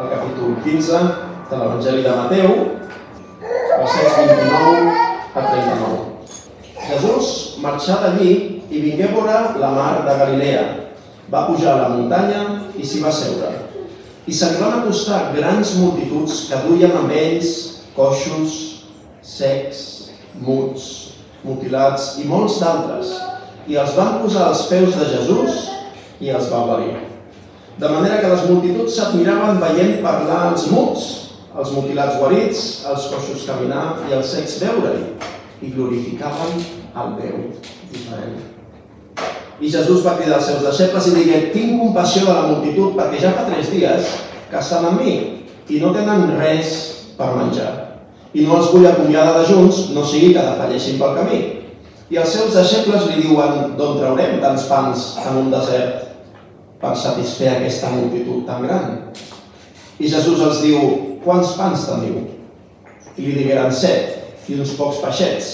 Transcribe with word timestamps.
al 0.00 0.08
capítol 0.08 0.56
15 0.64 0.98
de 1.50 1.56
l'Evangeli 1.56 2.02
de 2.02 2.12
Mateu, 2.16 2.50
versets 3.80 4.16
29 4.16 4.94
a 5.34 5.40
39. 5.44 5.98
Jesús 6.88 7.26
marxà 7.60 7.98
d'allí 8.00 8.32
i 8.72 8.80
vingué 8.80 9.10
a 9.10 9.12
veure 9.12 9.40
la 9.60 9.72
mar 9.76 9.92
de 10.06 10.14
Galilea. 10.22 10.62
Va 11.30 11.44
pujar 11.50 11.74
a 11.74 11.82
la 11.82 11.90
muntanya 11.92 12.46
i 12.80 12.86
s'hi 12.86 13.02
va 13.04 13.12
seure. 13.12 13.52
I 14.24 14.32
se 14.32 14.48
li 14.54 14.62
van 14.62 14.78
acostar 14.78 15.34
grans 15.36 15.74
multituds 15.76 16.46
que 16.48 16.62
duien 16.64 16.96
amb 16.96 17.12
ells 17.12 17.52
coixos, 17.92 18.56
secs, 19.20 19.84
muts, 20.40 20.88
mutilats 21.44 22.14
i 22.24 22.26
molts 22.30 22.56
d'altres, 22.64 23.12
i 23.68 23.76
els 23.76 23.92
van 24.00 24.22
posar 24.24 24.48
als 24.48 24.64
peus 24.72 24.96
de 24.96 25.12
Jesús 25.12 25.68
i 26.24 26.32
els 26.32 26.48
va 26.48 26.64
guarir. 26.72 27.09
De 27.80 27.88
manera 27.88 28.20
que 28.20 28.28
les 28.28 28.42
multituds 28.44 28.92
s'admiraven 28.92 29.56
veient 29.62 30.02
parlar 30.04 30.50
els 30.50 30.66
muts, 30.68 31.04
els 31.56 31.70
mutilats 31.72 32.18
guarits, 32.20 32.58
els 32.84 33.06
coixos 33.08 33.46
caminar 33.48 33.84
i 34.04 34.12
els 34.18 34.32
secs 34.34 34.58
veure-hi, 34.60 35.06
i 35.64 35.70
glorificaven 35.72 36.58
el 36.60 37.14
Déu 37.16 37.38
d'Israel. 37.88 38.34
I 39.64 39.70
Jesús 39.72 40.04
va 40.04 40.18
cridar 40.18 40.36
als 40.36 40.50
seus 40.50 40.66
deixebles 40.66 41.08
i 41.08 41.14
digué, 41.14 41.38
tinc 41.54 41.80
compassió 41.80 42.26
de 42.26 42.34
la 42.36 42.50
multitud 42.50 42.98
perquè 43.00 43.22
ja 43.24 43.32
fa 43.38 43.46
tres 43.48 43.72
dies 43.72 44.12
que 44.50 44.60
estan 44.60 44.90
amb 44.90 45.00
mi 45.00 45.16
i 45.72 45.80
no 45.80 45.94
tenen 45.96 46.36
res 46.36 46.76
per 47.16 47.30
menjar. 47.38 47.72
I 48.36 48.44
no 48.44 48.60
els 48.60 48.68
vull 48.74 48.90
acomiadar 48.90 49.40
de 49.40 49.48
junts, 49.54 49.86
no 49.96 50.04
sigui 50.04 50.34
que 50.36 50.44
defalleixin 50.44 51.00
pel 51.00 51.16
camí. 51.16 51.40
I 52.12 52.20
els 52.20 52.36
seus 52.36 52.52
deixebles 52.60 53.08
li 53.08 53.24
diuen, 53.24 53.72
d'on 53.80 53.98
traurem 54.02 54.36
tants 54.44 54.68
pans 54.68 55.10
en 55.24 55.42
un 55.46 55.52
desert 55.56 56.09
per 56.80 56.96
satisfer 56.96 57.50
aquesta 57.52 57.92
multitud 57.92 58.46
tan 58.48 58.64
gran? 58.64 58.92
I 60.00 60.08
Jesús 60.08 60.40
els 60.40 60.62
diu, 60.64 60.80
quants 61.24 61.52
pans 61.58 61.84
teniu? 61.88 62.22
I 63.16 63.26
li 63.26 63.34
digueren 63.36 63.72
set, 63.74 64.16
i 64.48 64.56
uns 64.56 64.72
pocs 64.78 65.02
peixets. 65.04 65.50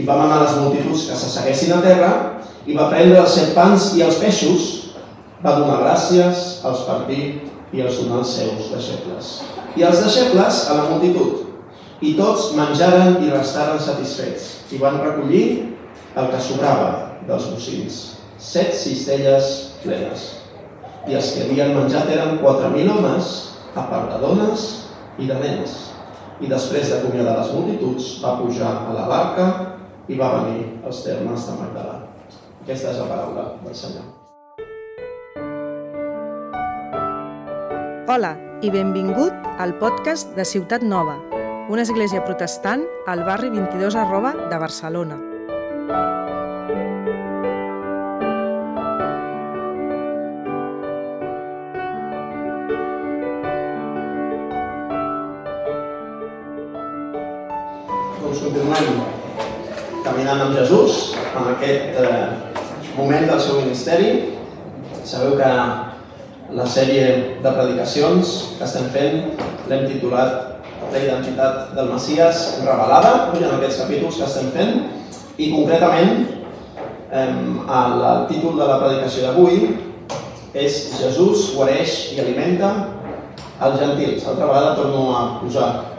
I 0.00 0.06
va 0.06 0.16
manar 0.18 0.40
les 0.42 0.56
multituds 0.58 1.08
que 1.10 1.18
s'asseguessin 1.18 1.74
a 1.76 1.82
terra, 1.84 2.12
i 2.64 2.76
va 2.76 2.88
prendre 2.88 3.20
els 3.20 3.34
set 3.36 3.52
pans 3.56 3.92
i 3.98 4.02
els 4.06 4.16
peixos, 4.22 4.70
va 5.44 5.58
donar 5.58 5.82
gràcies, 5.82 6.44
els 6.64 6.86
partí 6.88 7.20
i 7.74 7.84
els 7.84 8.00
donar 8.00 8.22
als 8.22 8.32
seus 8.38 8.70
deixebles. 8.72 9.34
I 9.76 9.84
els 9.84 10.00
deixebles 10.00 10.62
a 10.70 10.78
la 10.78 10.88
multitud. 10.88 11.42
I 12.00 12.14
tots 12.16 12.52
menjaren 12.56 13.20
i 13.20 13.30
restaren 13.32 13.80
satisfets, 13.80 14.64
i 14.72 14.80
van 14.80 15.02
recollir 15.04 15.44
el 16.16 16.32
que 16.32 16.40
sobrava 16.40 16.88
dels 17.28 17.46
bocins, 17.52 18.00
set 18.38 18.72
cistelles 18.76 19.73
plenes. 19.84 20.26
I 21.04 21.18
els 21.18 21.30
que 21.34 21.44
havien 21.44 21.74
menjat 21.76 22.08
eren 22.10 22.38
4.000 22.40 22.90
homes, 22.94 23.32
a 23.74 23.84
part 23.90 24.10
de 24.12 24.20
dones 24.22 24.66
i 25.20 25.28
de 25.28 25.36
nens. 25.40 25.76
I 26.40 26.50
després 26.50 26.90
d'acomiadar 26.90 27.36
les 27.38 27.52
multituds, 27.54 28.08
va 28.24 28.38
pujar 28.40 28.72
a 28.88 28.96
la 28.96 29.06
barca 29.10 29.46
i 30.08 30.18
va 30.18 30.32
venir 30.40 30.66
als 30.84 31.04
termes 31.04 31.46
de 31.48 31.56
Magdalà. 31.60 32.00
Aquesta 32.64 32.90
és 32.94 33.00
la 33.02 33.08
paraula 33.12 33.46
del 33.64 33.76
Senyor. 33.76 34.10
Hola 38.08 38.34
i 38.64 38.70
benvingut 38.72 39.46
al 39.60 39.74
podcast 39.80 40.32
de 40.36 40.44
Ciutat 40.48 40.84
Nova, 40.84 41.18
una 41.72 41.84
església 41.84 42.24
protestant 42.24 42.84
al 43.08 43.24
barri 43.24 43.52
22 43.52 43.96
arroba 43.96 44.34
de 44.50 44.58
Barcelona. 44.60 45.20
Continuem 58.74 60.02
caminant 60.02 60.40
amb 60.42 60.56
Jesús 60.58 61.12
en 61.14 61.44
aquest 61.52 61.98
eh, 62.02 62.22
moment 62.96 63.28
del 63.28 63.38
seu 63.38 63.60
ministeri. 63.60 64.08
Sabeu 65.06 65.36
que 65.38 65.50
la 66.58 66.66
sèrie 66.66 67.04
de 67.44 67.52
predicacions 67.54 68.32
que 68.58 68.66
estem 68.66 68.90
fent 68.96 69.38
l'hem 69.70 69.86
titulat 69.92 70.50
La 70.90 71.00
identitat 71.00 71.70
del 71.74 71.88
Messias 71.92 72.42
revelada, 72.64 73.30
en 73.34 73.54
aquests 73.56 73.78
capítols 73.84 74.18
que 74.18 74.26
estem 74.26 74.50
fent, 74.54 74.74
i 75.38 75.48
concretament 75.54 76.26
el, 77.14 78.04
títol 78.28 78.58
de 78.58 78.68
la 78.68 78.76
predicació 78.82 79.24
d'avui 79.24 79.70
és 80.52 80.82
Jesús 80.98 81.52
guareix 81.54 81.96
i 82.14 82.20
alimenta 82.26 82.74
els 83.62 83.80
gentils. 83.80 84.26
Altra 84.26 84.50
vegada 84.50 84.76
torno 84.82 85.08
a 85.14 85.24
posar 85.40 85.93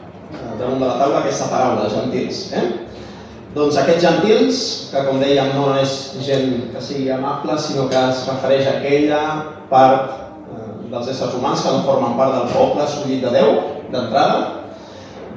damunt 0.60 0.82
de 0.82 0.88
la 0.88 0.98
taula 1.00 1.22
aquesta 1.22 1.50
paraula, 1.52 1.88
gentils. 1.92 2.42
Eh? 2.56 2.66
Doncs 3.56 3.78
aquests 3.80 4.04
gentils, 4.04 4.62
que 4.92 5.02
com 5.08 5.22
dèiem 5.22 5.54
no 5.56 5.70
és 5.80 5.96
gent 6.26 6.50
que 6.74 6.84
sigui 6.84 7.08
amable, 7.16 7.56
sinó 7.60 7.88
que 7.92 8.02
es 8.12 8.26
refereix 8.28 8.68
a 8.68 8.78
aquella 8.82 9.22
part 9.72 10.12
eh, 10.52 10.72
dels 10.92 11.12
éssers 11.14 11.38
humans 11.38 11.64
que 11.64 11.72
no 11.72 11.86
formen 11.88 12.18
part 12.20 12.36
del 12.36 12.52
poble 12.52 12.84
escollit 12.84 13.24
de 13.24 13.32
Déu, 13.38 13.54
d'entrada, 13.94 14.40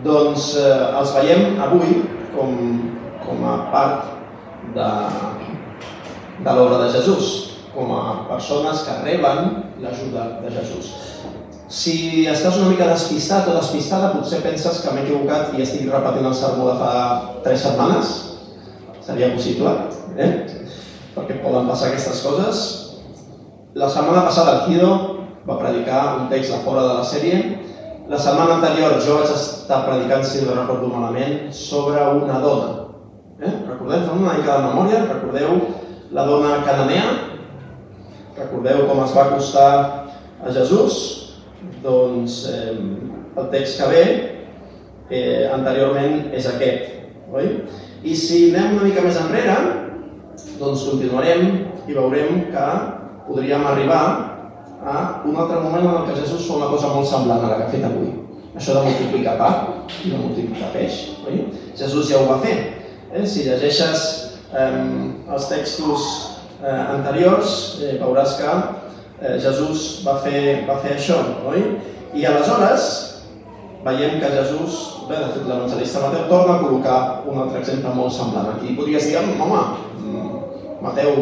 doncs 0.04 0.52
eh, 0.58 0.78
els 0.98 1.14
veiem 1.14 1.60
avui 1.62 2.00
com, 2.34 2.56
com 3.24 3.44
a 3.46 3.58
part 3.70 4.16
de, 4.74 4.88
de 6.42 6.56
l'obra 6.58 6.84
de 6.84 6.90
Jesús, 6.98 7.34
com 7.74 7.94
a 7.94 8.24
persones 8.30 8.82
que 8.82 8.98
reben 9.04 9.52
l'ajuda 9.82 10.40
de 10.42 10.56
Jesús. 10.58 11.07
Si 11.68 12.24
estàs 12.24 12.56
una 12.56 12.70
mica 12.72 12.86
despistat 12.88 13.48
o 13.50 13.54
despistada, 13.58 14.14
potser 14.14 14.40
penses 14.40 14.78
que 14.80 14.92
m'he 14.94 15.02
equivocat 15.04 15.52
i 15.52 15.60
estic 15.60 15.90
repetint 15.92 16.24
el 16.24 16.36
sermó 16.36 16.70
de 16.70 16.76
fa 16.80 16.92
tres 17.44 17.60
setmanes. 17.60 18.12
Seria 19.04 19.28
possible, 19.34 19.74
eh? 20.16 20.30
Perquè 21.12 21.36
poden 21.42 21.68
passar 21.68 21.90
aquestes 21.90 22.22
coses. 22.24 22.62
La 23.76 23.90
setmana 23.92 24.24
passada 24.24 24.54
el 24.54 24.70
Guido 24.70 24.94
va 25.44 25.58
predicar 25.60 26.16
un 26.22 26.32
text 26.32 26.54
de 26.54 26.62
fora 26.64 26.86
de 26.86 26.96
la 27.02 27.04
sèrie. 27.04 27.42
La 28.08 28.16
setmana 28.16 28.56
anterior 28.56 28.96
jo 29.04 29.20
vaig 29.20 29.36
estar 29.36 29.84
predicant, 29.84 30.24
si 30.24 30.46
no 30.46 30.56
recordo 30.56 30.88
malament, 30.88 31.52
sobre 31.52 32.00
una 32.00 32.40
dona. 32.40 32.72
Eh? 33.44 33.52
Recordem, 33.68 34.08
fem 34.08 34.24
una 34.24 34.40
mica 34.40 34.56
de 34.56 34.72
memòria, 34.72 35.04
recordeu 35.04 35.60
la 36.16 36.24
dona 36.32 36.58
cananea? 36.64 37.12
Recordeu 38.40 38.86
com 38.88 39.04
es 39.04 39.12
va 39.12 39.28
acostar 39.28 39.70
a 40.40 40.48
Jesús? 40.48 41.27
Doncs 41.82 42.40
eh, 42.50 42.74
el 43.38 43.50
text 43.52 43.78
que 43.80 43.88
ve 43.92 44.04
eh, 45.10 45.48
anteriorment 45.52 46.32
és 46.34 46.48
aquest, 46.50 46.94
oi? 47.32 47.52
I 48.02 48.14
si 48.18 48.48
anem 48.50 48.78
una 48.78 48.88
mica 48.88 49.04
més 49.04 49.18
enrere, 49.20 49.56
doncs 50.58 50.86
continuarem 50.88 51.44
i 51.88 51.96
veurem 51.96 52.48
que 52.52 52.66
podríem 53.28 53.66
arribar 53.66 54.02
a 54.78 54.96
un 55.26 55.36
altre 55.36 55.60
moment 55.60 55.86
en 55.90 56.06
que 56.08 56.16
Jesús 56.20 56.46
fa 56.46 56.58
una 56.58 56.70
cosa 56.70 56.92
molt 56.94 57.08
semblant 57.10 57.44
a 57.44 57.50
la 57.50 57.58
que 57.58 57.68
ha 57.68 57.74
fet 57.74 57.86
avui. 57.86 58.10
Això 58.58 58.74
de 58.74 58.86
multiplicar 58.86 59.36
pa 59.38 59.50
i 60.02 60.10
de 60.10 60.18
multiplicar 60.18 60.72
peix, 60.74 61.02
oi? 61.28 61.44
Jesús 61.78 62.10
ja 62.10 62.18
ho 62.18 62.26
va 62.30 62.40
fer. 62.42 62.56
Eh? 63.12 63.24
Si 63.26 63.46
llegeixes 63.46 64.06
eh, 64.50 64.82
els 65.30 65.48
textos 65.50 66.08
eh, 66.62 66.82
anteriors, 66.96 67.78
eh, 67.82 67.96
veuràs 68.02 68.34
que 68.40 68.54
eh, 69.20 69.38
Jesús 69.40 70.02
va 70.06 70.18
fer, 70.22 70.64
va 70.68 70.78
fer 70.82 70.96
això, 70.96 71.18
oi? 71.50 71.64
I 72.14 72.24
aleshores 72.26 72.86
veiem 73.84 74.18
que 74.20 74.30
Jesús, 74.34 74.78
bé, 75.08 75.16
de 75.16 75.32
fet 75.34 75.48
l'evangelista 75.48 76.04
Mateu 76.04 76.28
torna 76.30 76.56
a 76.56 76.62
col·locar 76.62 77.00
un 77.28 77.42
altre 77.44 77.62
exemple 77.62 77.92
molt 77.94 78.14
semblant 78.14 78.52
aquí. 78.54 78.74
Podries 78.78 79.08
dir, 79.08 79.18
home, 79.18 79.60
mm, 79.98 80.78
Mateu, 80.82 81.20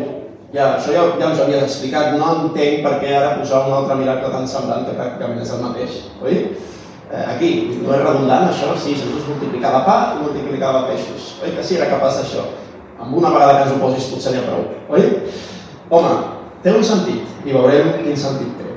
ja, 0.53 0.77
això 0.77 0.95
ja, 0.95 1.05
ja 1.21 1.33
ho 1.33 1.43
havies 1.45 1.67
explicat, 1.67 2.15
no 2.17 2.31
entenc 2.45 2.85
per 2.85 2.97
què 3.03 3.13
ara 3.17 3.37
posar 3.41 3.67
un 3.67 3.77
altre 3.81 3.99
miracle 3.99 4.31
tan 4.33 4.49
semblant 4.49 4.87
que 4.87 4.97
pràcticament 4.97 5.43
és 5.43 5.53
el 5.53 5.63
mateix, 5.65 6.01
oi? 6.23 6.41
Eh, 7.07 7.25
aquí, 7.37 7.51
no 7.83 7.93
és 7.95 8.03
redundant 8.03 8.49
això, 8.49 8.73
sí, 8.79 8.97
Jesús 8.99 9.29
multiplicava 9.31 9.85
pa 9.87 9.99
i 10.17 10.25
multiplicava 10.25 10.87
peixos, 10.89 11.37
oi 11.43 11.55
que 11.55 11.65
sí, 11.65 11.77
era 11.79 11.91
capaç 11.93 12.21
d'això? 12.21 12.47
Amb 12.99 13.15
una 13.15 13.31
vegada 13.31 13.59
que 13.59 13.67
ens 13.67 13.77
ho 13.77 13.83
posis 13.83 14.09
potser 14.11 14.39
ha 14.41 14.47
prou, 14.49 14.65
oi? 14.97 15.05
Home, 15.91 16.15
té 16.65 16.75
un 16.75 16.83
sentit 16.83 17.26
i 17.47 17.55
veurem 17.55 17.93
quin 18.03 18.19
sentit 18.19 18.59
té, 18.59 18.73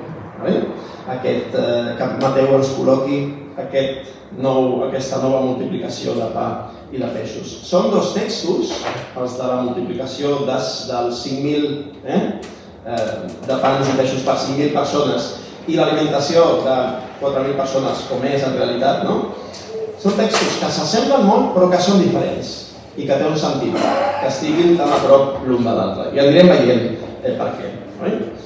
oi? 0.45 0.61
Aquest, 1.09 1.55
eh, 1.57 1.95
que 1.97 2.09
Mateu 2.21 2.53
ens 2.59 2.73
col·loqui 2.77 3.19
aquest 3.57 4.13
nou, 4.37 4.83
aquesta 4.85 5.21
nova 5.23 5.41
multiplicació 5.41 6.13
de 6.19 6.29
pa 6.35 6.47
i 6.93 7.01
de 7.01 7.09
peixos. 7.13 7.49
Són 7.65 7.89
dos 7.93 8.13
textos, 8.13 8.75
els 9.17 9.35
de 9.39 9.49
la 9.49 9.59
multiplicació 9.65 10.43
des, 10.49 10.69
dels 10.89 11.25
5.000 11.25 12.05
eh? 12.05 12.21
eh, 12.85 13.11
de 13.49 13.59
pans 13.61 13.89
i 13.89 13.97
peixos 13.97 14.25
per 14.25 14.37
5.000 14.37 14.73
persones 14.77 15.33
i 15.69 15.77
l'alimentació 15.77 16.45
de 16.65 16.77
4.000 17.21 17.57
persones, 17.57 18.05
com 18.09 18.25
és 18.25 18.45
en 18.45 18.57
realitat, 18.57 19.03
no? 19.05 19.35
Són 19.99 20.15
textos 20.17 20.57
que 20.61 20.71
s'assemblen 20.71 21.25
molt 21.27 21.51
però 21.55 21.67
que 21.69 21.81
són 21.83 21.99
diferents 22.01 22.55
i 22.95 23.05
que 23.07 23.17
té 23.17 23.25
un 23.27 23.37
sentit, 23.37 23.75
que 23.75 24.29
estiguin 24.29 24.77
tan 24.79 24.93
a 24.93 25.01
prop 25.03 25.43
l'un 25.47 25.65
de 25.65 25.73
l'altre. 25.75 26.09
I 26.15 26.23
anirem 26.23 26.53
veient 26.53 26.85
eh, 27.23 27.35
per 27.35 27.51
què. 27.57 27.73
Oi? 28.05 28.38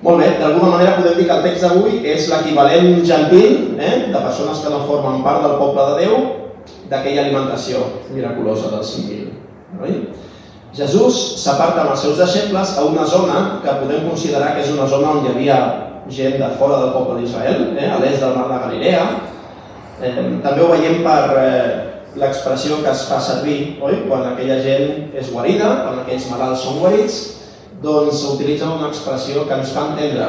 Molt 0.00 0.16
bé, 0.16 0.30
d'alguna 0.40 0.70
manera 0.78 0.96
podem 0.96 1.18
dir 1.18 1.26
que 1.28 1.34
el 1.34 1.42
text 1.44 1.64
d'avui 1.66 1.98
és 2.08 2.28
l'equivalent 2.30 3.02
gentil 3.04 3.74
eh, 3.76 4.08
de 4.08 4.16
persones 4.16 4.62
que 4.64 4.70
no 4.72 4.86
formen 4.88 5.20
part 5.26 5.42
del 5.44 5.58
poble 5.60 5.84
de 5.90 6.06
Déu 6.06 6.14
d'aquella 6.88 7.26
alimentació 7.26 7.82
miraculosa 8.08 8.70
del 8.72 8.86
5.000. 8.86 9.26
Oi? 9.84 9.98
Jesús 10.72 11.18
s'aparta 11.42 11.82
amb 11.82 11.92
els 11.92 12.00
seus 12.06 12.16
deixebles 12.16 12.72
a 12.78 12.84
una 12.88 13.04
zona 13.04 13.42
que 13.60 13.74
podem 13.82 14.06
considerar 14.08 14.54
que 14.54 14.62
és 14.64 14.70
una 14.72 14.86
zona 14.88 15.16
on 15.18 15.26
hi 15.26 15.34
havia 15.34 15.58
gent 16.08 16.38
de 16.40 16.48
fora 16.56 16.78
del 16.80 16.94
poble 16.94 17.18
d'Israel, 17.20 17.66
eh, 17.76 17.90
a 17.90 17.98
l'est 18.00 18.24
del 18.24 18.38
mar 18.38 18.46
de 18.48 18.60
Galilea. 18.64 19.02
Eh, 20.00 20.14
també 20.40 20.64
ho 20.64 20.70
veiem 20.70 21.02
per 21.04 21.36
eh, 21.42 21.74
l'expressió 22.16 22.80
que 22.80 22.88
es 22.94 23.04
fa 23.10 23.20
servir, 23.20 23.76
oi? 23.84 24.00
quan 24.08 24.24
aquella 24.30 24.56
gent 24.64 25.12
és 25.12 25.28
guarida, 25.34 25.74
quan 25.84 26.00
aquells 26.00 26.30
malalts 26.32 26.64
són 26.64 26.80
guarits, 26.80 27.20
doncs 27.82 28.20
s'utilitza 28.20 28.68
una 28.68 28.88
expressió 28.90 29.46
que 29.48 29.56
ens 29.56 29.72
fa 29.74 29.86
entendre 29.90 30.28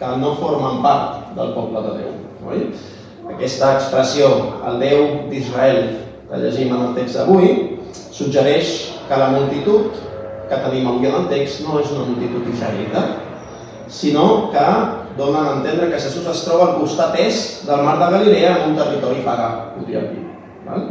que 0.00 0.12
no 0.20 0.34
formen 0.40 0.80
part 0.84 1.34
del 1.36 1.52
poble 1.56 1.82
de 1.84 1.96
Déu. 1.98 2.12
Oi? 2.48 2.62
Aquesta 3.34 3.74
expressió, 3.76 4.30
el 4.66 4.80
Déu 4.80 5.02
d'Israel, 5.30 5.82
que 6.30 6.40
llegim 6.40 6.72
en 6.72 6.86
el 6.88 6.94
text 6.96 7.20
d'avui, 7.20 7.50
suggereix 7.92 8.72
que 9.08 9.18
la 9.18 9.28
multitud 9.34 9.98
que 10.48 10.62
tenim 10.64 10.88
avui 10.88 11.10
en 11.10 11.18
el 11.20 11.28
text 11.30 11.60
no 11.66 11.78
és 11.82 11.92
una 11.92 12.08
multitud 12.08 12.48
israelita, 12.48 13.04
sinó 13.90 14.50
que 14.50 14.66
donen 15.18 15.44
a 15.44 15.54
entendre 15.58 15.90
que 15.90 16.00
Jesús 16.00 16.26
es 16.26 16.44
troba 16.46 16.70
al 16.70 16.76
costat 16.80 17.18
est 17.20 17.66
del 17.68 17.84
mar 17.84 17.98
de 18.00 18.10
Galilea 18.16 18.56
en 18.56 18.70
un 18.70 18.76
territori 18.78 19.22
pagà, 19.26 19.74
podríem 19.76 20.10
dir. 20.14 20.26
Val? 20.64 20.88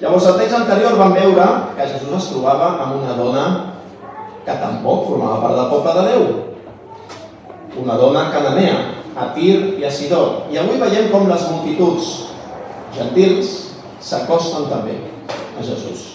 Llavors, 0.00 0.26
al 0.28 0.38
text 0.38 0.58
anterior 0.62 0.98
vam 1.00 1.14
veure 1.16 1.46
que 1.74 1.86
Jesús 1.88 2.12
es 2.18 2.30
trobava 2.30 2.74
amb 2.84 3.00
una 3.02 3.16
dona 3.18 3.46
que 4.44 4.56
tampoc 4.60 5.08
formava 5.08 5.40
part 5.42 5.56
del 5.58 5.70
poble 5.72 5.94
de 5.96 6.04
Déu. 6.10 6.24
Una 7.82 7.96
dona 7.98 8.28
cananea, 8.30 8.76
a 9.16 9.30
Tir 9.34 9.78
i 9.80 9.84
a 9.84 9.90
Sidó. 9.90 10.46
I 10.50 10.58
avui 10.60 10.80
veiem 10.80 11.10
com 11.12 11.28
les 11.30 11.46
multituds 11.50 12.10
gentils 12.94 13.52
s'acosten 14.04 14.68
també 14.70 14.98
a 15.30 15.62
Jesús. 15.62 16.10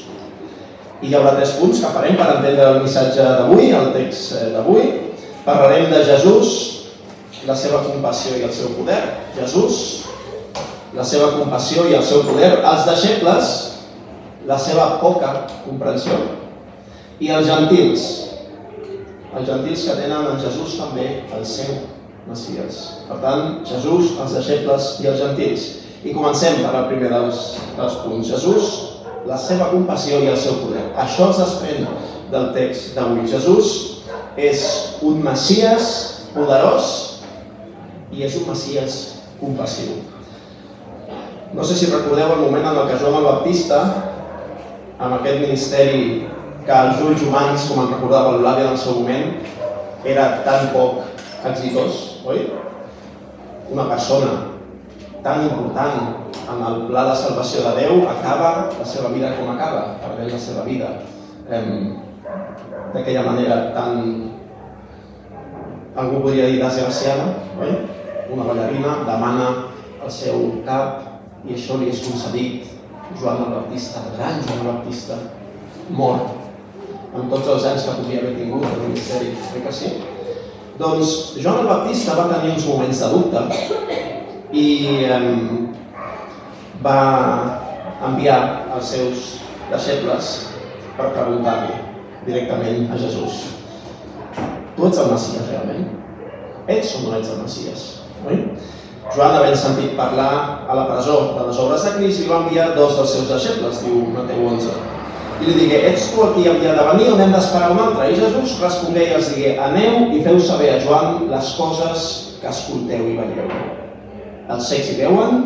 I 0.99 1.07
hi 1.07 1.15
haurà 1.15 1.37
tres 1.37 1.55
punts 1.59 1.79
que 1.79 1.93
farem 1.93 2.17
per 2.19 2.27
entendre 2.35 2.73
el 2.73 2.81
missatge 2.83 3.23
d'avui, 3.23 3.71
el 3.75 3.93
text 3.95 4.35
eh, 4.35 4.49
d'avui. 4.55 4.89
Parlarem 5.45 5.87
de 5.91 6.03
Jesús, 6.05 6.51
la 7.47 7.55
seva 7.55 7.81
compassió 7.85 8.35
i 8.37 8.43
el 8.45 8.53
seu 8.53 8.75
poder. 8.75 8.99
Jesús, 9.37 9.79
la 10.93 11.05
seva 11.07 11.31
compassió 11.37 11.87
i 11.87 11.95
el 11.95 12.03
seu 12.03 12.25
poder. 12.27 12.51
Els 12.59 12.85
deixebles, 12.89 13.55
la 14.49 14.59
seva 14.59 14.91
poca 14.99 15.31
comprensió 15.63 16.19
i 17.19 17.31
els 17.35 17.47
gentils, 17.47 18.03
els 19.35 19.47
gentils 19.47 19.85
que 19.85 19.95
tenen 19.99 20.27
en 20.31 20.39
Jesús 20.41 20.77
també 20.79 21.07
el 21.35 21.45
seu 21.45 21.81
Messies. 22.29 22.79
Per 23.09 23.17
tant, 23.23 23.59
Jesús, 23.67 24.13
els 24.21 24.35
deixebles 24.37 24.89
i 25.03 25.09
els 25.09 25.19
gentils. 25.21 25.65
I 26.05 26.13
comencem 26.15 26.61
per 26.63 26.71
al 26.71 26.87
primer 26.91 27.09
dels, 27.11 27.41
dels 27.75 27.97
punts. 28.03 28.29
Jesús, 28.29 28.69
la 29.27 29.37
seva 29.39 29.71
compassió 29.73 30.21
i 30.23 30.29
el 30.31 30.37
seu 30.39 30.59
poder. 30.61 30.85
Això 30.99 31.29
es 31.33 31.41
desprèn 31.41 31.87
del 32.31 32.51
text 32.55 32.93
d'avui. 32.95 33.25
Jesús 33.27 33.73
és 34.39 34.63
un 35.05 35.19
Messies 35.25 35.89
poderós 36.35 36.93
i 38.13 38.23
és 38.25 38.37
un 38.39 38.47
Messies 38.51 38.99
compassiu. 39.41 39.99
No 41.53 41.65
sé 41.65 41.75
si 41.75 41.89
recordeu 41.89 42.35
el 42.35 42.43
moment 42.45 42.67
en 42.69 42.77
el 42.77 42.89
que 42.89 42.99
Joan 43.01 43.19
el 43.19 43.27
Baptista, 43.27 43.79
amb 44.99 45.15
aquest 45.17 45.41
ministeri 45.41 46.27
que 46.69 46.77
els 46.77 46.99
ulls 47.01 47.23
humans, 47.25 47.63
com 47.65 47.79
en 47.81 47.87
recordava 47.95 48.35
l'Eulàlia 48.35 48.67
en 48.67 48.75
el 48.75 48.77
seu 48.77 48.99
moment, 48.99 49.31
era 50.05 50.25
tan 50.45 50.67
poc 50.69 50.99
exitós, 51.49 51.95
oi? 52.29 52.43
Una 53.73 53.87
persona 53.89 54.35
tan 55.25 55.47
important 55.47 56.27
en 56.53 56.61
el 56.67 56.83
pla 56.91 57.07
de 57.07 57.15
salvació 57.17 57.63
de 57.65 57.71
Déu 57.79 58.03
acaba 58.11 58.51
la 58.69 58.85
seva 58.85 59.09
vida 59.15 59.31
com 59.39 59.49
acaba, 59.49 59.97
perdent 60.03 60.29
la 60.29 60.41
seva 60.43 60.65
vida. 60.67 60.91
D'aquella 61.49 63.25
manera 63.25 63.57
tan, 63.73 63.97
algú 65.97 66.21
podria 66.21 66.51
dir 66.51 66.61
desgraciada, 66.61 67.31
oi? 67.57 67.73
Una 68.29 68.45
ballarina 68.45 68.99
demana 69.09 69.47
el 70.05 70.13
seu 70.13 70.51
cap 70.69 71.49
i 71.49 71.57
això 71.57 71.81
li 71.81 71.89
és 71.89 72.05
concedit. 72.05 72.75
Joan 73.17 73.41
el 73.47 73.55
Baptista, 73.55 74.05
el 74.05 74.19
gran 74.19 74.37
Joan 74.45 74.61
el 74.61 74.69
Baptista, 74.69 75.17
mort 75.89 76.38
amb 77.13 77.33
tots 77.33 77.49
els 77.55 77.67
anys 77.71 77.87
que 77.87 77.97
podia 77.99 78.21
haver 78.21 78.35
tingut 78.37 78.65
el 78.69 78.81
ministeri, 78.85 79.33
crec 79.49 79.65
que 79.67 79.75
sí? 79.75 79.93
Doncs 80.79 81.15
Joan 81.41 81.63
el 81.63 81.71
Baptista 81.71 82.15
va 82.15 82.29
tenir 82.31 82.53
uns 82.55 82.67
moments 82.69 83.03
de 83.03 83.09
dubte 83.13 83.41
i 84.55 84.65
eh, 85.03 85.19
va 86.85 86.99
enviar 88.07 88.39
els 88.77 88.93
seus 88.95 89.29
deixebles 89.69 90.35
per 90.97 91.13
preguntar-li 91.15 91.81
directament 92.25 92.87
a 92.93 92.99
Jesús 92.99 93.47
tu 94.79 94.87
ets 94.87 94.99
el 95.03 95.11
Messias 95.11 95.47
realment? 95.51 95.87
Ets 96.71 96.93
o 96.95 97.01
no 97.03 97.17
ets 97.17 97.33
el 97.33 97.41
Messias? 97.43 97.81
Oi? 98.29 98.37
Joan, 99.09 99.35
havent 99.35 99.57
sentit 99.57 99.95
parlar 99.97 100.31
a 100.69 100.77
la 100.77 100.85
presó 100.87 101.17
de 101.35 101.47
les 101.47 101.59
obres 101.59 101.83
de 101.83 101.95
Crist, 101.97 102.21
li 102.21 102.29
va 102.29 102.43
enviar 102.45 102.69
dos 102.77 102.95
dels 102.99 103.15
seus 103.15 103.27
deixebles, 103.31 103.81
diu 103.83 104.05
Mateu 104.13 104.45
11 104.53 104.98
i 105.39 105.45
li 105.47 105.53
digué, 105.55 105.77
ets 105.91 106.09
tu 106.13 106.23
aquí 106.25 106.47
havia 106.51 106.73
de 106.75 106.87
venir 106.89 107.11
o 107.13 107.17
n'hem 107.19 107.31
d'esperar 107.31 107.71
un 107.71 107.79
altre? 107.79 108.09
I 108.11 108.17
Jesús 108.19 108.57
respongué 108.59 109.05
i 109.07 109.13
els 109.15 109.29
digué, 109.33 109.53
aneu 109.63 110.09
i 110.15 110.23
feu 110.25 110.39
saber 110.43 110.73
a 110.73 110.81
Joan 110.83 111.29
les 111.31 111.53
coses 111.55 112.07
que 112.41 112.51
escolteu 112.51 113.07
i 113.07 113.15
veieu. 113.19 113.53
Els 114.49 114.67
secs 114.67 114.91
hi 114.91 114.97
veuen 114.99 115.45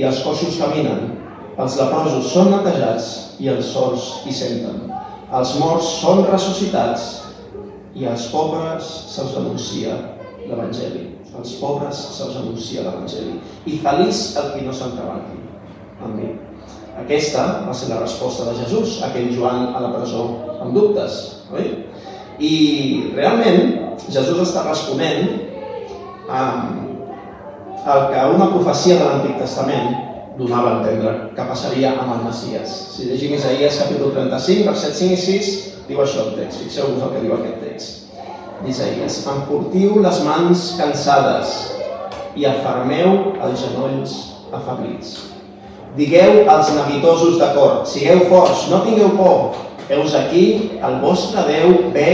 i 0.00 0.06
els 0.08 0.22
coixos 0.24 0.56
caminen, 0.62 1.12
els 1.54 1.76
leprosos 1.78 2.32
són 2.32 2.50
netejats 2.50 3.10
i 3.42 3.50
els 3.52 3.68
sords 3.74 4.08
hi 4.24 4.32
senten. 4.34 4.80
Els 5.34 5.54
morts 5.60 5.90
són 6.00 6.24
ressuscitats 6.30 7.04
i 7.94 8.08
als 8.10 8.26
pobres 8.32 8.88
se'ls 9.12 9.36
anuncia 9.38 9.94
l'Evangeli. 10.46 11.10
Als 11.34 11.54
pobres 11.60 12.00
se'ls 12.16 12.40
anuncia 12.40 12.86
l'Evangeli. 12.86 13.38
I 13.66 13.78
feliç 13.84 14.24
el 14.40 14.50
qui 14.54 14.66
no 14.66 14.74
s'entrebanqui 14.74 15.40
amb 16.02 16.18
mi. 16.18 16.32
Aquesta 17.02 17.44
va 17.66 17.74
ser 17.74 17.88
la 17.90 18.00
resposta 18.00 18.46
de 18.46 18.54
Jesús 18.60 19.00
a 19.02 19.08
aquell 19.08 19.32
Joan 19.34 19.72
a 19.74 19.82
la 19.82 19.90
presó 19.96 20.28
amb 20.62 20.76
dubtes. 20.76 21.16
Oi? 21.54 21.72
I 22.38 22.54
realment 23.16 23.98
Jesús 24.06 24.38
està 24.44 24.62
responent 24.68 25.34
al 26.30 28.06
que 28.12 28.22
una 28.36 28.48
profecia 28.52 28.98
de 29.00 29.08
l'Antic 29.08 29.42
Testament 29.42 29.90
donava 30.38 30.70
a 30.70 30.78
entendre 30.78 31.12
que 31.34 31.48
passaria 31.50 31.92
amb 31.98 32.14
el 32.16 32.24
Messias. 32.28 32.72
Si 32.94 33.10
llegim 33.10 33.36
Isaías 33.36 33.82
capítol 33.82 34.14
35, 34.14 34.70
verset 34.70 34.96
5 35.02 35.18
i 35.18 35.20
6, 35.26 35.52
diu 35.90 36.02
això 36.02 36.28
el 36.28 36.32
text. 36.38 36.62
Fixeu-vos 36.62 37.02
el 37.02 37.14
que 37.14 37.26
diu 37.26 37.36
aquest 37.36 37.60
text. 37.66 38.00
D'Isaías, 38.64 39.20
enfortiu 39.34 40.00
les 40.02 40.24
mans 40.24 40.66
cansades 40.78 41.54
i 42.38 42.48
afermeu 42.48 43.36
els 43.44 43.62
genolls 43.66 44.18
afablits 44.54 45.33
Digueu 45.94 46.50
als 46.50 46.72
neguitosos 46.74 47.38
de 47.38 47.48
cor, 47.54 47.84
sigueu 47.86 48.24
forts, 48.26 48.66
no 48.66 48.80
tingueu 48.82 49.12
por. 49.14 49.54
Heus 49.86 50.14
aquí, 50.18 50.74
el 50.82 50.96
vostre 50.98 51.44
Déu 51.46 51.92
ve 51.94 52.10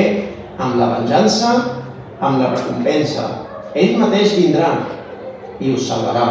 amb 0.61 0.77
la 0.77 0.91
venjança, 0.99 1.53
amb 2.21 2.43
la 2.43 2.51
recompensa. 2.53 3.25
Ell 3.73 3.97
mateix 3.97 4.35
vindrà 4.37 4.75
i 5.65 5.73
us 5.73 5.87
salvarà. 5.89 6.27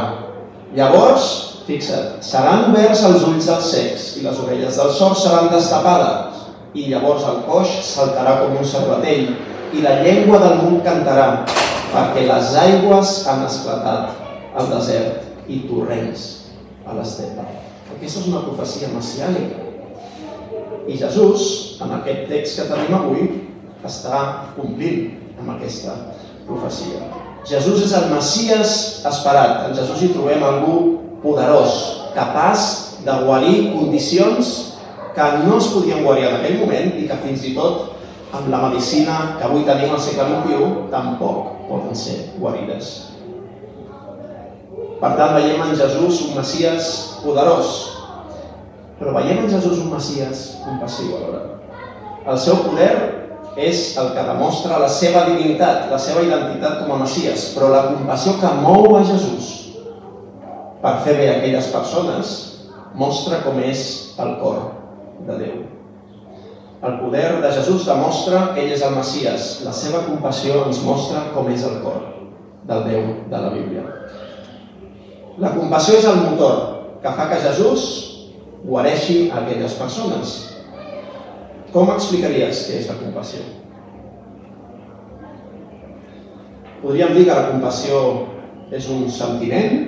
Llavors, 0.77 1.29
fixa't, 1.65 2.19
seran 2.21 2.67
oberts 2.69 3.01
els 3.07 3.25
ulls 3.25 3.47
dels 3.49 3.71
secs 3.73 4.09
i 4.19 4.25
les 4.27 4.41
orelles 4.43 4.77
dels 4.77 4.99
sords 5.01 5.23
seran 5.25 5.49
destapades. 5.49 6.43
I 6.77 6.85
llavors 6.91 7.25
el 7.25 7.39
coix 7.47 7.71
saltarà 7.87 8.43
com 8.43 8.59
un 8.59 8.67
cervatell 8.67 9.31
i 9.73 9.81
la 9.81 9.95
llengua 10.03 10.37
del 10.43 10.59
món 10.61 10.83
cantarà, 10.85 11.47
perquè 11.95 12.27
les 12.29 12.53
aigües 12.61 13.15
han 13.25 13.41
esclatat 13.47 14.13
al 14.53 14.69
desert 14.75 15.49
i 15.49 15.63
torrents 15.65 16.38
a 16.89 16.97
l'estepa. 16.97 17.45
Aquesta 17.95 18.23
és 18.23 18.29
una 18.29 18.43
profecia 18.45 18.89
messiànica. 18.93 19.65
I 20.89 20.97
Jesús, 20.97 21.79
en 21.83 21.93
aquest 21.99 22.27
text 22.29 22.59
que 22.59 22.67
tenim 22.69 22.95
avui, 22.97 23.27
està 23.85 24.21
complint 24.55 25.11
amb 25.39 25.53
aquesta 25.55 25.95
profecia. 26.47 27.03
Jesús 27.47 27.85
és 27.85 27.93
el 27.97 28.09
Messies 28.11 28.73
esperat. 29.07 29.69
En 29.69 29.77
Jesús 29.77 30.01
hi 30.03 30.11
trobem 30.13 30.43
algú 30.43 30.75
poderós, 31.23 31.77
capaç 32.15 32.65
de 33.05 33.15
guarir 33.23 33.71
condicions 33.75 34.51
que 35.15 35.29
no 35.45 35.57
es 35.57 35.69
podien 35.73 36.03
guarir 36.03 36.27
en 36.29 36.39
aquell 36.39 36.59
moment 36.61 36.97
i 36.99 37.07
que 37.07 37.21
fins 37.23 37.45
i 37.47 37.53
tot 37.55 37.95
amb 38.35 38.49
la 38.51 38.61
medicina 38.67 39.37
que 39.39 39.47
avui 39.47 39.65
tenim 39.67 39.95
al 39.95 40.01
segle 40.03 40.27
XXI 40.29 40.89
tampoc 40.93 41.55
poden 41.69 41.95
ser 41.97 42.19
guarides. 42.37 43.08
Per 44.99 45.13
tant, 45.15 45.37
veiem 45.37 45.61
en 45.63 45.77
Jesús 45.79 46.25
un 46.27 46.35
Messies 46.35 46.89
poderós, 47.23 47.69
però 48.99 49.13
veiem 49.15 49.45
en 49.45 49.53
Jesús 49.53 49.79
un 49.79 49.93
Messies 49.93 50.43
compassiu 50.65 51.15
alhora. 51.15 51.45
El 52.27 52.39
seu 52.41 52.59
poder 52.65 52.91
és 53.59 53.95
el 53.99 54.11
que 54.15 54.25
demostra 54.27 54.79
la 54.81 54.89
seva 54.91 55.23
divinitat, 55.29 55.87
la 55.91 55.99
seva 55.99 56.23
identitat 56.25 56.81
com 56.83 56.91
a 56.93 56.99
Messias, 57.01 57.49
però 57.55 57.71
la 57.71 57.85
compassió 57.93 58.35
que 58.41 58.51
mou 58.59 58.97
a 58.97 59.05
Jesús 59.07 59.55
per 60.83 60.99
fer 61.03 61.15
bé 61.19 61.27
a 61.29 61.37
aquelles 61.39 61.71
persones 61.73 62.35
mostra 62.95 63.41
com 63.43 63.59
és 63.63 64.15
el 64.19 64.35
cor 64.43 64.61
de 65.27 65.39
Déu. 65.41 65.57
El 66.79 66.99
poder 67.01 67.41
de 67.43 67.51
Jesús 67.51 67.87
demostra 67.87 68.53
que 68.53 68.63
ell 68.63 68.75
és 68.75 68.83
el 68.87 68.95
Messias. 68.95 69.49
La 69.67 69.75
seva 69.75 70.05
compassió 70.07 70.63
ens 70.67 70.79
mostra 70.83 71.27
com 71.35 71.51
és 71.51 71.65
el 71.67 71.81
cor 71.83 72.05
del 72.69 72.85
Déu 72.87 73.09
de 73.27 73.41
la 73.47 73.55
Bíblia. 73.55 73.98
La 75.39 75.53
compassió 75.55 75.95
és 75.95 76.05
el 76.09 76.17
motor 76.19 76.55
que 76.99 77.11
fa 77.15 77.29
que 77.31 77.39
Jesús 77.39 77.83
guareixi 78.67 79.29
a 79.29 79.39
aquelles 79.39 79.77
persones. 79.79 80.33
Com 81.71 81.91
explicaries 81.93 82.65
què 82.67 82.81
és 82.81 82.89
la 82.91 82.97
compassió? 82.99 83.45
Podríem 86.81 87.15
dir 87.15 87.23
que 87.29 87.37
la 87.37 87.53
compassió 87.53 88.01
és 88.75 88.89
un 88.91 89.07
sentiment, 89.11 89.79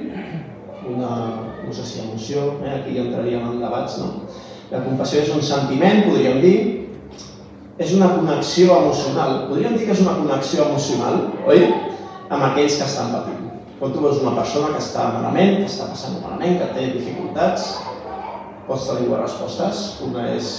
una, 0.87 1.11
no 1.65 1.75
sé 1.75 1.83
si 1.87 1.99
emoció, 2.05 2.47
eh? 2.63 2.77
aquí 2.77 2.95
ja 2.95 3.05
entraríem 3.09 3.51
en 3.51 3.59
debats, 3.63 3.99
no? 3.99 4.25
La 4.71 4.83
compassió 4.85 5.19
és 5.25 5.35
un 5.35 5.43
sentiment, 5.43 6.05
podríem 6.07 6.39
dir, 6.43 6.57
és 7.81 7.93
una 7.97 8.13
connexió 8.15 8.79
emocional, 8.85 9.47
podríem 9.51 9.75
dir 9.75 9.87
que 9.89 9.95
és 9.97 10.03
una 10.03 10.15
connexió 10.21 10.67
emocional, 10.69 11.23
oi? 11.43 11.67
Amb 12.31 12.51
aquells 12.51 12.79
que 12.79 12.87
estan 12.87 13.11
patint. 13.15 13.40
Quan 13.81 13.95
tu 13.95 14.01
veus 14.03 14.19
una 14.21 14.35
persona 14.37 14.75
que 14.75 14.77
està 14.77 15.07
malament, 15.09 15.55
que 15.57 15.65
està 15.65 15.87
passant 15.89 16.19
malament, 16.21 16.59
que 16.59 16.67
té 16.75 16.83
dificultats, 16.93 17.63
pots 18.67 18.83
tenir 18.85 19.07
dues 19.07 19.23
respostes. 19.23 19.79
Una 20.05 20.27
és 20.35 20.51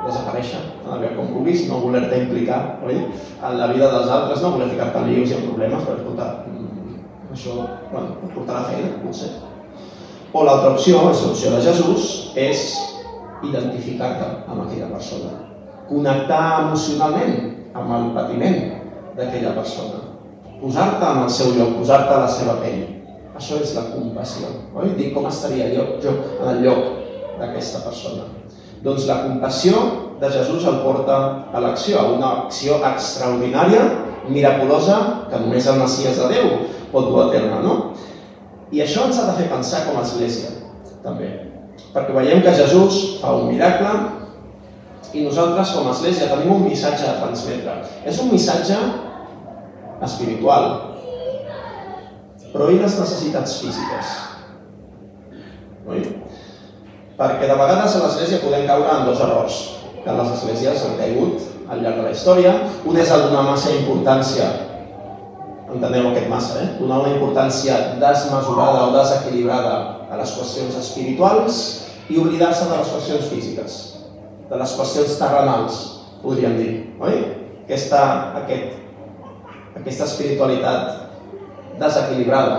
desaparèixer, 0.00 0.62
anar 0.86 1.10
com 1.18 1.28
vulguis, 1.34 1.66
no 1.68 1.82
voler-te 1.82 2.22
implicar 2.22 2.78
oi? 2.86 3.02
en 3.10 3.58
la 3.58 3.68
vida 3.74 3.90
dels 3.92 4.08
altres, 4.14 4.40
no 4.40 4.54
voler 4.54 4.70
ficar-te 4.70 5.02
en 5.02 5.10
lius 5.10 5.34
i 5.34 5.36
en 5.36 5.44
problemes, 5.50 5.84
per 5.84 5.98
portar, 6.06 6.30
mm, 6.48 6.96
això 7.36 7.58
bueno, 7.90 8.16
pot 8.22 8.34
portar 8.38 8.62
la 8.62 8.64
feina, 8.70 8.94
potser. 9.02 9.30
O 10.32 10.48
l'altra 10.48 10.72
opció, 10.72 11.04
la 11.04 11.14
solució 11.20 11.52
de 11.52 11.62
Jesús, 11.68 12.10
és 12.32 12.66
identificar-te 13.44 14.32
amb 14.48 14.64
aquella 14.64 14.88
persona, 14.94 15.36
connectar 15.92 16.42
emocionalment 16.64 17.38
amb 17.76 17.96
el 17.98 18.12
patiment 18.16 18.60
d'aquella 19.20 19.52
persona, 19.60 20.05
posar-te 20.60 21.10
en 21.12 21.22
el 21.24 21.30
seu 21.30 21.52
lloc, 21.56 21.76
posar-te 21.80 22.14
a 22.14 22.22
la 22.24 22.30
seva 22.30 22.56
pell. 22.62 22.84
Això 23.36 23.60
és 23.60 23.74
la 23.76 23.84
compassió, 23.90 24.48
oi? 24.74 24.94
Dir 24.96 25.10
com 25.12 25.28
estaria 25.28 25.68
jo, 25.74 25.84
jo 26.00 26.14
en 26.40 26.48
el 26.54 26.62
lloc 26.64 26.86
d'aquesta 27.40 27.82
persona. 27.84 28.30
Doncs 28.84 29.06
la 29.08 29.22
compassió 29.26 29.80
de 30.20 30.30
Jesús 30.32 30.64
el 30.64 30.80
porta 30.84 31.16
a 31.52 31.60
l'acció, 31.60 32.00
a 32.00 32.12
una 32.16 32.32
acció 32.46 32.80
extraordinària, 32.80 33.84
miraculosa, 34.32 35.28
que 35.30 35.40
només 35.42 35.68
el 35.68 35.80
Messias 35.82 36.18
de 36.22 36.30
Déu 36.32 36.52
pot 36.92 37.10
dur 37.10 37.26
a 37.26 37.30
terme, 37.34 37.60
no? 37.62 37.76
I 38.72 38.82
això 38.82 39.06
ens 39.06 39.20
ha 39.20 39.28
de 39.28 39.36
fer 39.38 39.50
pensar 39.52 39.84
com 39.86 40.00
a 40.00 40.06
Església, 40.06 40.54
també. 41.04 41.28
Perquè 41.92 42.14
veiem 42.16 42.42
que 42.44 42.54
Jesús 42.56 43.18
fa 43.20 43.34
un 43.36 43.50
miracle 43.52 43.92
i 45.12 45.22
nosaltres 45.24 45.74
com 45.76 45.86
a 45.86 45.92
Església 45.94 46.30
tenim 46.32 46.56
un 46.56 46.64
missatge 46.66 47.06
a 47.08 47.18
transmetre. 47.20 47.76
És 48.08 48.18
un 48.22 48.32
missatge 48.32 48.78
espiritual, 50.04 50.68
però 52.52 52.68
i 52.72 52.78
les 52.80 52.98
necessitats 53.00 53.58
físiques? 53.62 54.12
Oi? 55.86 56.04
Perquè 57.16 57.48
de 57.48 57.56
vegades 57.56 57.96
a 57.96 58.04
l'Església 58.04 58.42
podem 58.42 58.66
caure 58.68 58.92
en 58.92 59.06
dos 59.08 59.20
errors 59.24 59.58
que 60.04 60.14
les 60.14 60.32
esglésies 60.36 60.84
han 60.86 60.96
caigut 61.00 61.42
al 61.72 61.82
llarg 61.82 62.00
de 62.00 62.06
la 62.06 62.14
història. 62.14 62.54
Un 62.86 62.98
és 63.00 63.10
el 63.10 63.26
donar 63.26 63.42
massa 63.48 63.72
importància, 63.74 64.46
enteneu 65.72 66.10
aquest 66.10 66.30
massa, 66.30 66.60
eh? 66.62 66.68
donar 66.78 67.00
una 67.02 67.14
importància 67.16 67.78
desmesurada 68.02 68.86
o 68.86 68.94
desequilibrada 68.94 69.74
a 70.10 70.20
les 70.20 70.32
qüestions 70.36 70.78
espirituals 70.78 71.60
i 72.08 72.20
oblidar-se 72.22 72.68
de 72.70 72.78
les 72.78 72.92
qüestions 72.94 73.30
físiques, 73.32 73.78
de 74.46 74.60
les 74.60 74.74
qüestions 74.78 75.16
terrenals, 75.18 75.80
podríem 76.22 76.54
dir, 76.60 76.72
oi? 77.02 77.18
Aquesta, 77.66 78.02
aquest, 78.44 78.85
aquesta 79.76 80.08
espiritualitat 80.08 81.76
desequilibrada, 81.80 82.58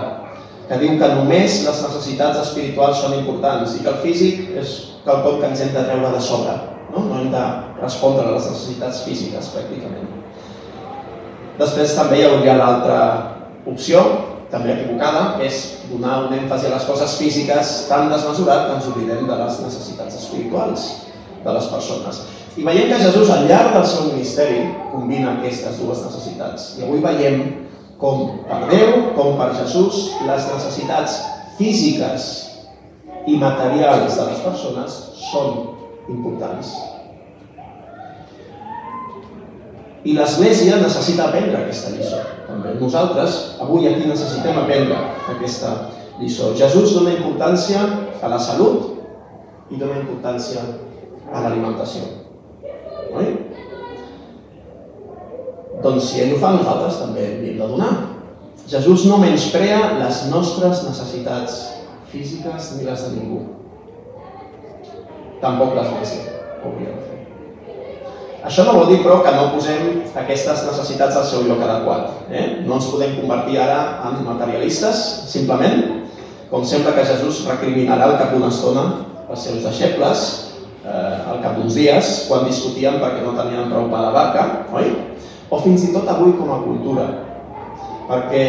que 0.68 0.78
diu 0.82 0.98
que 1.00 1.08
només 1.16 1.62
les 1.64 1.80
necessitats 1.86 2.42
espirituals 2.42 3.00
són 3.02 3.16
importants 3.18 3.74
i 3.76 3.82
que 3.82 3.92
el 3.92 4.00
físic 4.04 4.52
és 4.60 4.74
quelcom 5.04 5.40
que 5.40 5.50
ens 5.50 5.64
hem 5.64 5.72
de 5.74 5.84
treure 5.88 6.12
de 6.14 6.20
sobre. 6.22 6.54
No, 6.92 7.04
no 7.08 7.18
hem 7.20 7.32
de 7.32 7.44
respondre 7.80 8.26
a 8.26 8.36
les 8.36 8.48
necessitats 8.50 9.02
físiques, 9.06 9.50
pràcticament. 9.54 10.08
Després 11.58 11.96
també 11.98 12.20
hi 12.20 12.28
hauria 12.28 12.56
l'altra 12.58 12.98
opció, 13.66 14.04
també 14.52 14.72
equivocada, 14.76 15.34
que 15.36 15.48
és 15.48 15.62
donar 15.90 16.22
un 16.28 16.36
èmfasi 16.36 16.68
a 16.68 16.76
les 16.76 16.86
coses 16.88 17.16
físiques 17.20 17.74
tan 17.88 18.08
desmesurat 18.12 18.68
que 18.68 18.76
ens 18.78 18.88
oblidem 18.92 19.26
de 19.28 19.38
les 19.42 19.60
necessitats 19.64 20.20
espirituals 20.22 20.88
de 21.44 21.56
les 21.56 21.66
persones. 21.72 22.22
I 22.58 22.64
veiem 22.66 22.88
que 22.90 22.98
Jesús, 22.98 23.28
al 23.30 23.46
llarg 23.46 23.70
del 23.76 23.86
seu 23.86 24.08
ministeri, 24.10 24.64
combina 24.90 25.36
aquestes 25.36 25.78
dues 25.78 26.00
necessitats. 26.02 26.72
I 26.80 26.88
avui 26.88 26.98
veiem 27.04 27.44
com 28.02 28.32
per 28.48 28.64
Déu, 28.72 29.12
com 29.14 29.38
per 29.38 29.52
Jesús, 29.60 30.08
les 30.26 30.48
necessitats 30.50 31.20
físiques 31.58 32.26
i 33.30 33.38
materials 33.38 34.18
de 34.18 34.26
les 34.32 34.42
persones 34.42 34.98
són 35.28 35.54
importants. 36.10 36.74
I 40.02 40.18
l'Església 40.18 40.82
necessita 40.82 41.28
aprendre 41.28 41.62
aquesta 41.62 41.94
lliçó. 41.94 42.24
També 42.48 42.74
nosaltres, 42.80 43.40
avui 43.62 43.86
aquí 43.86 44.10
necessitem 44.10 44.58
aprendre 44.58 44.98
aquesta 45.30 45.76
lliçó. 46.18 46.56
Jesús 46.58 46.98
dona 46.98 47.14
importància 47.14 47.86
a 48.18 48.34
la 48.34 48.42
salut 48.42 48.96
i 49.70 49.78
dona 49.78 50.00
importància 50.02 50.64
a 51.30 51.44
l'alimentació. 51.44 52.17
Oi? 53.14 53.28
Doncs 55.82 56.08
si 56.10 56.22
ell 56.24 56.34
ho 56.34 56.40
fa, 56.42 56.54
nosaltres 56.56 57.00
també 57.00 57.26
li 57.38 57.52
hem 57.52 57.60
de 57.62 57.68
donar. 57.70 57.92
Jesús 58.68 59.06
no 59.08 59.20
menysprea 59.22 59.94
les 60.02 60.24
nostres 60.32 60.82
necessitats 60.84 61.60
físiques 62.12 62.74
ni 62.76 62.88
les 62.88 63.04
de 63.06 63.12
ningú. 63.14 63.44
Tampoc 65.40 65.76
l'Església 65.76 66.34
hauria 66.64 66.96
de 66.96 67.04
fer. 67.06 67.18
Això 68.48 68.64
no 68.66 68.74
vol 68.78 68.90
dir, 68.90 68.98
però, 69.04 69.20
que 69.24 69.32
no 69.34 69.50
posem 69.54 70.02
aquestes 70.18 70.64
necessitats 70.66 71.16
al 71.18 71.26
seu 71.26 71.46
lloc 71.46 71.62
adequat. 71.64 72.10
Eh? 72.30 72.44
No 72.66 72.78
ens 72.78 72.90
podem 72.90 73.16
convertir 73.20 73.58
ara 73.62 73.78
en 74.08 74.20
materialistes, 74.26 75.00
simplement, 75.30 76.04
com 76.50 76.64
sembla 76.64 76.94
que 76.96 77.06
Jesús 77.06 77.44
recriminarà 77.48 78.08
al 78.08 78.18
cap 78.20 78.34
d'una 78.34 78.50
estona 78.52 78.84
els 79.28 79.42
seus 79.44 79.64
deixebles, 79.66 80.28
eh, 80.88 81.30
al 81.30 81.42
cap 81.44 81.58
d'uns 81.58 81.76
dies, 81.76 82.14
quan 82.28 82.48
discutien 82.48 82.98
perquè 83.02 83.22
no 83.24 83.36
tenien 83.36 83.68
prou 83.70 83.90
pa 83.92 84.06
de 84.08 84.12
vaca, 84.16 84.44
oi? 84.80 84.92
o 85.48 85.60
fins 85.64 85.86
i 85.88 85.92
tot 85.94 86.08
avui 86.12 86.34
com 86.36 86.50
a 86.52 86.62
cultura. 86.64 87.06
Perquè 88.08 88.44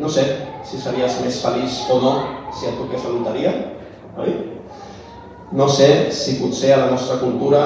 no 0.00 0.08
sé 0.08 0.24
si 0.68 0.80
series 0.80 1.18
més 1.24 1.40
feliç 1.44 1.82
o 1.92 1.98
no 2.00 2.12
si 2.56 2.68
et 2.68 2.76
toqués 2.80 3.04
la 3.06 3.14
loteria, 3.16 3.52
oi? 4.20 4.36
No 5.52 5.66
sé 5.68 5.88
si 6.16 6.38
potser 6.40 6.72
a 6.74 6.84
la 6.84 6.92
nostra 6.92 7.18
cultura 7.20 7.62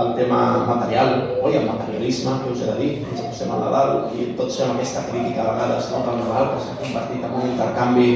el 0.00 0.12
tema 0.14 0.64
material, 0.66 1.40
oi, 1.42 1.56
el 1.58 1.66
materialisme, 1.66 2.36
que 2.42 2.52
us 2.52 2.60
he 2.62 2.68
de 2.68 2.76
dir, 2.78 2.90
ens 3.02 3.24
acostem 3.24 3.50
al 3.50 3.64
Nadal 3.64 3.90
i 4.14 4.28
tots 4.38 4.60
fem 4.60 4.70
aquesta 4.76 5.02
crítica 5.08 5.42
a 5.42 5.54
vegades 5.56 5.90
no, 5.90 6.04
del 6.06 6.20
Nadal, 6.22 6.52
que 6.52 6.62
s'ha 6.62 6.76
convertit 6.78 7.26
en 7.26 7.34
un 7.40 7.48
intercanvi 7.50 8.12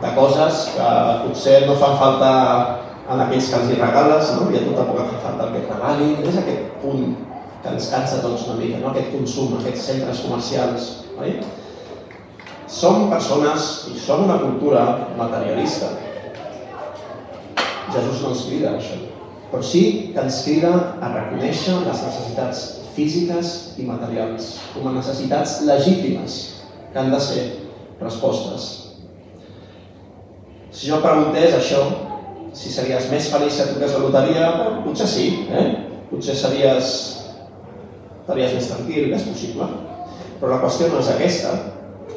de 0.00 0.14
coses 0.16 0.70
que 0.74 0.88
potser 1.26 1.58
no 1.68 1.76
fan 1.80 2.00
falta 2.00 2.32
en 3.04 3.20
aquells 3.20 3.50
que 3.50 3.60
els 3.60 3.70
hi 3.70 3.78
regales, 3.80 4.30
no? 4.36 4.48
i 4.48 4.58
a 4.58 4.64
tu 4.64 4.74
tampoc 4.76 5.02
et 5.02 5.10
fa 5.12 5.22
falta 5.26 5.46
el 5.46 5.54
que 5.54 5.62
et 5.62 5.72
regalin, 5.72 6.14
és 6.24 6.38
aquest 6.40 6.76
punt 6.82 7.10
que 7.64 7.72
ens 7.72 7.88
cansa 7.92 8.22
tots 8.22 8.46
una 8.48 8.56
mica, 8.60 8.80
no? 8.80 8.92
aquest 8.92 9.10
consum, 9.12 9.58
aquests 9.58 9.88
centres 9.90 10.22
comercials. 10.24 10.88
Oi? 11.20 11.36
Som 12.74 13.10
persones 13.12 13.68
i 13.92 13.98
som 14.00 14.24
una 14.24 14.38
cultura 14.40 14.84
materialista. 15.18 15.92
Jesús 17.92 18.22
no 18.22 18.32
ens 18.32 18.46
crida 18.48 18.72
això, 18.78 18.96
però 19.50 19.60
sí 19.62 19.84
que 20.14 20.24
ens 20.24 20.40
crida 20.46 20.72
a 20.98 21.12
reconèixer 21.12 21.76
les 21.84 22.00
necessitats 22.08 22.64
físiques 22.94 23.52
i 23.78 23.84
materials 23.86 24.54
com 24.72 24.88
a 24.88 24.94
necessitats 24.96 25.60
legítimes 25.68 26.40
que 26.92 26.98
han 26.98 27.12
de 27.12 27.20
ser 27.20 27.44
respostes. 28.00 28.66
Si 30.74 30.90
jo 30.90 30.98
preguntés 31.04 31.54
això, 31.54 31.84
si 32.54 32.72
series 32.72 33.10
més 33.10 33.28
feliç 33.32 33.56
si 33.56 33.64
et 33.64 33.72
toqués 33.74 33.94
la 33.96 34.02
loteria, 34.06 34.48
potser 34.86 35.08
sí, 35.10 35.26
eh? 35.50 35.66
potser 36.10 36.36
series 36.38 36.90
estaries 38.22 38.56
més 38.56 38.68
tranquil, 38.70 39.12
és 39.12 39.28
possible. 39.28 39.68
Però 40.40 40.52
la 40.54 40.60
qüestió 40.62 40.88
no 40.92 41.02
és 41.02 41.10
aquesta, 41.12 41.52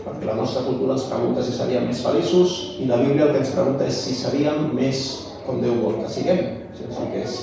perquè 0.06 0.30
la 0.30 0.38
nostra 0.40 0.64
cultura 0.68 0.96
ens 0.96 1.08
pregunta 1.10 1.44
si 1.44 1.56
seríem 1.56 1.88
més 1.90 2.04
feliços 2.06 2.58
i 2.80 2.88
la 2.88 3.02
Bíblia 3.02 3.28
el 3.28 3.36
que 3.36 3.44
ens 3.44 3.56
pregunta 3.56 3.88
és 3.88 4.00
si 4.06 4.16
seríem 4.16 4.70
més 4.78 5.06
com 5.48 5.62
Déu 5.64 5.80
vol 5.84 6.02
que 6.02 6.12
siguem, 6.12 6.44
si 6.76 6.88
ens 6.88 7.00
que 7.12 7.24
és 7.24 7.38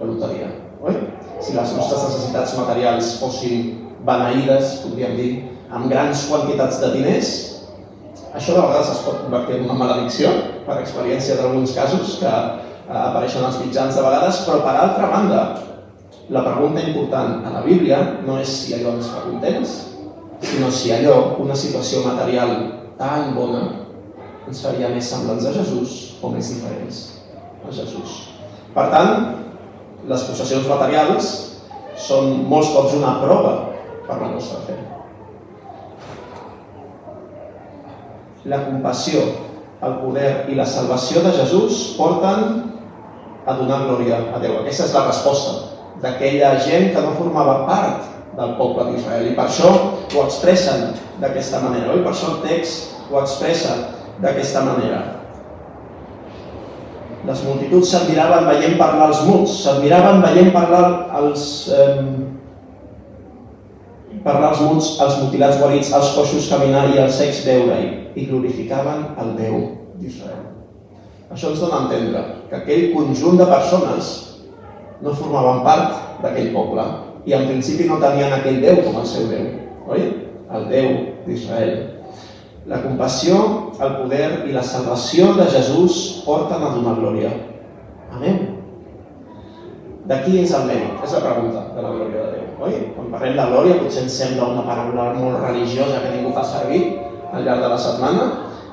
la 0.00 0.08
loteria. 0.08 0.52
Oi? 0.80 0.96
si 1.40 1.54
les 1.56 1.72
nostres 1.76 2.02
necessitats 2.04 2.52
materials 2.58 3.14
fossin 3.20 3.70
beneïdes, 4.04 4.80
podríem 4.84 5.16
dir, 5.16 5.30
amb 5.72 5.88
grans 5.92 6.26
quantitats 6.28 6.80
de 6.82 6.92
diners, 6.96 7.30
això 8.34 8.54
de 8.54 8.62
vegades 8.62 8.92
es 8.92 9.02
pot 9.04 9.22
convertir 9.24 9.58
en 9.58 9.66
una 9.66 9.78
maledicció, 9.80 10.30
per 10.66 10.78
experiència 10.80 11.36
d'alguns 11.38 11.74
casos 11.74 12.18
que 12.20 12.30
eh, 12.30 12.94
apareixen 12.94 13.44
als 13.46 13.58
mitjans 13.62 13.96
de 13.96 14.04
vegades, 14.06 14.44
però 14.46 14.62
per 14.64 14.74
altra 14.76 15.10
banda, 15.10 15.42
la 16.30 16.44
pregunta 16.46 16.84
important 16.86 17.40
a 17.46 17.54
la 17.56 17.62
Bíblia 17.66 17.98
no 18.26 18.38
és 18.38 18.50
si 18.62 18.76
allò 18.76 18.94
ens 18.94 19.10
fa 19.10 19.24
contents, 19.26 19.76
sinó 20.40 20.70
si 20.70 20.92
allò, 20.94 21.36
una 21.42 21.56
situació 21.58 22.04
material 22.06 22.54
tan 23.00 23.34
bona, 23.34 23.64
ens 24.46 24.62
faria 24.62 24.92
més 24.92 25.10
semblants 25.10 25.46
a 25.46 25.54
Jesús 25.56 25.98
o 26.22 26.30
més 26.30 26.54
diferents 26.54 27.02
a 27.66 27.74
Jesús. 27.74 28.16
Per 28.74 28.86
tant, 28.94 29.26
les 30.08 30.24
possessions 30.28 30.70
materials 30.70 31.34
són 32.00 32.46
molts 32.48 32.70
cops 32.76 32.96
una 32.96 33.18
prova 33.20 33.54
per 34.06 34.22
la 34.22 34.32
nostra 34.32 34.62
fe. 34.68 34.78
La 38.48 38.62
compassió, 38.64 39.20
el 39.84 39.96
poder 40.00 40.30
i 40.48 40.56
la 40.56 40.64
salvació 40.68 41.20
de 41.24 41.32
Jesús 41.36 41.94
porten 41.98 42.70
a 43.44 43.56
donar 43.56 43.84
glòria 43.86 44.22
a 44.32 44.40
Déu. 44.40 44.60
Aquesta 44.60 44.86
és 44.88 44.96
la 44.96 45.06
resposta 45.08 45.52
d'aquella 46.00 46.54
gent 46.64 46.90
que 46.94 47.04
no 47.04 47.16
formava 47.18 47.66
part 47.68 48.08
del 48.38 48.56
poble 48.56 48.90
d'Israel. 48.90 49.30
I 49.32 49.36
per 49.36 49.46
això 49.48 49.70
ho 49.72 50.24
expressen 50.24 50.92
d'aquesta 51.20 51.60
manera, 51.64 51.92
oi? 51.92 52.04
Per 52.04 52.12
això 52.14 52.34
el 52.34 52.42
text 52.46 53.10
ho 53.10 53.20
expressa 53.20 53.76
d'aquesta 54.22 54.64
manera. 54.64 55.00
Les 57.28 57.42
multituds 57.44 57.90
s'admiraven 57.92 58.46
veient 58.48 58.78
parlar 58.80 59.10
els 59.10 59.24
muts, 59.28 59.58
s'admiraven 59.64 60.22
veient 60.24 60.52
parlar 60.54 60.84
els, 61.20 61.42
eh, 61.68 62.00
parlar 64.24 64.54
els 64.54 64.62
muts, 64.64 64.94
els 65.04 65.18
mutilats 65.20 65.60
guarits, 65.60 65.92
els 65.92 66.14
coixos 66.16 66.48
caminar 66.48 66.88
i 66.94 66.98
els 67.02 67.20
secs 67.20 67.44
veure-hi, 67.44 67.99
i 68.14 68.26
glorificaven 68.26 69.12
el 69.20 69.36
Déu 69.38 69.60
d'Israel. 70.00 70.48
Això 71.30 71.52
ens 71.52 71.60
dona 71.62 71.76
a 71.76 71.84
entendre 71.86 72.24
que 72.50 72.58
aquell 72.58 72.88
conjunt 72.94 73.38
de 73.38 73.46
persones 73.46 74.10
no 75.00 75.14
formaven 75.14 75.62
part 75.64 76.22
d'aquell 76.24 76.50
poble, 76.54 76.84
i 77.28 77.34
en 77.36 77.46
principi 77.48 77.86
no 77.88 78.00
tenien 78.02 78.32
aquell 78.34 78.60
Déu 78.62 78.80
com 78.86 79.00
el 79.00 79.06
seu 79.08 79.28
Déu, 79.30 79.48
oi? 79.92 80.06
El 80.50 80.66
Déu 80.70 80.88
d'Israel. 81.26 81.74
La 82.70 82.80
compassió, 82.82 83.36
el 83.80 83.92
poder 84.02 84.24
i 84.48 84.54
la 84.56 84.64
salvació 84.66 85.30
de 85.38 85.46
Jesús 85.52 86.22
porten 86.26 86.62
a 86.62 86.72
donar 86.74 86.96
glòria. 86.98 87.30
Amén. 88.10 88.40
De 90.10 90.18
qui 90.24 90.40
és 90.42 90.52
el 90.56 90.66
mèrit? 90.66 90.98
És 91.04 91.14
la 91.14 91.22
pregunta 91.22 91.62
de 91.76 91.84
la 91.84 91.92
glòria 91.94 92.24
de 92.24 92.32
Déu, 92.34 92.48
oi? 92.66 92.80
Quan 92.96 93.12
parlem 93.14 93.38
de 93.38 93.46
glòria 93.52 93.78
potser 93.84 94.04
ens 94.06 94.18
sembla 94.18 94.50
una 94.56 94.66
paraula 94.66 95.12
molt 95.20 95.44
religiosa 95.44 96.02
que 96.02 96.16
ningú 96.16 96.34
fa 96.34 96.44
servir 96.44 96.82
al 97.32 97.44
llarg 97.46 97.64
de 97.64 97.72
la 97.72 97.80
setmana, 97.80 98.28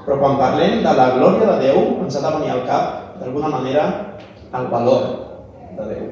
però 0.05 0.19
quan 0.21 0.39
parlem 0.39 0.79
de 0.85 0.93
la 0.99 1.09
glòria 1.17 1.49
de 1.53 1.57
Déu 1.65 1.81
ens 2.03 2.15
ha 2.15 2.23
de 2.23 2.35
venir 2.37 2.53
al 2.53 2.63
cap, 2.69 3.17
d'alguna 3.19 3.51
manera, 3.57 3.89
el 4.53 4.71
valor 4.71 5.11
de 5.75 5.89
Déu 5.91 6.07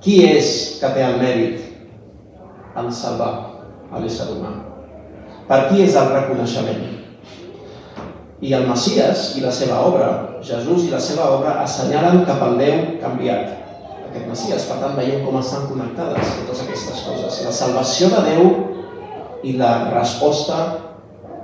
qui 0.00 0.20
és 0.24 0.80
que 0.80 0.90
té 0.94 1.04
el 1.04 1.18
mèrit 1.20 1.60
en 2.80 2.88
salvar 2.92 3.32
a 3.92 4.00
l'ésser 4.00 4.30
humà? 4.32 4.52
Per 5.48 5.60
qui 5.68 5.84
és 5.84 5.96
el 5.98 6.10
reconeixement? 6.14 6.86
I 8.40 8.54
el 8.56 8.64
Messias 8.68 9.34
i 9.36 9.42
la 9.44 9.52
seva 9.52 9.82
obra, 9.84 10.10
Jesús 10.46 10.86
i 10.86 10.92
la 10.94 11.00
seva 11.04 11.26
obra, 11.36 11.58
assenyalen 11.64 12.22
cap 12.28 12.40
al 12.46 12.56
Déu 12.60 12.78
canviat. 13.02 13.58
Aquest 14.08 14.26
Messias, 14.30 14.64
per 14.70 14.78
tant, 14.80 14.96
veiem 14.96 15.26
com 15.26 15.36
estan 15.38 15.68
connectades 15.68 16.32
totes 16.38 16.64
aquestes 16.64 17.04
coses. 17.04 17.42
La 17.44 17.52
salvació 17.54 18.08
de 18.14 18.22
Déu 18.30 18.48
i 19.42 19.56
la 19.58 19.90
resposta 19.94 20.58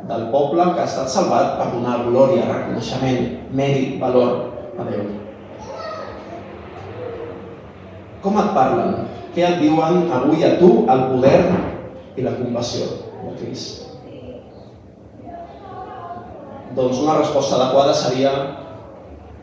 del 0.07 0.29
poble 0.31 0.69
que 0.75 0.83
ha 0.83 0.89
estat 0.89 1.11
salvat 1.11 1.57
per 1.59 1.71
donar 1.73 2.03
glòria, 2.07 2.47
reconeixement, 2.47 3.31
mèrit, 3.57 3.97
valor 4.03 4.53
a 4.79 4.87
Déu. 4.87 5.07
Com 8.23 8.39
et 8.43 8.53
parlen? 8.55 8.95
Què 9.35 9.45
et 9.45 9.59
diuen 9.61 10.07
avui 10.13 10.45
a 10.47 10.55
tu 10.61 10.71
el 10.91 11.03
poder 11.11 11.41
i 12.17 12.25
la 12.25 12.37
compassió 12.39 12.87
de 13.25 13.35
Crist? 13.41 13.83
Doncs 16.77 17.01
una 17.01 17.19
resposta 17.19 17.57
adequada 17.59 17.95
seria 17.97 18.33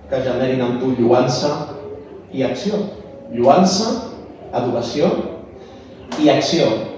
que 0.09 0.21
generin 0.21 0.61
amb 0.61 0.81
tu 0.81 0.91
lluança 0.97 1.53
i 2.33 2.43
acció. 2.45 2.81
Lluança, 3.33 3.89
adoració 4.53 5.09
i 6.21 6.29
acció. 6.29 6.92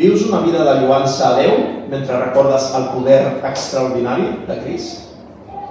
Vius 0.00 0.22
una 0.30 0.40
vida 0.40 0.64
de 0.64 0.80
lluança 0.80 1.26
a 1.28 1.34
Déu 1.36 1.58
mentre 1.92 2.16
recordes 2.16 2.70
el 2.72 2.86
poder 2.94 3.20
extraordinari 3.44 4.30
de 4.48 4.54
Crist? 4.62 5.10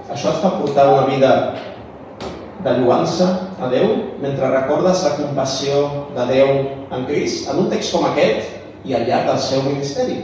Això 0.05 0.29
et 0.29 0.43
fa 0.43 0.51
portar 0.59 0.85
una 0.91 1.07
vida 1.07 1.31
de 2.61 2.73
lluança 2.77 3.29
a 3.57 3.71
Déu 3.71 3.95
mentre 4.21 4.51
recordes 4.53 5.01
la 5.07 5.15
compassió 5.17 5.81
de 6.13 6.27
Déu 6.29 6.53
en 6.93 7.07
Crist 7.09 7.49
en 7.49 7.63
un 7.63 7.73
text 7.73 7.95
com 7.95 8.05
aquest 8.11 8.85
i 8.85 8.93
al 8.93 9.09
llarg 9.09 9.31
del 9.31 9.41
seu 9.47 9.65
ministeri. 9.65 10.19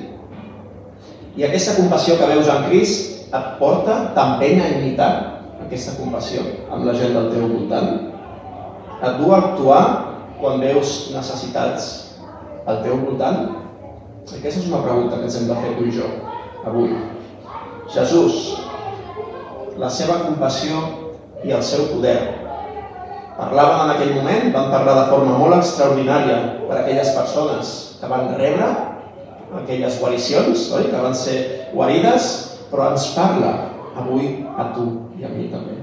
I 1.33 1.49
aquesta 1.49 1.73
compassió 1.81 2.21
que 2.21 2.29
veus 2.29 2.53
en 2.53 2.69
Crist 2.69 3.33
et 3.33 3.51
porta 3.57 3.97
també 4.13 4.53
a 4.61 4.69
imitar 4.77 5.11
aquesta 5.65 5.97
compassió 5.97 6.45
amb 6.69 6.85
la 6.85 6.93
gent 6.93 7.17
del 7.17 7.33
teu 7.33 7.49
voltant. 7.57 7.93
Et 9.01 9.17
du 9.17 9.33
a 9.33 9.41
actuar 9.41 9.83
quan 10.37 10.61
veus 10.61 11.07
necessitats 11.17 11.93
al 12.69 12.85
teu 12.85 13.01
voltant? 13.01 13.64
Aquesta 14.25 14.61
és 14.63 14.69
una 14.71 14.81
pregunta 14.81 15.19
que 15.19 15.27
ens 15.29 15.37
hem 15.37 15.49
de 15.49 15.57
fer 15.61 15.75
tu 15.77 15.85
i 15.85 15.93
jo 15.93 16.07
avui. 16.65 16.95
Jesús, 17.93 18.39
la 19.77 19.91
seva 19.93 20.23
compassió 20.23 20.81
i 21.45 21.53
el 21.53 21.61
seu 21.63 21.85
poder. 21.91 22.17
Parlaven 23.37 23.83
en 23.83 23.93
aquell 23.93 24.15
moment, 24.15 24.49
van 24.55 24.71
parlar 24.73 24.95
de 25.01 25.07
forma 25.11 25.37
molt 25.37 25.59
extraordinària 25.59 26.39
per 26.65 26.79
aquelles 26.79 27.11
persones 27.13 27.71
que 27.99 28.09
van 28.09 28.33
rebre 28.39 28.69
aquelles 29.55 29.99
guaricions, 29.99 30.69
oi? 30.75 30.89
que 30.89 31.01
van 31.01 31.15
ser 31.15 31.37
guarides, 31.73 32.29
però 32.71 32.91
ens 32.93 33.11
parla 33.15 33.53
avui 33.95 34.31
a 34.57 34.69
tu 34.75 34.87
i 35.19 35.27
a 35.27 35.31
mi 35.31 35.49
també. 35.51 35.77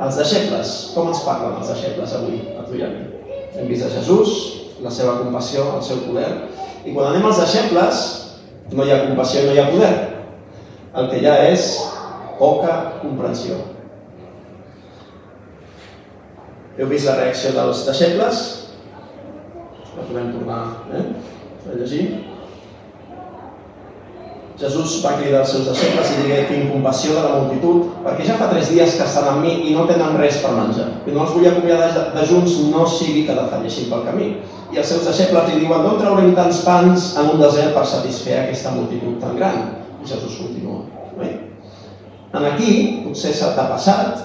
Els 0.00 0.16
deixebles, 0.16 0.74
com 0.94 1.10
ens 1.12 1.22
parlen 1.26 1.58
els 1.60 1.70
deixebles 1.70 2.16
avui, 2.16 2.40
a 2.56 2.64
tu 2.66 2.78
i 2.78 2.84
a 2.84 2.90
mi? 2.92 3.04
Hem 3.54 3.68
vist 3.68 3.86
a 3.86 3.92
Jesús, 3.92 4.34
la 4.84 4.92
seva 4.92 5.18
compassió, 5.20 5.66
el 5.76 5.84
seu 5.84 6.04
poder, 6.06 6.30
i 6.84 6.94
quan 6.94 7.10
anem 7.10 7.26
als 7.28 7.42
deixebles 7.42 8.04
no 8.72 8.86
hi 8.86 8.94
ha 8.94 9.02
compassió, 9.08 9.44
no 9.46 9.54
hi 9.54 9.60
ha 9.60 9.68
poder. 9.72 9.92
El 11.00 11.10
que 11.10 11.20
hi 11.20 11.28
ha 11.28 11.36
és 11.50 11.66
poca 12.38 12.76
comprensió. 13.02 13.58
Heu 16.78 16.88
vist 16.88 17.10
la 17.10 17.18
reacció 17.18 17.52
dels 17.52 17.84
deixebles? 17.84 18.42
La 19.96 20.06
podem 20.08 20.32
tornar 20.32 20.60
eh? 20.96 21.06
a 21.66 21.76
llegir. 21.76 22.04
Jesús 24.60 24.98
va 25.00 25.14
cridar 25.16 25.40
als 25.40 25.54
seus 25.54 25.68
deixebles 25.70 26.10
i 26.12 26.16
digué 26.20 26.40
tinc 26.48 26.72
compassió 26.72 27.14
de 27.16 27.20
la 27.24 27.36
multitud, 27.40 27.94
perquè 28.04 28.26
ja 28.28 28.36
fa 28.36 28.50
tres 28.50 28.68
dies 28.72 28.96
que 28.96 29.06
estan 29.06 29.28
amb 29.30 29.44
mi 29.44 29.54
i 29.70 29.72
no 29.72 29.86
tenen 29.88 30.18
res 30.20 30.40
per 30.44 30.52
menjar. 30.52 30.88
I 31.08 31.14
no 31.14 31.24
els 31.24 31.32
vull 31.32 31.48
acomiadar 31.48 31.88
de, 31.94 32.02
de 32.16 32.26
junts, 32.28 32.58
no 32.68 32.84
sigui 32.88 33.24
que 33.28 33.36
defalleixin 33.38 33.88
pel 33.92 34.04
camí. 34.08 34.28
I 34.70 34.78
els 34.78 34.86
seus 34.86 35.06
deixebles 35.08 35.48
li 35.50 35.60
diuen, 35.64 35.82
d'on 35.82 35.98
traurem 35.98 36.32
tants 36.36 36.62
pans 36.66 37.12
en 37.18 37.30
un 37.32 37.40
desert 37.42 37.74
per 37.74 37.86
satisfer 37.88 38.36
aquesta 38.38 38.74
multitud 38.76 39.18
tan 39.22 39.36
gran? 39.38 39.62
I 40.00 40.06
Jesús 40.06 40.38
continua. 40.38 40.84
Eh? 41.26 41.32
En 42.38 42.46
aquí, 42.52 42.72
potser 43.04 43.32
se 43.34 43.50
t'ha 43.56 43.66
passat, 43.72 44.22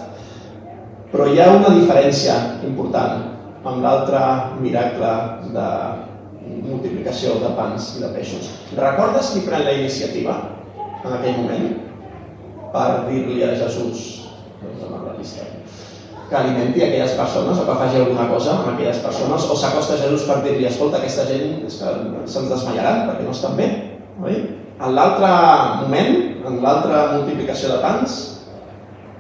però 1.12 1.26
hi 1.32 1.42
ha 1.42 1.50
una 1.56 1.74
diferència 1.74 2.36
important 2.68 3.24
amb 3.66 3.82
l'altre 3.82 4.22
miracle 4.62 5.14
de 5.56 5.70
multiplicació 6.46 7.40
de 7.42 7.50
pans 7.58 7.96
i 7.98 8.04
de 8.04 8.12
peixos. 8.14 8.52
Recordes 8.78 9.34
qui 9.34 9.46
pren 9.48 9.66
la 9.66 9.74
iniciativa 9.80 10.38
en 11.02 11.18
aquell 11.18 11.42
moment 11.42 11.72
per 12.76 12.90
dir-li 13.10 13.42
a 13.46 13.56
Jesús 13.58 14.06
doncs, 14.62 15.65
que 16.30 16.36
alimenti 16.36 16.82
aquelles 16.82 17.14
persones 17.18 17.60
o 17.60 17.66
que 17.68 17.78
faci 17.80 17.98
alguna 18.02 18.28
cosa 18.30 18.56
amb 18.58 18.72
aquelles 18.74 19.02
persones 19.04 19.46
o 19.46 19.56
s'acosta 19.56 19.94
a 19.94 20.02
Jesús 20.02 20.26
per 20.26 20.40
dir-li 20.44 20.66
escolta, 20.66 20.98
aquesta 20.98 21.28
gent 21.30 21.66
és 21.68 21.78
que 21.82 21.92
se'ns 22.26 22.50
desmaiaran 22.50 23.06
perquè 23.10 23.26
no 23.28 23.36
estan 23.36 23.58
bé. 23.60 23.68
Oi? 24.24 24.40
En 24.76 24.96
l'altre 24.96 25.30
moment, 25.84 26.16
en 26.50 26.58
l'altra 26.64 27.04
multiplicació 27.14 27.76
de 27.76 27.78
pans, 27.84 28.16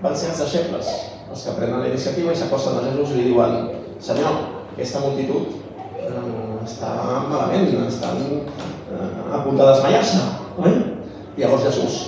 van 0.01 0.17
ser 0.17 0.33
els 0.33 0.41
deixebles, 0.43 0.89
els 1.29 1.45
que 1.45 1.53
prenen 1.59 1.83
la 1.83 1.91
iniciativa 1.91 2.33
i 2.33 2.39
s'acosten 2.39 2.79
a 2.79 2.87
Jesús 2.89 3.13
i 3.13 3.21
li 3.21 3.29
diuen 3.29 3.55
Senyor, 4.03 4.41
aquesta 4.73 4.99
multitud 5.05 5.53
eh, 6.01 6.25
està 6.65 6.91
malament, 7.29 7.69
estan 7.85 8.19
eh, 8.25 9.07
a 9.31 9.39
punt 9.45 9.61
de 9.61 9.69
desmaiar-se, 9.69 10.25
oi? 10.59 10.75
Llavors 11.37 11.63
Jesús 11.69 12.01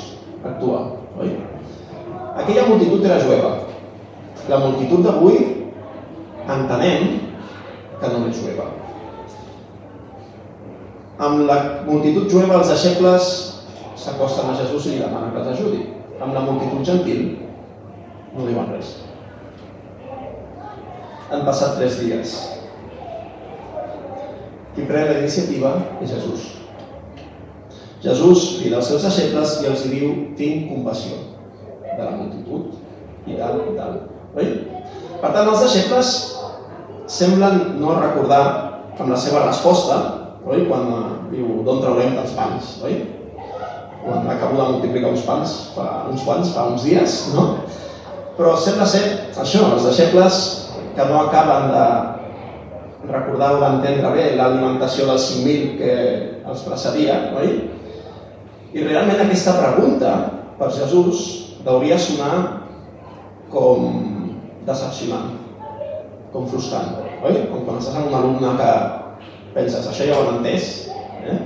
actua, 0.43 0.83
oi? 1.21 1.31
Aquella 2.38 2.67
multitud 2.67 3.05
era 3.05 3.21
jueva. 3.23 3.55
La 4.47 4.60
multitud 4.63 5.03
d'avui 5.03 5.39
entenem 6.47 7.07
que 7.99 8.12
no 8.13 8.27
és 8.29 8.39
jueva. 8.39 8.69
Amb 11.17 11.43
la 11.49 11.57
multitud 11.88 12.29
jueva 12.31 12.62
els 12.62 12.71
deixebles 12.71 13.29
s'acosten 13.97 14.53
a 14.53 14.57
Jesús 14.60 14.88
i 14.88 14.95
li 14.95 15.03
demanen 15.03 15.33
que 15.33 15.41
els 15.41 15.51
ajudi. 15.55 15.81
Amb 16.21 16.38
la 16.38 16.45
multitud 16.45 16.86
gentil 16.86 17.23
no 18.36 18.45
diuen 18.45 18.71
res. 18.71 18.93
Han 21.27 21.43
passat 21.43 21.75
tres 21.79 21.99
dies. 21.99 22.36
Qui 24.75 24.86
pren 24.88 25.10
la 25.10 25.19
iniciativa 25.19 25.73
és 25.99 26.13
Jesús. 26.13 26.51
Jesús 28.03 28.51
crida 28.62 28.77
als 28.77 28.91
seus 28.93 29.03
deixebles 29.03 29.57
i 29.63 29.71
els 29.71 29.88
diu, 29.89 30.12
tinc 30.38 30.69
compassió 30.69 31.17
de 31.89 32.03
la 32.03 32.13
multitud 32.13 32.77
i 33.27 33.36
tal 33.39 33.65
i 33.65 33.73
tal. 33.75 33.97
Oi? 34.38 34.47
Per 35.17 35.30
tant, 35.34 35.47
els 35.50 35.63
deixebles 35.65 36.13
semblen 37.10 37.80
no 37.82 37.97
recordar 37.97 38.43
amb 38.97 39.10
la 39.10 39.17
seva 39.19 39.45
resposta, 39.47 39.97
oi? 40.45 40.65
quan 40.69 40.89
diu 41.32 41.62
d'on 41.65 41.82
traurem 41.82 42.13
tants 42.17 42.36
pans, 42.38 42.76
oi? 42.86 43.00
quan 44.04 44.28
acabo 44.32 44.60
de 44.60 44.67
multiplicar 44.76 45.12
uns 45.12 45.26
pans 45.28 45.56
fa 45.76 45.88
uns 46.12 46.23
quants, 46.23 46.54
fa 46.56 46.67
uns 46.71 46.86
dies, 46.88 47.17
no? 47.36 47.47
Però 48.38 48.54
sembla 48.62 48.86
ser 48.88 49.04
això, 49.34 49.63
els 49.73 49.88
deixebles 49.89 50.38
que 50.95 51.08
no 51.10 51.23
acaben 51.23 51.71
de 51.73 51.88
recordar 53.10 53.56
o 53.56 53.62
d'entendre 53.63 54.12
bé 54.13 54.28
l'alimentació 54.38 55.08
dels 55.10 55.26
5.000 55.34 55.73
que 55.82 55.95
els 56.47 56.63
precedia, 56.67 57.17
oi? 57.41 57.56
I 58.78 58.86
realment 58.86 59.23
aquesta 59.26 59.58
pregunta 59.58 60.13
per 60.60 60.69
Jesús 60.76 61.26
hauria 61.67 61.97
sonar 62.00 62.36
com 63.52 64.16
decepcionant, 64.67 65.36
com 66.34 66.47
frustrant, 66.51 66.97
oi? 67.23 67.45
Com 67.51 67.65
quan 67.65 67.80
estàs 67.80 67.97
amb 67.97 68.12
un 68.12 68.17
alumne 68.19 68.53
que 68.60 68.71
penses, 69.56 69.88
això 69.88 70.08
ja 70.10 70.17
ho 70.17 70.27
han 70.27 70.39
entès, 70.41 70.89
eh? 71.23 71.38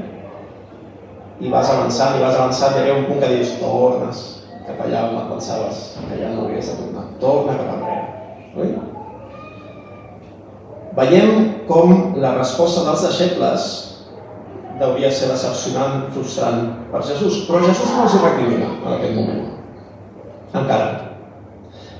i 1.41 1.49
vas 1.49 1.69
avançant, 1.73 2.17
i 2.17 2.23
vas 2.23 2.38
avançant, 2.38 2.77
i 2.77 2.86
hi 2.86 2.93
un 2.93 3.07
punt 3.10 3.21
que 3.21 3.34
dius, 3.36 3.55
tornes 3.62 4.25
cap 4.65 4.81
allà 4.86 5.05
on 5.10 5.19
et 5.19 5.29
pensaves 5.31 5.84
que 5.97 6.17
ja 6.19 6.31
no 6.34 6.45
hauries 6.45 6.69
de 6.69 6.77
tornar. 6.79 7.05
Torna 7.21 7.57
cap 7.57 7.71
enrere. 7.75 8.03
Oi? 8.62 8.73
Veiem 10.97 11.47
com 11.69 11.95
la 12.21 12.36
resposta 12.38 12.84
dels 12.88 13.05
deixebles 13.07 13.69
hauria 14.81 15.12
ser 15.13 15.29
decepcionant, 15.29 16.07
frustrant 16.15 16.63
per 16.91 17.03
Jesús, 17.05 17.43
però 17.45 17.62
Jesús 17.62 17.91
no 17.93 18.07
els 18.07 18.17
recrimina 18.17 18.69
en 18.73 18.93
aquest 18.95 19.15
moment. 19.17 19.43
Encara. 20.57 21.11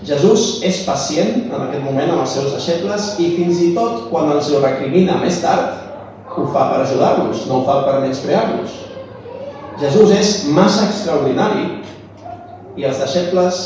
Jesús 0.02 0.64
és 0.66 0.82
pacient 0.82 1.52
en 1.52 1.60
aquest 1.68 1.84
moment 1.86 2.10
amb 2.10 2.24
els 2.24 2.32
seus 2.34 2.50
deixebles 2.56 3.12
i 3.22 3.28
fins 3.36 3.60
i 3.62 3.70
tot 3.76 4.08
quan 4.10 4.32
els 4.34 4.48
ho 4.50 4.62
recrimina 4.64 5.20
més 5.22 5.38
tard, 5.44 5.78
ho 6.32 6.46
fa 6.50 6.72
per 6.72 6.80
ajudar-los, 6.82 7.44
no 7.50 7.60
ho 7.60 7.66
fa 7.68 7.84
per 7.86 8.00
menysprear-los. 8.02 8.80
Jesús 9.82 10.14
és 10.16 10.32
massa 10.56 10.88
extraordinari 10.88 11.68
i 12.80 12.88
els 12.88 13.02
deixebles 13.04 13.60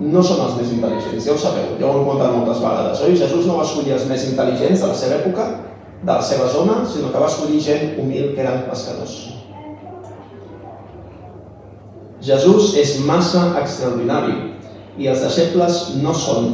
no 0.00 0.22
són 0.24 0.40
els 0.46 0.56
més 0.56 0.72
intel·ligents, 0.72 1.26
ja 1.26 1.34
ho 1.34 1.40
sabeu, 1.40 1.74
ja 1.78 1.90
ho 1.90 1.98
hem 1.98 2.08
contat 2.08 2.32
moltes 2.32 2.62
vegades, 2.62 3.02
oi? 3.04 3.18
Jesús 3.18 3.44
no 3.46 3.58
va 3.58 3.66
escollir 3.66 3.92
els 3.98 4.06
més 4.08 4.24
intel·ligents 4.30 4.80
de 4.80 4.88
la 4.88 4.96
seva 4.96 5.18
època, 5.20 5.46
de 6.02 6.10
la 6.10 6.24
seva 6.24 6.48
zona, 6.50 6.80
sinó 6.88 7.12
que 7.12 7.20
va 7.20 7.28
escollir 7.28 7.60
gent 7.62 8.00
humil 8.00 8.32
que 8.32 8.42
eren 8.42 8.64
pescadors. 8.70 9.18
Jesús 12.22 12.72
és 12.78 12.96
massa 13.04 13.50
extraordinari 13.60 14.51
i 14.98 15.08
els 15.08 15.22
deixebles 15.24 15.82
no 16.02 16.12
són 16.16 16.50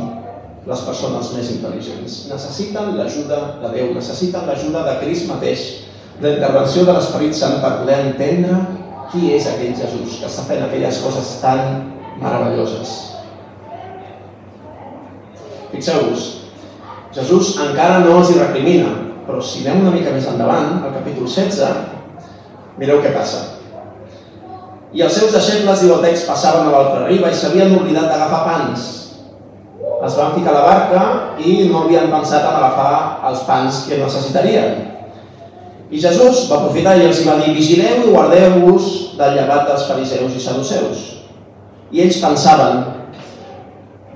les 0.69 0.81
persones 0.85 1.33
més 1.35 1.51
intel·ligents. 1.57 2.19
Necessiten 2.31 2.97
l'ajuda 2.99 3.39
de 3.63 3.73
Déu, 3.73 3.93
necessiten 3.97 4.47
l'ajuda 4.47 4.85
de 4.87 4.97
Crist 5.03 5.29
mateix, 5.31 5.67
la 6.21 6.35
intervenció 6.35 6.85
de 6.85 6.95
l'Esperit 6.97 7.37
Sant 7.39 7.61
per 7.63 7.79
poder 7.81 7.99
entendre 8.09 8.59
qui 9.13 9.33
és 9.33 9.47
aquell 9.49 9.77
Jesús 9.79 10.19
que 10.21 10.29
està 10.29 10.45
fent 10.49 10.65
aquelles 10.65 11.01
coses 11.03 11.37
tan 11.43 11.93
meravelloses. 12.21 12.97
Fixeu-vos, 15.73 16.27
Jesús 17.15 17.55
encara 17.63 18.03
no 18.05 18.19
els 18.19 18.33
hi 18.33 18.41
recrimina, 18.41 18.91
però 19.29 19.41
si 19.45 19.65
anem 19.65 19.87
una 19.87 19.95
mica 19.95 20.13
més 20.13 20.27
endavant, 20.29 20.83
al 20.83 20.93
capítol 20.97 21.29
16, 21.29 22.77
mireu 22.81 23.01
què 23.05 23.15
passa. 23.15 23.58
I 24.93 25.03
els 25.05 25.13
seus 25.13 25.35
deixebles, 25.37 25.83
el 25.85 26.01
text, 26.01 26.25
passaven 26.29 26.69
a 26.69 26.73
l'altra 26.73 27.09
riba 27.09 27.29
i 27.29 27.37
s'havien 27.37 27.75
oblidat 27.77 28.09
d'agafar 28.09 28.45
pans. 28.47 28.87
Es 29.99 30.15
van 30.17 30.33
ficar 30.37 30.55
a 30.55 30.57
la 30.57 30.65
barca 30.65 31.03
i 31.43 31.67
no 31.69 31.83
havien 31.83 32.09
pensat 32.13 32.47
en 32.47 32.57
agafar 32.57 33.27
els 33.29 33.43
pans 33.49 33.83
que 33.89 33.99
necessitarien. 34.01 34.79
I 35.91 36.01
Jesús 36.01 36.47
va 36.49 36.61
aprofitar 36.61 36.97
i 36.97 37.07
els 37.09 37.21
va 37.27 37.39
dir, 37.41 37.55
vigileu 37.57 38.07
i 38.07 38.13
guardeu-vos 38.13 38.89
del 39.19 39.37
llevat 39.37 39.69
dels 39.69 39.87
fariseus 39.89 40.37
i 40.37 40.41
saduceus. 40.45 41.05
I 41.93 42.05
ells 42.05 42.21
pensaven, 42.23 42.85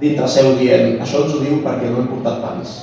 dintre 0.01 0.29
seu 0.29 0.55
dient, 0.59 0.99
això 1.03 1.25
ens 1.25 1.37
ho 1.37 1.41
diu 1.41 1.61
perquè 1.65 1.89
no 1.91 2.03
hem 2.03 2.11
portat 2.13 2.41
pans. 2.45 2.77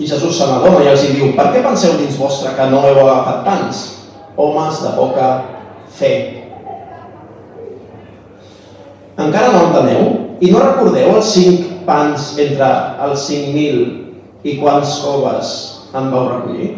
I 0.00 0.08
Jesús 0.08 0.38
se 0.38 0.46
n'adona 0.48 0.84
i 0.84 0.92
els 0.92 1.04
diu, 1.12 1.32
per 1.36 1.50
què 1.52 1.64
penseu 1.64 1.98
dins 2.00 2.16
vostre 2.20 2.54
que 2.56 2.68
no 2.72 2.80
heu 2.86 3.02
agafat 3.02 3.44
pans? 3.48 3.82
Homes 4.36 4.82
de 4.82 4.92
poca 4.96 5.28
fe. 5.92 6.12
Encara 9.20 9.52
no 9.52 9.66
enteneu? 9.68 10.08
I 10.42 10.50
no 10.50 10.62
recordeu 10.62 11.12
els 11.16 11.34
cinc 11.34 11.84
pans 11.86 12.32
entre 12.42 12.70
els 13.04 13.28
5.000 13.28 14.48
i 14.48 14.56
quants 14.58 14.96
coves 15.04 15.52
en 15.94 16.08
vau 16.10 16.30
recollir? 16.30 16.72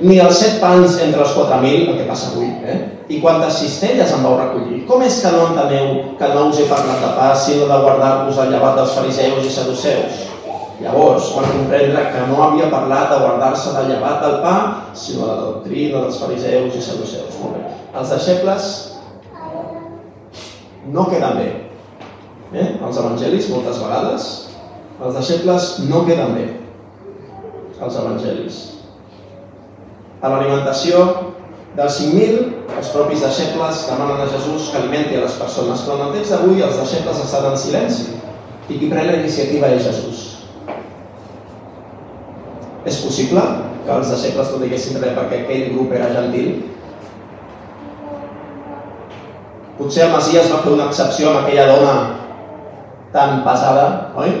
Ni 0.00 0.16
els 0.22 0.38
set 0.40 0.56
pans 0.62 0.96
entre 1.04 1.26
els 1.26 1.34
4.000, 1.36 1.90
el 1.90 1.98
que 1.98 2.08
passa 2.08 2.30
avui, 2.30 2.48
eh? 2.64 2.78
I 3.10 3.18
quantes 3.20 3.58
cistelles 3.60 4.14
en 4.14 4.22
vau 4.24 4.38
recollir? 4.38 4.84
Com 4.88 5.02
és 5.04 5.18
que 5.20 5.32
no 5.34 5.50
enteneu 5.50 6.14
que 6.16 6.30
no 6.32 6.46
us 6.48 6.62
he 6.62 6.68
parlat 6.70 7.02
de 7.02 7.10
pa, 7.18 7.32
sinó 7.36 7.66
de 7.68 7.80
guardar-vos 7.84 8.38
el 8.40 8.54
llevat 8.54 8.78
dels 8.78 8.94
fariseus 8.96 9.44
i 9.44 9.52
saduceus? 9.52 10.29
Llavors 10.80 11.34
van 11.36 11.50
comprendre 11.52 12.06
que 12.08 12.20
no 12.30 12.38
havia 12.42 12.70
parlat 12.72 13.10
de 13.12 13.18
guardar-se 13.20 13.74
del 13.76 13.90
llevat 13.90 14.22
del 14.24 14.38
pa, 14.44 14.54
sinó 14.96 15.26
de 15.26 15.32
la 15.32 15.48
doctrina 15.48 16.04
dels 16.06 16.20
fariseus 16.22 16.78
i 16.78 16.84
saduceus. 16.84 17.36
Molt 17.42 17.58
bé. 17.58 17.64
Els 18.00 18.14
deixebles 18.14 18.70
no 20.94 21.04
queden 21.10 21.36
bé. 21.36 21.50
Eh? 22.54 22.68
Els 22.80 23.02
evangelis, 23.02 23.50
moltes 23.52 23.82
vegades, 23.82 24.30
els 25.00 25.18
deixebles 25.20 25.68
no 25.90 26.06
queden 26.08 26.32
bé. 26.38 26.46
Els 27.80 28.00
evangelis. 28.00 28.62
A 30.20 30.32
l'alimentació 30.32 31.04
dels 31.76 32.00
5.000, 32.00 32.40
els 32.80 32.90
propis 32.96 33.22
deixebles 33.24 33.84
demanen 33.88 34.24
a 34.24 34.32
Jesús 34.32 34.72
que 34.72 34.80
alimenti 34.80 35.16
a 35.16 35.26
les 35.26 35.38
persones, 35.40 35.84
però 35.84 36.00
en 36.00 36.08
el 36.08 36.18
text 36.18 36.34
d'avui 36.34 36.64
els 36.64 36.80
deixebles 36.80 37.22
estan 37.24 37.52
en 37.52 37.60
silenci 37.60 38.10
i 38.70 38.76
qui 38.78 38.88
pren 38.90 39.08
la 39.08 39.20
iniciativa 39.20 39.70
és 39.76 39.86
Jesús. 39.86 40.29
És 42.88 43.00
possible 43.04 43.42
que 43.84 43.92
els 43.92 44.12
deixebles 44.12 44.52
no 44.52 44.60
diguessin 44.62 45.00
res 45.02 45.16
perquè 45.16 45.42
aquell 45.42 45.66
grup 45.74 45.92
era 45.96 46.12
gentil? 46.14 46.52
Potser 49.80 50.06
el 50.06 50.14
Masies 50.14 50.50
va 50.52 50.62
fer 50.64 50.72
una 50.76 50.88
excepció 50.88 51.30
amb 51.30 51.42
aquella 51.42 51.68
dona 51.70 51.94
tan 53.12 53.40
pesada, 53.44 53.86
oi? 54.16 54.34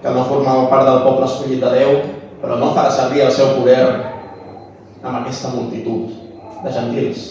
Que 0.00 0.12
no 0.14 0.24
formava 0.28 0.68
part 0.70 0.88
del 0.88 1.02
poble 1.04 1.26
escollit 1.28 1.60
de 1.60 1.72
Déu, 1.74 1.98
però 2.40 2.56
no 2.60 2.72
farà 2.76 2.92
servir 2.92 3.26
el 3.26 3.34
seu 3.36 3.52
poder 3.58 3.82
amb 5.02 5.20
aquesta 5.20 5.52
multitud 5.52 6.16
de 6.64 6.72
gentils. 6.72 7.26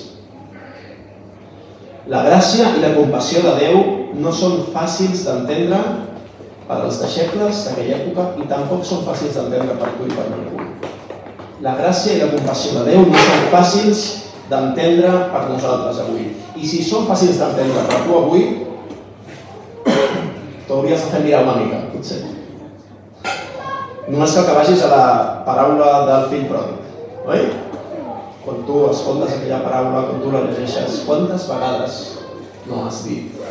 La 2.09 2.23
gràcia 2.25 2.71
i 2.77 2.81
la 2.81 2.93
compassió 2.95 3.41
de 3.45 3.55
Déu 3.57 3.81
no 4.17 4.31
són 4.33 4.63
fàcils 4.73 5.25
d'entendre 5.27 5.81
per 6.69 6.83
als 6.85 6.99
deixebles 7.01 7.63
d'aquella 7.65 7.95
època 7.97 8.23
i 8.37 8.47
tampoc 8.49 8.83
són 8.85 9.01
fàcils 9.07 9.33
d'entendre 9.39 9.73
per 9.79 9.89
tu 9.97 10.05
i 10.05 10.13
per 10.13 10.25
avui. 10.29 10.65
La 11.65 11.73
gràcia 11.79 12.13
i 12.13 12.19
la 12.21 12.27
compassió 12.29 12.75
de 12.77 12.83
Déu 12.91 13.07
no 13.09 13.21
són 13.25 13.45
fàcils 13.53 14.01
d'entendre 14.51 15.13
per 15.33 15.47
nosaltres 15.49 16.01
avui. 16.03 16.27
I 16.53 16.67
si 16.69 16.83
són 16.85 17.07
fàcils 17.09 17.39
d'entendre 17.41 17.85
per 17.89 18.03
tu 18.05 18.17
avui, 18.19 18.43
t'hauries 20.67 21.01
de 21.01 21.09
fer 21.09 21.23
mirar 21.23 21.41
una 21.47 21.55
mica, 21.57 21.79
potser. 21.89 22.19
Només 24.09 24.35
cal 24.35 24.45
que 24.45 24.57
vagis 24.59 24.83
a 24.85 24.91
la 24.93 25.07
paraula 25.47 25.89
del 26.05 26.27
fill 26.29 26.45
pròdig, 26.51 26.91
oi? 27.25 27.47
Quan 28.45 28.61
tu 28.67 28.83
escoltes 28.91 29.33
aquella 29.35 29.63
paraula, 29.65 30.05
quan 30.05 30.21
tu 30.21 30.33
la 30.33 30.43
llegeixes, 30.45 31.01
quantes 31.09 31.49
vegades 31.49 31.97
no 32.69 32.85
has 32.85 33.01
dit, 33.09 33.41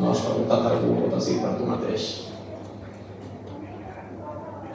no 0.00 0.08
has 0.12 0.24
preguntat 0.24 0.64
a 0.64 0.72
algú 0.72 0.96
o 1.02 1.12
t'has 1.12 1.28
dit 1.30 1.44
per 1.44 1.52
tu 1.60 1.68
mateix, 1.68 2.08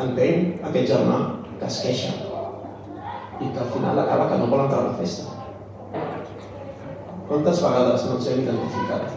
entenc 0.06 0.66
aquest 0.70 0.92
germà 0.94 1.18
que 1.60 1.68
es 1.68 1.80
queixa 1.86 2.12
i 3.42 3.50
que 3.50 3.62
al 3.62 3.70
final 3.74 4.00
acaba 4.00 4.30
que 4.30 4.40
no 4.42 4.50
vol 4.52 4.66
entrar 4.66 4.82
a 4.82 4.88
la 4.90 4.98
festa. 5.00 5.30
Quantes 7.28 7.62
vegades 7.64 8.06
no 8.06 8.18
ens 8.18 8.28
hem 8.28 8.42
identificat 8.44 9.14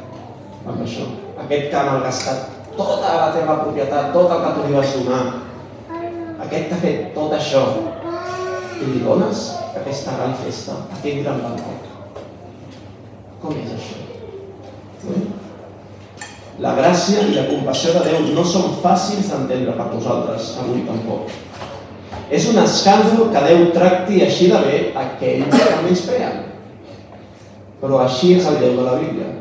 amb 0.64 0.84
això? 0.84 1.08
Aquest 1.44 1.70
que 1.70 1.80
ha 1.80 1.88
malgastat 1.88 2.52
tota 2.76 3.16
la 3.20 3.32
teva 3.34 3.58
propietat, 3.62 4.12
tot 4.14 4.30
el 4.30 4.44
que 4.44 4.54
tu 4.54 4.68
li 4.68 4.76
vas 4.78 4.94
donar, 4.98 5.24
aquest 6.46 6.70
t'ha 6.70 6.80
fet 6.84 7.10
tot 7.16 7.34
això, 7.36 7.66
i 8.80 8.92
li 8.92 9.04
dones 9.04 9.44
aquesta 9.74 10.16
gran 10.18 10.34
festa, 10.44 10.78
aquest 10.98 11.22
gran 11.22 11.44
banquet. 11.44 11.92
Com 13.42 13.60
és 13.60 13.76
això? 13.76 14.03
La 16.62 16.74
gràcia 16.76 17.24
i 17.26 17.34
la 17.34 17.48
compassió 17.48 17.92
de 17.96 18.04
Déu 18.06 18.28
no 18.36 18.44
són 18.46 18.76
fàcils 18.82 19.30
d'entendre 19.32 19.74
per 19.74 19.88
nosaltres, 19.90 20.52
avui 20.62 20.84
tampoc. 20.86 21.32
És 22.30 22.46
un 22.50 22.60
escàndol 22.62 23.32
que 23.34 23.42
Déu 23.48 23.64
tracti 23.74 24.22
així 24.22 24.50
de 24.52 24.60
bé 24.62 24.76
aquells 25.02 25.50
que 25.50 25.80
menyspreen. 25.82 26.44
Però 27.80 27.98
així 28.04 28.36
és 28.38 28.46
el 28.50 28.60
Déu 28.62 28.78
de 28.78 28.86
la 28.86 28.94
Bíblia. 29.00 29.32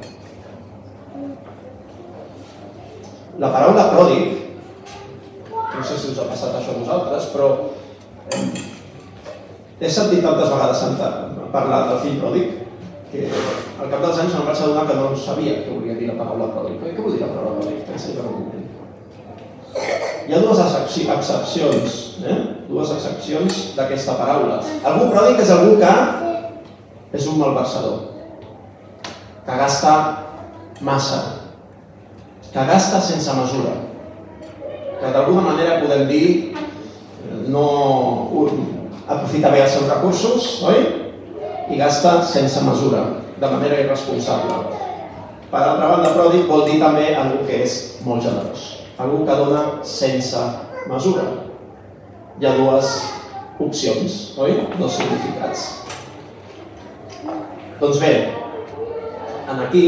La 3.43 3.49
paraula 3.53 3.87
pròdig, 3.93 4.33
no 5.53 5.85
sé 5.85 5.97
si 5.97 6.11
us 6.13 6.19
ha 6.21 6.27
passat 6.29 6.57
això 6.57 6.73
a 6.73 6.81
vosaltres, 6.81 7.29
però 7.33 7.47
eh, 8.33 8.43
he 9.81 9.89
sentit 9.89 10.21
tantes 10.25 10.49
vegades 10.49 10.83
parlar 11.53 11.79
del 11.89 12.01
fill 12.01 12.19
pròdig 12.21 12.53
que 13.11 13.29
al 13.83 13.91
cap 13.91 14.03
dels 14.05 14.19
anys 14.23 14.35
em 14.39 14.45
vaig 14.47 14.59
adonar 14.63 14.85
que 14.87 14.95
no 14.95 15.09
sabia 15.19 15.59
què 15.65 15.73
volia 15.75 15.97
dir 15.99 16.07
la 16.07 16.15
paraula 16.15 16.47
pròdig. 16.55 16.79
Què 16.79 17.03
vol 17.03 17.15
dir 17.17 17.23
la 17.25 17.31
paraula 17.33 17.59
pròdig? 17.59 17.81
Pensa 17.89 18.13
un 18.13 18.29
moment. 18.31 18.63
Hi 20.23 20.31
ha 20.31 20.39
dues 20.39 20.59
excepcions, 20.63 21.95
eh? 22.23 22.37
dues 22.69 22.91
excepcions 22.95 23.57
d'aquesta 23.75 24.15
paraula. 24.15 24.61
Algú 24.87 25.09
pròdig 25.11 25.41
és 25.43 25.51
algú 25.51 25.75
que 25.81 25.95
és 27.13 27.27
un 27.27 27.41
malversador, 27.41 27.97
que 29.43 29.57
gasta 29.59 29.95
massa, 30.81 31.19
que 32.53 32.63
gasta 32.69 33.01
sense 33.03 33.35
mesura, 33.35 33.73
que 35.01 35.11
d'alguna 35.11 35.43
manera 35.49 35.81
podem 35.83 36.07
dir 36.07 36.27
no 37.51 37.67
aprofita 39.07 39.51
bé 39.51 39.65
els 39.65 39.75
seus 39.75 39.91
recursos, 39.91 40.47
oi? 40.71 40.79
I 41.73 41.77
gasta 41.79 42.21
sense 42.27 42.63
mesura, 42.63 43.03
de 43.43 43.51
manera 43.51 43.79
irresponsable. 43.83 44.55
Per 45.51 45.61
altra 45.61 45.89
banda, 45.91 46.13
pròdig 46.15 46.47
vol 46.47 46.63
dir 46.65 46.79
també 46.81 47.09
algú 47.11 47.43
que 47.47 47.59
és 47.65 47.73
molt 48.07 48.23
generós, 48.23 48.61
algú 48.97 49.25
que 49.27 49.35
dona 49.37 49.63
sense 49.85 50.39
mesura. 50.89 51.25
Hi 52.39 52.47
ha 52.47 52.55
dues 52.57 52.93
opcions, 53.61 54.15
oi? 54.39 54.55
Dos 54.79 54.95
significats. 54.97 55.67
Doncs 57.81 57.99
bé, 57.99 58.13
en 59.51 59.59
aquí 59.67 59.85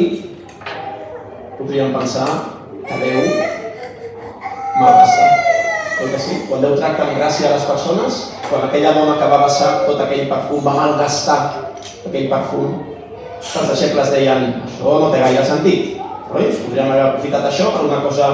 podríem 1.57 1.95
pensar 1.95 2.27
que 2.85 2.97
Déu 3.01 3.21
malgasta. 4.77 5.29
Oi 6.03 6.09
que 6.11 6.19
sí? 6.19 6.41
Quan 6.49 6.61
Déu 6.61 6.75
tracta 6.75 7.07
amb 7.07 7.15
gràcia 7.17 7.49
a 7.49 7.55
les 7.55 7.69
persones, 7.69 8.19
quan 8.49 8.67
aquella 8.67 8.91
dona 8.99 9.15
que 9.17 9.31
va 9.31 9.45
passar 9.47 9.85
tot 9.87 10.03
aquell 10.03 10.27
perfum 10.29 10.67
va 10.67 10.75
malgastar 10.75 11.39
aquell 12.05 12.27
perfum, 12.29 12.94
els 13.53 13.71
deixebles 13.71 14.11
deien, 14.11 14.45
això 14.65 14.99
no 14.99 15.11
té 15.13 15.21
gaire 15.21 15.45
sentit. 15.45 15.95
Oi? 16.35 16.49
Podríem 16.65 16.91
haver 16.91 17.03
aprofitat 17.05 17.47
això 17.47 17.71
per 17.73 17.85
una 17.85 18.01
cosa 18.03 18.29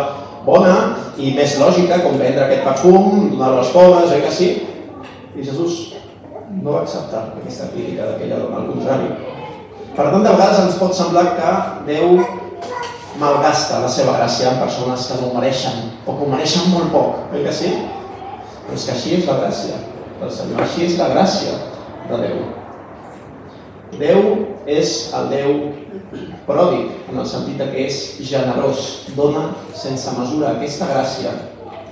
bona 0.46 0.76
i 1.22 1.34
més 1.36 1.58
lògica, 1.62 2.00
com 2.02 2.20
vendre 2.20 2.46
aquest 2.46 2.64
perfum, 2.66 3.28
donar-lo 3.34 3.62
als 3.62 3.74
pobres, 3.76 4.14
oi 4.14 4.24
que 4.24 4.32
sí? 4.34 4.50
I 5.36 5.46
Jesús 5.46 5.82
no 6.62 6.74
va 6.74 6.82
acceptar 6.84 7.28
aquesta 7.36 7.70
crítica 7.74 8.10
d'aquella 8.10 8.40
dona, 8.42 8.62
al 8.62 8.70
contrari. 8.72 9.12
Per 9.96 10.08
tant, 10.08 10.24
de 10.24 10.32
vegades 10.32 10.64
ens 10.66 10.80
pot 10.80 10.96
semblar 10.96 11.26
que 11.38 11.52
Déu 11.88 12.22
malgasta 13.22 13.82
la 13.84 13.90
seva 13.92 14.16
gràcia 14.18 14.54
en 14.54 14.62
persones 14.64 15.10
que 15.10 15.20
no 15.20 15.30
ho 15.30 15.36
mereixen, 15.36 15.92
o 16.06 16.16
que 16.16 16.26
ho 16.26 16.32
mereixen 16.32 16.72
molt 16.72 16.90
poc, 16.96 17.28
oi 17.36 17.44
que 17.46 17.54
sí? 17.56 17.76
Però 18.66 18.80
és 18.80 18.88
que 18.88 18.96
així 18.96 19.20
és 19.20 19.30
la 19.30 19.38
gràcia 19.44 19.78
del 20.22 20.34
Senyor, 20.34 20.64
així 20.66 20.88
és 20.88 20.98
la 21.02 21.12
gràcia 21.14 21.60
de 22.08 22.24
Déu. 22.24 22.61
Déu 24.00 24.22
és 24.70 25.12
el 25.18 25.30
Déu 25.32 25.56
pròdig, 26.48 26.92
en 27.12 27.20
el 27.22 27.28
sentit 27.28 27.60
que 27.60 27.88
és 27.88 27.98
generós, 28.24 29.08
dona 29.18 29.50
sense 29.76 30.14
mesura 30.18 30.54
aquesta 30.56 30.88
gràcia 30.92 31.34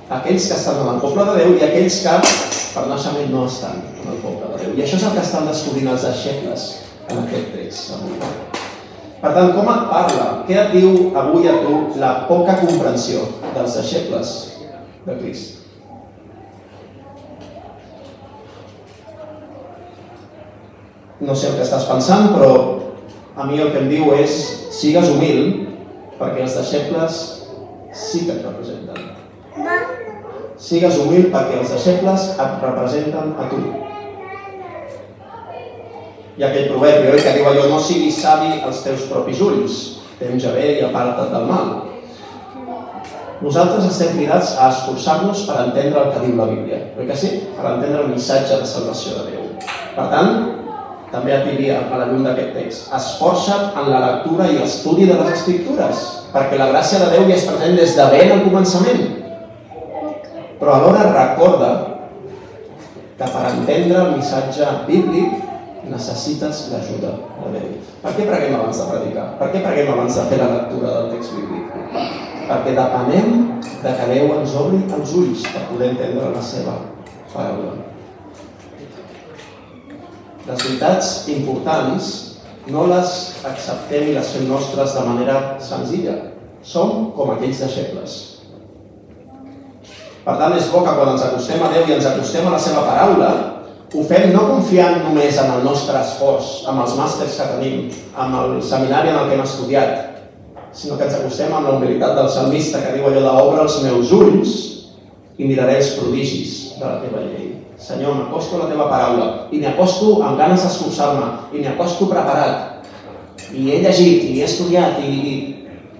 a 0.10 0.20
aquells 0.20 0.48
que 0.50 0.58
estan 0.58 0.80
en 0.84 0.94
el 0.96 1.02
poble 1.04 1.26
de 1.28 1.36
Déu 1.42 1.58
i 1.58 1.64
a 1.64 1.70
aquells 1.70 2.00
que 2.06 2.16
per 2.74 2.86
naixement 2.88 3.34
no 3.34 3.46
estan 3.50 3.84
en 4.00 4.14
el 4.14 4.22
poble 4.24 4.54
de 4.54 4.64
Déu. 4.64 4.78
I 4.78 4.86
això 4.86 5.02
és 5.02 5.06
el 5.10 5.18
que 5.18 5.26
estan 5.28 5.50
descobrint 5.50 5.92
els 5.92 6.08
deixebles 6.08 6.66
en 7.10 7.22
aquest 7.26 7.54
text. 7.58 7.92
Per 9.20 9.32
tant, 9.36 9.52
com 9.52 9.68
et 9.68 9.88
parla? 9.92 10.28
Què 10.48 10.60
et 10.62 10.76
diu 10.78 11.10
avui 11.20 11.50
a 11.52 11.60
tu 11.66 11.80
la 12.00 12.14
poca 12.32 12.56
comprensió 12.64 13.26
dels 13.52 13.80
deixebles 13.82 14.36
de 15.06 15.18
Crist? 15.20 15.59
No 21.19 21.36
sé 21.36 21.49
el 21.49 21.58
que 21.58 21.65
estàs 21.65 21.84
pensant, 21.89 22.29
però 22.32 22.51
a 23.36 23.45
mi 23.47 23.60
el 23.60 23.73
que 23.73 23.82
em 23.82 23.89
diu 23.91 24.13
és 24.15 24.36
sigues 24.71 25.10
humil 25.12 25.41
perquè 26.19 26.45
els 26.45 26.55
deixebles 26.55 27.17
sí 27.95 28.25
que 28.25 28.38
et 28.38 28.45
representen. 28.45 29.10
Sigues 30.60 30.99
humil 30.99 31.27
perquè 31.34 31.60
els 31.60 31.73
deixebles 31.75 32.32
et 32.36 32.63
representen 32.63 33.34
a 33.36 33.47
tu. 33.51 33.60
Hi 36.38 36.43
ha 36.45 36.49
aquell 36.49 36.69
proverbi 36.71 37.12
oi, 37.12 37.19
que 37.19 37.36
diu 37.36 37.47
allò, 37.49 37.65
no 37.67 37.79
siguis 37.84 38.21
savi 38.23 38.62
als 38.63 38.79
teus 38.86 39.03
propis 39.12 39.41
ulls, 39.43 39.79
tens 40.21 40.43
ja 40.43 40.53
bé 40.55 40.77
i 40.77 40.86
aparta't 40.88 41.34
del 41.34 41.49
mal. 41.51 41.73
Nosaltres 43.43 43.88
estem 43.88 44.15
cridats 44.15 44.53
a 44.60 44.69
esforçar-nos 44.71 45.43
per 45.47 45.65
entendre 45.65 46.05
el 46.05 46.15
que 46.15 46.23
diu 46.23 46.39
la 46.39 46.47
Bíblia, 46.47 46.79
oi 46.95 47.08
que 47.12 47.19
sí? 47.19 47.34
Per 47.55 47.67
entendre 47.73 48.05
el 48.05 48.15
missatge 48.15 48.60
de 48.60 48.67
salvació 48.67 49.19
de 49.19 49.34
Déu. 49.34 49.51
Per 49.95 50.08
tant, 50.12 50.59
també 51.12 51.34
et 51.34 51.45
diria, 51.48 51.80
a 51.89 51.98
la 51.98 52.08
llum 52.10 52.24
d'aquest 52.26 52.52
text, 52.54 52.89
esforça't 52.93 53.78
en 53.80 53.89
la 53.89 54.02
lectura 54.04 54.50
i 54.52 54.62
estudi 54.62 55.08
de 55.10 55.17
les 55.17 55.32
Escriptures, 55.34 56.04
perquè 56.34 56.60
la 56.60 56.69
gràcia 56.69 57.02
de 57.02 57.10
Déu 57.15 57.26
ja 57.30 57.38
és 57.38 57.48
present 57.50 57.78
des 57.80 57.95
de 57.98 58.08
ben 58.13 58.34
al 58.36 58.43
començament. 58.45 59.06
Però 60.60 60.76
alhora 60.76 61.10
recorda 61.10 61.72
que 63.19 63.28
per 63.34 63.43
entendre 63.50 64.04
el 64.04 64.15
missatge 64.19 64.69
bíblic 64.88 65.89
necessites 65.89 66.67
l'ajuda 66.72 67.15
de 67.41 67.54
Déu. 67.58 67.76
Per 68.04 68.15
què 68.15 68.30
preguem 68.30 68.56
abans 68.60 68.80
de 68.80 68.89
predicar? 68.93 69.28
Per 69.41 69.50
què 69.54 69.65
preguem 69.65 69.93
abans 69.95 70.22
de 70.22 70.30
fer 70.30 70.41
la 70.43 70.54
lectura 70.54 70.95
del 70.98 71.13
text 71.15 71.38
bíblic? 71.39 71.78
Perquè 72.50 72.78
depenem 72.78 73.38
de 73.82 73.98
que 73.98 74.10
Déu 74.13 74.34
ens 74.38 74.58
obri 74.62 74.84
els 74.86 75.13
ulls 75.24 75.48
per 75.50 75.69
poder 75.74 75.95
entendre 75.95 76.34
la 76.36 76.43
seva 76.54 76.82
paraula. 77.34 77.88
Les 80.50 80.64
veritats 80.66 81.10
importants 81.30 82.08
no 82.74 82.88
les 82.90 83.14
acceptem 83.46 84.10
i 84.10 84.16
les 84.16 84.32
fem 84.34 84.48
nostres 84.50 84.96
de 84.98 85.06
manera 85.06 85.38
senzilla. 85.62 86.16
Som 86.66 87.12
com 87.16 87.36
aquells 87.36 87.62
deixebles. 87.62 88.16
Per 90.26 90.36
tant, 90.42 90.56
és 90.58 90.68
bo 90.74 90.82
que 90.84 90.96
quan 90.98 91.14
ens 91.14 91.24
acostem 91.26 91.62
a 91.64 91.70
Déu 91.74 91.86
i 91.88 91.96
ens 91.96 92.08
acostem 92.10 92.50
a 92.50 92.56
la 92.56 92.62
seva 92.62 92.84
paraula, 92.88 93.30
ho 93.90 94.04
fem 94.10 94.34
no 94.34 94.48
confiant 94.50 95.00
només 95.06 95.38
en 95.42 95.54
el 95.54 95.64
nostre 95.66 96.02
esforç, 96.02 96.50
amb 96.70 96.84
els 96.84 96.98
màsters 96.98 97.38
que 97.38 97.48
tenim, 97.54 97.86
amb 98.18 98.42
el 98.42 98.58
seminari 98.66 99.14
en 99.14 99.22
el 99.22 99.30
que 99.30 99.38
hem 99.38 99.46
estudiat, 99.46 99.96
sinó 100.74 100.98
que 100.98 101.08
ens 101.08 101.18
acostem 101.18 101.54
amb 101.54 101.70
la 101.70 101.78
humilitat 101.78 102.18
del 102.18 102.30
salmista 102.30 102.84
que 102.84 102.98
diu 102.98 103.08
allò 103.10 103.24
de 103.26 103.38
obre 103.46 103.64
els 103.66 103.80
meus 103.86 104.14
ulls 104.18 104.58
i 105.38 105.48
miraré 105.48 105.80
els 105.80 105.96
prodigis 105.98 106.60
de 106.78 106.86
la 106.86 107.00
teva 107.06 107.24
llei. 107.26 107.59
Senyor, 107.80 108.18
m'acosto 108.18 108.58
a 108.58 108.65
la 108.65 108.72
teva 108.74 108.89
paraula 108.92 109.30
i 109.52 109.62
n'hi 109.62 109.70
acosto 109.70 110.18
amb 110.20 110.38
ganes 110.39 110.65
d'esforçar-me 110.65 111.56
i 111.56 111.62
n'hi 111.62 111.72
acosto 111.72 112.10
preparat. 112.12 112.84
I 113.56 113.70
he 113.72 113.80
llegit 113.86 114.28
i 114.28 114.36
he 114.42 114.46
estudiat 114.46 115.00
i, 115.00 115.15
i... 115.32 115.34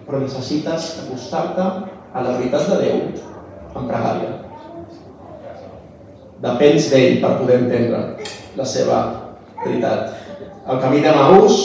però 0.06 0.20
necessites 0.20 0.92
acostar-te 1.06 1.65
a 2.13 2.26
la 2.26 2.36
veritat 2.36 2.68
de 2.70 2.84
Déu 2.84 3.02
en 3.80 3.88
pregària 3.88 4.38
depens 6.44 6.88
d'ell 6.92 7.20
per 7.22 7.36
poder 7.42 7.60
entendre 7.63 8.00
la 8.58 8.65
seva 8.65 9.00
veritat. 9.63 10.15
El 10.70 10.80
camí 10.84 11.04
de 11.04 11.12
Maús, 11.15 11.60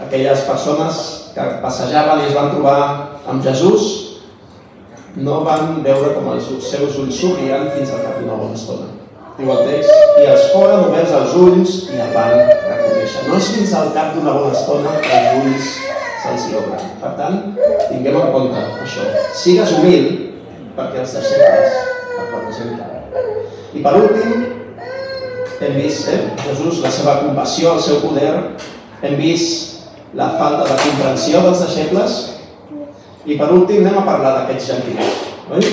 aquelles 0.00 0.44
persones 0.48 1.00
que 1.36 1.46
passejaven 1.62 2.24
i 2.24 2.28
es 2.30 2.36
van 2.36 2.52
trobar 2.54 2.80
amb 3.28 3.44
Jesús, 3.44 3.92
no 5.16 5.42
van 5.44 5.80
veure 5.84 6.12
com 6.16 6.32
els 6.34 6.48
seus 6.64 6.96
ulls 7.00 7.20
s'obrien 7.20 7.70
fins 7.74 7.92
al 7.92 8.04
cap 8.04 8.20
d'una 8.20 8.36
bona 8.40 8.56
estona. 8.56 8.95
Diu 9.36 9.50
el 9.52 9.66
text, 9.68 9.90
i 10.22 10.28
els 10.32 10.46
foren 10.54 10.86
oberts 10.86 11.12
els 11.12 11.34
ulls 11.36 11.72
i 11.92 11.98
el 12.00 12.12
van 12.14 12.32
reconèixer. 12.32 13.26
No 13.28 13.36
és 13.36 13.50
fins 13.52 13.74
al 13.76 13.90
cap 13.92 14.14
d'una 14.16 14.32
bona 14.32 14.54
estona 14.56 14.94
que 15.04 15.18
els 15.18 15.42
ulls 15.42 15.66
se'ls 16.22 16.46
obren. 16.62 16.86
Per 17.02 17.12
tant, 17.18 17.36
tinguem 17.90 18.16
en 18.22 18.32
compte 18.32 18.62
això. 18.86 19.04
Sigues 19.36 19.74
humil 19.76 20.08
perquè 20.78 21.02
els 21.04 21.12
deixebles 21.18 21.76
et 21.76 22.22
representen. 22.22 22.96
I 23.76 23.84
per 23.84 23.92
últim, 24.00 24.46
hem 25.60 25.76
vist 25.82 26.08
eh, 26.12 26.22
Jesús, 26.46 26.80
la 26.84 26.92
seva 26.92 27.18
compassió, 27.26 27.76
el 27.76 27.84
seu 27.84 28.00
poder, 28.04 28.32
hem 29.04 29.20
vist 29.20 30.16
la 30.16 30.32
falta 30.40 30.64
de 30.70 30.80
comprensió 30.80 31.44
dels 31.44 31.60
deixebles 31.66 32.16
I 33.26 33.34
per 33.34 33.48
últim 33.50 33.82
anem 33.82 33.96
a 33.98 34.04
parlar 34.06 34.32
d'aquests 34.36 34.68
gentils, 34.70 35.22
oi? 35.50 35.70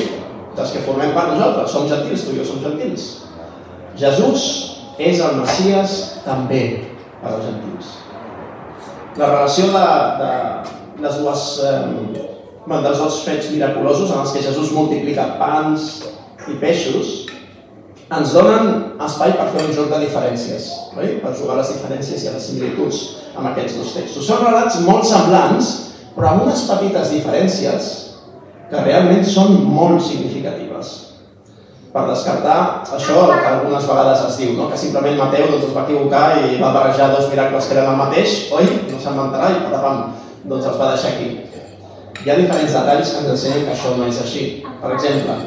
Dels 0.58 0.72
que 0.74 0.82
formem 0.88 1.12
part 1.14 1.36
nosaltres, 1.36 1.70
som 1.70 1.86
gentils, 1.86 2.24
tu 2.26 2.34
i 2.34 2.40
jo 2.40 2.46
som 2.48 2.64
gentils. 2.64 3.23
Jesús 4.00 4.46
és 4.98 5.22
el 5.22 5.38
Messias 5.42 5.98
també 6.26 6.64
per 7.22 7.34
als 7.34 7.46
gentils. 7.48 7.92
La 9.18 9.30
relació 9.30 9.70
de, 9.74 9.88
de 10.22 11.04
les 11.04 11.20
dues, 11.22 11.44
eh, 11.62 12.24
dels 12.68 12.98
dos 12.98 13.20
fets 13.28 13.52
miraculosos 13.54 14.10
en 14.12 14.24
els 14.24 14.34
que 14.34 14.42
Jesús 14.42 14.74
multiplica 14.74 15.36
pans 15.38 16.02
i 16.50 16.58
peixos 16.62 17.14
ens 18.14 18.34
donen 18.36 18.98
espai 19.02 19.34
per 19.38 19.50
fer 19.54 19.64
un 19.68 19.74
joc 19.76 19.90
de 19.94 20.02
diferències, 20.04 20.70
oi? 20.98 21.18
per 21.24 21.34
jugar 21.38 21.58
a 21.58 21.62
les 21.62 21.72
diferències 21.74 22.26
i 22.26 22.30
a 22.30 22.36
les 22.36 22.50
similituds 22.50 23.02
amb 23.34 23.50
aquests 23.50 23.78
dos 23.80 23.94
textos. 23.96 24.28
Són 24.28 24.44
relats 24.44 24.82
molt 24.86 25.08
semblants, 25.10 25.72
però 26.14 26.34
amb 26.34 26.46
unes 26.46 26.66
petites 26.70 27.14
diferències 27.16 27.90
que 28.70 28.84
realment 28.86 29.26
són 29.26 29.58
molt 29.66 30.02
significatives. 30.06 31.13
Per 31.94 32.04
descartar 32.10 32.58
això 32.98 33.28
que 33.30 33.48
algunes 33.48 33.86
vegades 33.86 34.24
es 34.26 34.38
diu, 34.42 34.54
no? 34.58 34.66
que 34.72 34.80
simplement 34.82 35.20
Mateu 35.20 35.46
doncs, 35.52 35.68
es 35.68 35.76
va 35.76 35.84
equivocar 35.86 36.24
i 36.42 36.58
va 36.62 36.74
barrejar 36.74 37.12
dos 37.14 37.30
miracles 37.30 37.70
que 37.70 37.78
eren 37.78 37.92
el 37.92 38.00
mateix, 38.00 38.38
oi? 38.50 38.70
No 38.90 39.02
se'n 39.02 39.20
vantarà 39.20 39.52
i 39.54 39.60
per 39.62 39.74
davant 39.76 40.06
doncs 40.44 40.72
els 40.72 40.80
va 40.82 40.94
deixar 40.96 41.14
aquí. 41.14 41.30
Hi 42.24 42.32
ha 42.32 42.40
diferents 42.40 42.80
detalls 42.80 43.12
que 43.12 43.22
ens 43.22 43.34
ensenyen 43.36 43.68
que 43.68 43.76
això 43.76 43.94
no 44.00 44.08
és 44.10 44.24
així. 44.24 44.48
Per 44.82 44.96
exemple, 44.96 45.38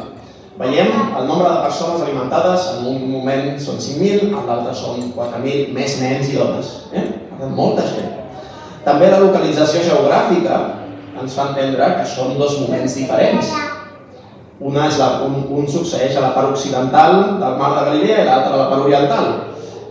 Veiem 0.57 0.89
el 1.19 1.27
nombre 1.29 1.51
de 1.51 1.65
persones 1.67 2.01
alimentades, 2.01 2.71
en 2.79 2.87
un 2.89 3.03
moment 3.13 3.59
són 3.61 3.77
5.000, 3.77 4.31
en 4.31 4.47
l'altre 4.49 4.73
són 4.73 5.11
4.000, 5.13 5.75
més 5.77 5.99
nens 6.01 6.31
i 6.33 6.39
dones. 6.39 6.71
Eh? 6.97 7.03
Per 7.29 7.43
tant, 7.43 7.53
molta 7.59 7.85
gent. 7.91 8.15
També 8.87 9.11
la 9.13 9.21
localització 9.21 9.85
geogràfica 9.85 10.63
ens 11.21 11.37
fa 11.37 11.51
entendre 11.51 11.91
que 11.99 12.09
són 12.09 12.39
dos 12.41 12.57
moments 12.63 12.97
diferents. 12.97 13.53
Una 14.61 14.87
és 14.89 14.97
la, 14.97 15.09
un, 15.27 15.43
un 15.53 15.67
succeeix 15.69 16.17
a 16.17 16.23
la 16.25 16.33
part 16.33 16.55
occidental 16.55 17.19
del 17.43 17.57
mar 17.61 17.75
de 17.75 17.85
Galilea 17.91 18.23
i 18.23 18.29
l'altre 18.29 18.55
a 18.55 18.61
la 18.63 18.69
part 18.71 18.87
oriental. 18.87 19.27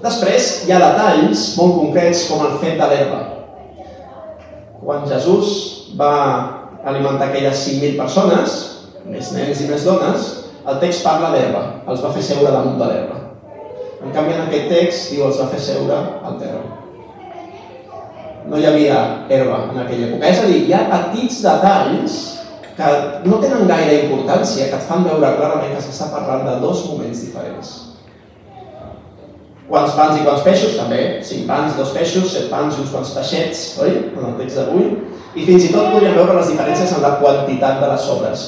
Després 0.01 0.49
hi 0.65 0.73
ha 0.73 0.81
detalls 0.81 1.43
molt 1.59 1.77
concrets 1.77 2.25
com 2.29 2.41
el 2.47 2.55
fet 2.61 2.79
de 2.81 2.87
l'herba. 2.89 3.19
Quan 4.81 5.05
Jesús 5.09 5.51
va 5.99 6.15
alimentar 6.85 7.29
aquelles 7.29 7.61
5.000 7.67 7.97
persones, 7.97 8.57
més 9.05 9.31
nens 9.33 9.61
i 9.61 9.69
més 9.69 9.85
dones, 9.85 10.31
el 10.65 10.81
text 10.81 11.05
parla 11.05 11.29
d'herba, 11.33 11.61
els 11.89 12.01
va 12.01 12.13
fer 12.13 12.25
seure 12.25 12.53
damunt 12.53 12.81
de 12.81 12.89
l'herba. 12.89 13.21
En 14.05 14.13
canvi, 14.13 14.33
en 14.33 14.47
aquest 14.47 14.69
text 14.69 15.13
diu 15.13 15.25
els 15.27 15.41
va 15.41 15.49
fer 15.53 15.61
seure 15.61 15.97
al 16.25 16.39
terra. 16.41 16.61
No 18.45 18.57
hi 18.61 18.65
havia 18.69 18.97
herba 19.33 19.63
en 19.71 19.79
aquella 19.81 20.09
època. 20.11 20.29
És 20.29 20.41
a 20.41 20.49
dir, 20.49 20.59
hi 20.67 20.73
ha 20.73 20.85
petits 20.91 21.39
detalls 21.45 22.17
que 22.75 22.91
no 23.29 23.39
tenen 23.39 23.67
gaire 23.69 24.03
importància, 24.03 24.67
que 24.69 24.77
et 24.77 24.87
fan 24.87 25.05
veure 25.07 25.35
clarament 25.37 25.75
que 25.75 25.83
s'està 25.83 26.09
parlant 26.11 26.43
de 26.47 26.55
dos 26.63 26.83
moments 26.89 27.21
diferents. 27.23 27.73
Quants 29.69 29.95
pans 29.97 30.19
i 30.19 30.25
quants 30.25 30.43
peixos? 30.45 30.75
També. 30.77 30.99
Cinc 31.25 31.47
pans, 31.49 31.73
dos 31.79 31.93
peixos, 31.95 32.27
set 32.33 32.51
pans 32.51 32.75
i 32.75 32.83
uns 32.83 32.91
quants 32.93 33.15
peixets, 33.15 33.63
oi? 33.81 33.95
En 34.11 34.27
el 34.27 34.35
text 34.41 34.59
d'avui. 34.59 34.91
I 35.35 35.47
fins 35.47 35.65
i 35.65 35.71
tot 35.73 35.89
podríem 35.93 36.19
veure 36.19 36.35
les 36.37 36.51
diferències 36.51 36.93
en 36.95 37.01
la 37.03 37.15
quantitat 37.23 37.81
de 37.81 37.89
les 37.93 38.09
obres. 38.13 38.45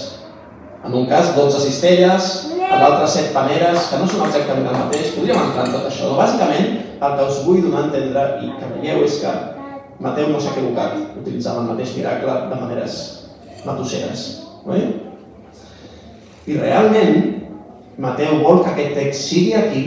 En 0.86 0.94
un 0.94 1.08
cas, 1.10 1.34
12 1.36 1.63
cistelles, 1.63 2.28
en 2.54 2.78
l'altre 2.84 3.08
7 3.16 3.34
paneres, 3.34 3.90
que 3.90 4.00
no 4.00 4.08
són 4.12 4.28
exactament 4.28 4.70
el 4.70 4.80
mateix. 4.84 5.13
Podríem 5.16 5.42
entrar 5.50 5.66
en 5.66 5.74
tot 5.74 5.88
això. 5.90 6.12
No? 6.12 6.20
Bàsicament, 6.20 6.78
el 6.98 7.16
que 7.18 7.30
us 7.32 7.42
vull 7.48 7.63
donar 7.66 7.82
a 7.82 7.88
entendre 7.88 8.28
i 8.44 8.52
que 8.60 8.74
veieu 8.76 9.06
és 9.08 9.22
que 9.24 9.38
Mateu 9.98 10.28
no 10.30 10.38
s'ha 10.38 10.52
equivocat 10.54 10.94
utilitzant 11.18 11.63
el 11.63 11.72
mateix 11.72 11.96
miracle 11.98 12.34
de 12.52 12.58
maneres 12.60 12.98
matusseres. 13.67 14.27
Oi? 14.67 14.84
I 16.47 16.60
realment, 16.60 17.34
Mateu 17.99 18.39
vol 18.43 18.62
que 18.63 18.71
aquest 18.71 18.93
text 18.95 19.25
sigui 19.32 19.56
aquí, 19.58 19.84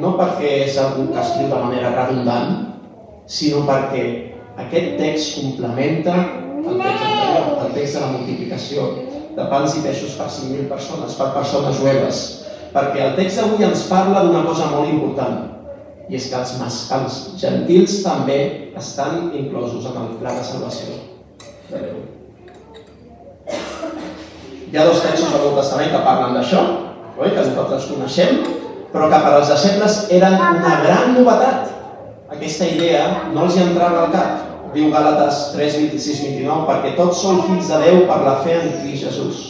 no 0.00 0.14
perquè 0.18 0.64
és 0.64 0.78
algú 0.80 1.08
que 1.12 1.20
escriu 1.22 1.50
de 1.50 1.58
manera 1.60 1.92
redundant, 1.94 2.54
sinó 3.26 3.64
perquè 3.68 4.04
aquest 4.64 4.94
text 5.00 5.40
complementa 5.40 6.14
el 6.64 6.78
text 6.80 7.04
anterior, 7.08 7.50
el 7.66 7.74
text 7.74 7.98
de 7.98 8.04
la 8.04 8.12
multiplicació, 8.14 8.86
de 9.34 9.48
pans 9.50 9.74
i 9.76 9.82
peixos 9.84 10.14
per 10.18 10.28
5.000 10.30 10.68
persones, 10.70 11.18
per 11.18 11.32
persones 11.34 11.80
jueves. 11.80 12.22
Perquè 12.74 13.02
el 13.08 13.18
text 13.18 13.40
d'avui 13.40 13.66
ens 13.66 13.84
parla 13.90 14.24
d'una 14.24 14.44
cosa 14.46 14.70
molt 14.72 14.90
important, 14.90 15.42
i 16.08 16.18
és 16.18 16.30
que 16.30 16.40
els, 16.40 16.80
els 16.94 17.20
gentils 17.40 18.00
també 18.04 18.38
estan 18.78 19.32
inclosos 19.36 19.90
en 19.90 20.02
el 20.02 20.16
pla 20.20 20.36
de 20.38 20.44
salvació 20.46 21.00
de 21.70 21.80
Déu. 21.80 22.13
Hi 24.74 24.78
ha 24.80 24.88
dos 24.88 25.04
textos 25.04 25.30
del 25.30 25.38
Nou 25.38 25.52
Testament 25.54 25.92
que 25.92 25.98
parlen 26.02 26.32
d'això, 26.34 26.60
oi? 27.14 27.28
que 27.30 27.42
nosaltres 27.46 27.84
coneixem, 27.92 28.40
però 28.90 29.06
que 29.06 29.18
per 29.22 29.34
als 29.36 29.52
deixebles 29.52 29.98
eren 30.16 30.32
una 30.34 30.72
gran 30.82 31.12
novetat. 31.14 31.68
Aquesta 32.34 32.66
idea 32.66 33.04
no 33.30 33.44
els 33.44 33.54
hi 33.54 33.60
entrava 33.62 34.00
al 34.02 34.08
cap 34.10 34.72
diu 34.74 34.88
Gàlates 34.90 35.52
3, 35.54 35.76
26, 35.78 36.24
29, 36.26 36.64
perquè 36.66 36.90
tots 36.96 37.20
sou 37.22 37.38
fills 37.44 37.68
de 37.70 37.78
Déu 37.84 38.00
per 38.08 38.16
la 38.24 38.32
fe 38.42 38.56
en 38.58 38.72
Crist 38.80 39.06
Jesús. 39.06 39.44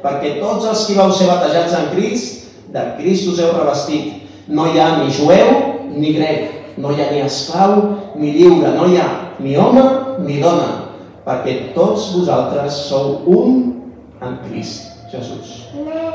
Perquè 0.00 0.38
tots 0.38 0.70
els 0.70 0.86
que 0.88 0.96
vau 0.96 1.12
ser 1.12 1.28
batejats 1.28 1.74
en 1.76 1.90
Crist, 1.92 2.46
de 2.72 2.84
Crist 2.96 3.28
us 3.34 3.42
heu 3.44 3.52
revestit. 3.58 4.14
No 4.48 4.64
hi 4.70 4.80
ha 4.80 4.94
ni 5.02 5.12
jueu 5.12 5.50
ni 5.92 6.14
grec, 6.16 6.72
no 6.80 6.94
hi 6.94 7.04
ha 7.04 7.10
ni 7.12 7.20
esclau 7.26 7.76
ni 8.16 8.32
lliure, 8.38 8.72
no 8.78 8.88
hi 8.88 8.96
ha 8.96 9.10
ni 9.44 9.60
home 9.60 9.84
ni 10.24 10.40
dona, 10.40 10.70
perquè 11.28 11.74
tots 11.76 12.14
vosaltres 12.16 12.80
sou 12.88 13.20
un 13.28 13.79
en 14.20 14.38
Crist 14.44 15.08
Jesús. 15.10 15.68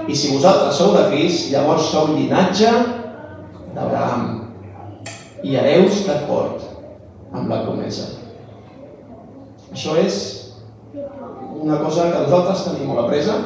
I 0.07 0.15
si 0.15 0.33
vosaltres 0.33 0.77
sou 0.77 0.93
de 0.95 1.07
Crist, 1.11 1.49
llavors 1.51 1.89
sou 1.91 2.13
llinatge 2.13 2.71
d'Abraham 3.75 4.27
i 5.43 5.57
hereus 5.59 6.05
d'acord 6.07 6.63
amb 7.35 7.51
la 7.51 7.63
promesa. 7.65 8.07
Això 9.73 9.97
és 9.99 10.17
una 11.59 11.81
cosa 11.81 12.07
que 12.11 12.23
nosaltres 12.23 12.63
tenim 12.69 12.91
molt 12.91 13.05
apresa, 13.05 13.39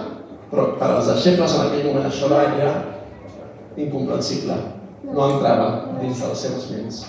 però 0.52 0.74
per 0.78 0.92
als 0.92 1.10
deixebles 1.10 1.56
en 1.56 1.66
aquell 1.66 1.88
moment 1.90 2.10
això 2.10 2.30
era 2.36 2.74
incomprensible. 3.78 4.60
No 5.10 5.32
entrava 5.34 5.70
dins 6.02 6.22
de 6.22 6.30
les 6.30 6.46
seves 6.46 6.70
ments. 6.74 7.04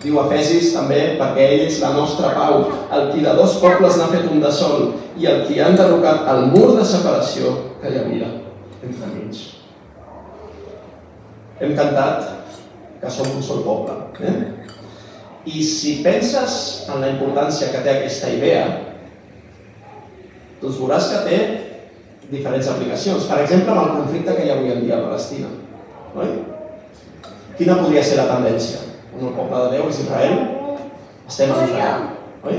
Diu 0.00 0.16
Efesis 0.22 0.70
també, 0.72 1.00
perquè 1.20 1.44
ell 1.44 1.66
és 1.66 1.80
la 1.82 1.90
nostra 1.92 2.32
pau, 2.32 2.62
el 2.96 3.10
qui 3.12 3.24
de 3.24 3.34
dos 3.36 3.58
pobles 3.60 3.98
n'ha 4.00 4.08
fet 4.08 4.30
un 4.32 4.40
de 4.40 4.52
sol 4.52 4.94
i 5.20 5.28
el 5.28 5.42
qui 5.44 5.60
ha 5.60 5.68
enderrocat 5.68 6.24
el 6.32 6.46
mur 6.54 6.70
de 6.78 6.86
separació 6.88 7.52
que 7.82 7.92
hi 7.92 7.98
havia 8.00 8.30
entre 8.80 9.10
mig. 9.12 9.42
Hem 11.60 11.76
cantat 11.76 12.30
que 13.02 13.12
som 13.12 13.28
un 13.34 13.44
sol 13.44 13.60
poble. 13.66 13.98
Eh? 14.24 14.36
I 15.52 15.64
si 15.64 15.98
penses 16.04 16.86
en 16.88 17.04
la 17.04 17.12
importància 17.12 17.68
que 17.72 17.84
té 17.84 17.98
aquesta 17.98 18.32
idea, 18.32 18.64
doncs 20.60 20.80
veuràs 20.80 21.12
que 21.12 21.24
té 21.28 21.40
diferents 22.30 22.68
aplicacions. 22.72 23.28
Per 23.28 23.42
exemple, 23.44 23.74
amb 23.74 23.84
el 23.84 23.98
conflicte 24.00 24.36
que 24.36 24.46
hi 24.46 24.52
ha 24.52 24.56
avui 24.56 24.72
en 24.72 24.86
dia 24.86 24.96
a 24.96 25.06
Palestina. 25.08 25.52
Oi? 26.16 26.38
Quina 27.58 27.76
podria 27.82 28.04
ser 28.04 28.16
la 28.20 28.30
tendència? 28.32 28.89
En 29.20 29.26
el 29.26 29.34
poble 29.36 29.58
de 29.60 29.72
Déu 29.74 29.88
és 29.92 29.98
Israel, 30.00 30.38
estem 31.28 31.50
en 31.52 31.66
Israel. 31.66 32.04
Oi? 32.40 32.54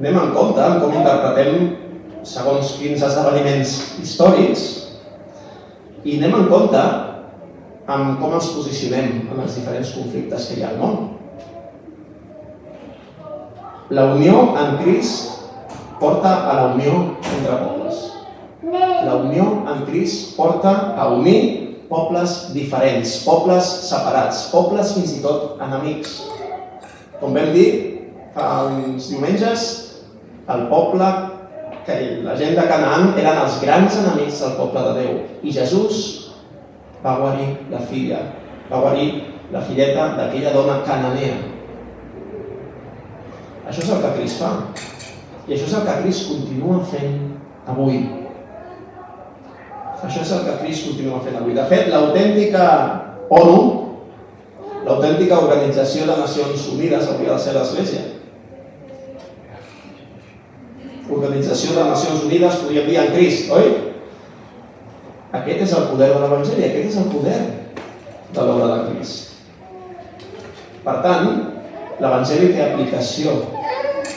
Anem 0.00 0.16
en 0.18 0.32
compte 0.34 0.64
en 0.64 0.80
com 0.82 0.94
interpretem 0.98 1.68
segons 2.26 2.72
quins 2.80 3.04
esdeveniments 3.06 3.74
històrics 4.02 4.64
i 6.02 6.16
anem 6.16 6.34
en 6.40 6.48
compte 6.50 6.80
amb 7.94 8.18
com 8.18 8.34
ens 8.34 8.48
posicionem 8.56 9.12
en 9.30 9.44
els 9.44 9.60
diferents 9.60 9.94
conflictes 9.94 10.48
que 10.48 10.58
hi 10.58 10.64
ha 10.66 10.72
al 10.72 10.80
món. 10.82 10.96
La 13.94 14.08
unió 14.16 14.40
en 14.58 14.74
Crist 14.80 15.38
porta 16.00 16.34
a 16.50 16.58
la 16.58 16.66
unió 16.72 16.98
entre 17.22 17.60
pobles. 17.62 18.02
La 19.06 19.14
unió 19.22 19.46
en 19.70 19.86
Crist 19.86 20.34
porta 20.34 20.74
a 20.98 21.06
unir 21.14 21.65
pobles 21.90 22.36
diferents, 22.54 23.18
pobles 23.26 23.68
separats, 23.88 24.46
pobles 24.52 24.94
fins 24.96 25.16
i 25.16 25.22
tot 25.24 25.60
enemics. 25.62 26.18
Com 27.20 27.36
vam 27.36 27.52
dir 27.54 27.68
fa 28.36 28.66
uns 28.68 29.08
diumenges, 29.10 29.64
el 30.52 30.66
poble 30.70 31.06
que 31.86 31.96
la 32.26 32.34
gent 32.36 32.56
de 32.58 32.66
Canaan 32.68 33.14
eren 33.16 33.40
els 33.44 33.60
grans 33.62 33.96
enemics 34.02 34.42
del 34.42 34.56
poble 34.58 34.82
de 34.88 34.92
Déu. 34.98 35.16
I 35.46 35.54
Jesús 35.54 36.02
va 37.04 37.16
guarir 37.20 37.48
la 37.70 37.80
filla, 37.86 38.20
va 38.70 38.82
guarir 38.82 39.08
la 39.54 39.62
filleta 39.62 40.10
d'aquella 40.18 40.52
dona 40.54 40.80
cananea. 40.86 41.38
Això 43.66 43.82
és 43.82 43.90
el 43.90 44.02
que 44.02 44.12
Cris 44.18 44.36
fa. 44.40 44.52
I 45.46 45.54
això 45.54 45.66
és 45.66 45.74
el 45.78 45.86
que 45.86 45.98
Cris 46.02 46.22
continua 46.28 46.82
fent 46.90 47.18
avui. 47.70 48.25
Això 50.04 50.20
és 50.20 50.32
el 50.36 50.44
que 50.44 50.58
Cris 50.60 50.84
continua 50.84 51.22
fent 51.24 51.38
avui. 51.38 51.54
De 51.56 51.64
fet, 51.70 51.88
l'autèntica 51.92 52.66
ONU, 53.32 53.56
l'autèntica 54.84 55.40
Organització 55.40 56.04
de 56.08 56.18
Nacions 56.20 56.68
Unides 56.74 57.08
hauria 57.08 57.32
de 57.32 57.42
ser 57.42 57.56
l'Església. 57.56 58.04
Organització 61.16 61.74
de 61.78 61.88
Nacions 61.88 62.24
Unides, 62.26 62.60
podríem 62.62 62.90
dir 62.90 63.00
en 63.00 63.12
Crist, 63.14 63.50
oi? 63.54 63.72
Aquest 65.36 65.64
és 65.66 65.74
el 65.78 65.88
poder 65.90 66.12
de 66.12 66.20
l'Evangeli, 66.22 66.68
aquest 66.68 66.92
és 66.92 67.00
el 67.02 67.10
poder 67.12 67.40
de 68.36 68.46
l'obra 68.46 68.72
de 68.74 68.80
Crist. 68.90 69.36
Per 70.86 70.96
tant, 71.02 71.30
l'Evangeli 72.02 72.52
té 72.54 72.66
aplicació 72.66 73.38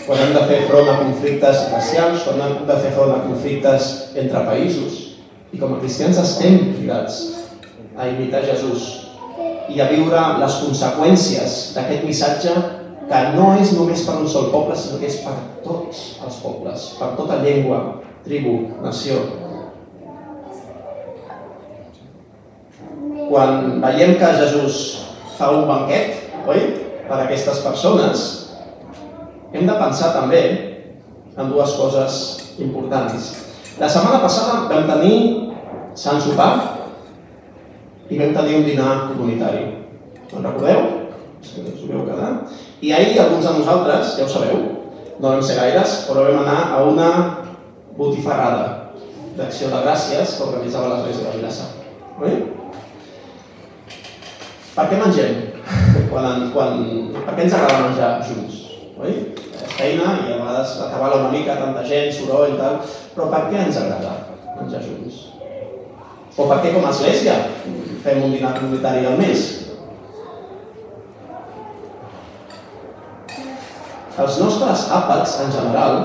quan 0.06 0.24
hem 0.24 0.34
de 0.34 0.42
fer 0.50 0.64
front 0.70 0.90
a 0.90 0.98
conflictes 1.04 1.68
racials, 1.70 2.26
quan 2.26 2.42
hem 2.42 2.66
de 2.66 2.78
fer 2.82 2.96
front 2.96 3.14
a 3.14 3.22
conflictes 3.28 3.90
entre 4.18 4.42
països. 4.48 5.09
I 5.50 5.58
com 5.58 5.76
a 5.76 5.80
cristians 5.82 6.20
estem 6.22 6.60
cridats 6.76 7.22
a 7.97 8.08
imitar 8.12 8.43
Jesús 8.45 8.89
i 9.70 9.82
a 9.82 9.88
viure 9.89 10.22
les 10.41 10.58
conseqüències 10.64 11.58
d'aquest 11.76 12.06
missatge 12.06 12.54
que 13.10 13.20
no 13.34 13.52
és 13.58 13.74
només 13.74 14.04
per 14.06 14.20
un 14.22 14.28
sol 14.30 14.52
poble, 14.54 14.76
sinó 14.78 15.00
que 15.02 15.10
és 15.10 15.18
per 15.26 15.34
tots 15.66 16.02
els 16.26 16.38
pobles, 16.43 16.86
per 17.00 17.10
tota 17.18 17.39
llengua, 17.41 17.80
tribu, 18.26 18.56
nació. 18.84 19.24
Quan 23.30 23.82
veiem 23.82 24.16
que 24.22 24.32
Jesús 24.43 24.78
fa 25.38 25.50
un 25.58 25.66
banquet, 25.70 26.30
oi?, 26.45 26.64
per 27.10 27.18
a 27.18 27.24
aquestes 27.26 27.64
persones, 27.66 28.26
hem 29.50 29.66
de 29.66 29.78
pensar 29.82 30.14
també 30.14 30.41
en 31.34 31.50
dues 31.50 31.74
coses 31.80 32.18
importants. 32.62 33.49
La 33.80 33.88
setmana 33.88 34.20
passada 34.20 34.68
vam 34.68 34.88
tenir 34.90 35.20
Sant 35.96 36.20
Sopar 36.20 36.52
i 38.12 38.18
vam 38.20 38.34
tenir 38.36 38.58
un 38.60 38.66
dinar 38.68 38.96
comunitari. 39.08 39.62
Me'n 40.34 40.44
recordeu? 40.44 40.82
Si 41.40 41.64
us 41.64 41.86
quedar. 41.88 42.34
I 42.84 42.92
ahir 42.92 43.22
alguns 43.22 43.48
de 43.48 43.54
nosaltres, 43.56 44.18
ja 44.18 44.26
ho 44.26 44.30
sabeu, 44.30 44.60
no 45.20 45.32
vam 45.32 45.44
ser 45.44 45.56
gaires, 45.62 46.04
però 46.10 46.28
vam 46.28 46.42
anar 46.44 46.76
a 46.76 46.84
una 46.84 47.10
botifarrada 47.96 48.92
d'acció 49.38 49.72
de 49.72 49.84
gràcies 49.88 50.36
que 50.36 50.44
organitzava 50.44 50.92
l'Església 50.92 51.30
de 51.30 51.38
Vilassar. 51.38 51.70
Oi? 52.20 52.36
Per 54.76 54.90
què 54.92 55.00
mengem? 55.00 55.46
Quan, 56.12 56.50
quan, 56.52 56.80
per 57.14 57.36
què 57.38 57.46
ens 57.46 57.56
agrada 57.56 57.86
menjar 57.86 58.16
junts? 58.28 58.69
Oi? 59.00 59.14
feina 59.80 60.18
i 60.28 60.34
a 60.34 60.38
vegades 60.41 60.76
acabala 60.84 61.22
una 61.24 61.32
mica, 61.32 61.56
tanta 61.56 61.86
gent, 61.88 62.12
soroll 62.12 62.54
i 62.54 62.60
tal, 62.60 62.82
però 63.16 63.30
per 63.32 63.45
què 63.47 63.64
ens 63.64 63.80
agrada 63.80 64.12
menjar 64.58 64.84
junts? 64.84 65.22
O 66.36 66.47
per 66.50 66.60
què 66.64 66.74
com 66.76 66.86
a 66.86 66.91
església 66.91 67.38
fem 68.04 68.24
un 68.26 68.36
dinar 68.36 68.58
comunitari 68.58 69.08
al 69.08 69.18
mes? 69.20 69.47
Els 74.20 74.39
nostres 74.41 74.88
àpats 74.91 75.38
en 75.45 75.54
general 75.56 76.00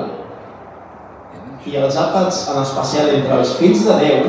i 1.66 1.74
els 1.80 1.96
àpats 1.98 2.44
en 2.52 2.60
especial 2.62 3.10
entre 3.16 3.40
els 3.40 3.56
fills 3.58 3.82
de 3.88 3.96
Déu 4.04 4.28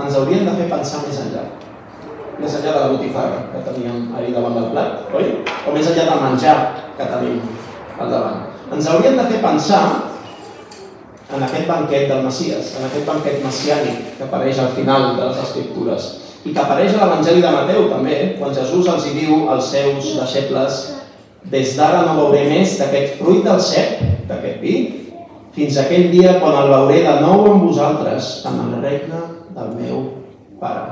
ens 0.00 0.16
haurien 0.16 0.48
de 0.48 0.54
fer 0.56 0.70
pensar 0.70 1.02
més 1.04 1.18
enllà. 1.26 1.44
Més 2.38 2.54
enllà 2.56 2.70
de 2.70 2.78
la 2.78 2.92
botifarra 2.94 3.42
que 3.52 3.66
teníem 3.66 4.06
ahir 4.16 4.32
davant 4.32 4.56
del 4.56 4.70
plat, 4.72 5.12
oi? 5.12 5.34
O 5.68 5.76
més 5.76 5.90
enllà 5.92 6.08
del 6.08 6.24
menjar 6.24 6.56
que 6.96 7.10
tenim 7.10 7.42
al 8.02 8.10
davant. 8.12 8.40
Ens 8.72 8.88
haurien 8.88 9.18
de 9.18 9.28
fer 9.28 9.40
pensar 9.42 9.82
en 11.32 11.42
aquest 11.46 11.68
banquet 11.68 12.08
del 12.10 12.24
Messias, 12.26 12.74
en 12.78 12.88
aquest 12.88 13.06
banquet 13.08 13.40
messiànic 13.44 14.16
que 14.18 14.26
apareix 14.26 14.58
al 14.60 14.72
final 14.76 15.14
de 15.16 15.28
les 15.28 15.40
Escriptures 15.46 16.08
i 16.44 16.52
que 16.52 16.60
apareix 16.60 16.96
a 16.96 17.04
l'Evangeli 17.04 17.44
de 17.44 17.52
Mateu 17.54 17.86
també, 17.92 18.16
quan 18.38 18.54
Jesús 18.56 18.88
els 18.90 19.06
hi 19.06 19.14
diu 19.20 19.46
als 19.52 19.70
seus 19.72 20.16
deixebles 20.18 20.80
des 21.52 21.76
d'ara 21.78 22.02
no 22.06 22.18
veuré 22.18 22.44
més 22.50 22.74
d'aquest 22.78 23.16
fruit 23.20 23.46
del 23.46 23.60
cep, 23.62 24.02
d'aquest 24.28 24.60
vi, 24.62 24.74
fins 25.56 25.78
aquell 25.78 26.10
dia 26.12 26.38
quan 26.40 26.56
el 26.62 26.70
veuré 26.72 27.02
de 27.06 27.14
nou 27.20 27.46
amb 27.50 27.64
vosaltres 27.68 28.34
en 28.48 28.60
el 28.66 28.76
regne 28.82 29.22
del 29.56 29.72
meu 29.78 30.02
Pare. 30.62 30.84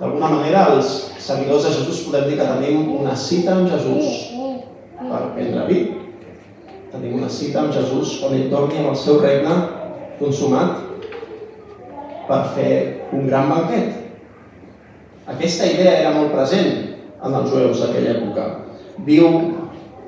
D'alguna 0.00 0.28
manera, 0.32 0.62
els 0.72 0.88
seguidors 1.20 1.66
de 1.66 1.72
Jesús 1.74 2.06
podem 2.06 2.30
dir 2.30 2.38
que 2.38 2.46
tenim 2.48 2.88
una 2.96 3.16
cita 3.16 3.52
amb 3.52 3.68
Jesús 3.68 4.35
per 5.16 5.34
prendre 5.36 5.68
vi, 5.70 5.80
Tenim 6.96 7.18
una 7.18 7.28
cita 7.28 7.60
amb 7.60 7.74
Jesús 7.74 8.22
on 8.24 8.32
ell 8.36 8.48
torni 8.48 8.78
amb 8.80 8.92
el 8.92 8.96
seu 8.96 9.18
regne 9.20 9.54
consumat 10.16 10.78
per 12.26 12.38
fer 12.54 12.70
un 13.12 13.26
gran 13.28 13.50
banquet. 13.50 13.88
Aquesta 15.28 15.68
idea 15.68 15.92
era 16.00 16.14
molt 16.14 16.32
present 16.32 16.70
en 17.20 17.36
els 17.36 17.50
jueus 17.52 17.82
d'aquella 17.82 18.14
època. 18.16 18.44
Diu 19.04 19.28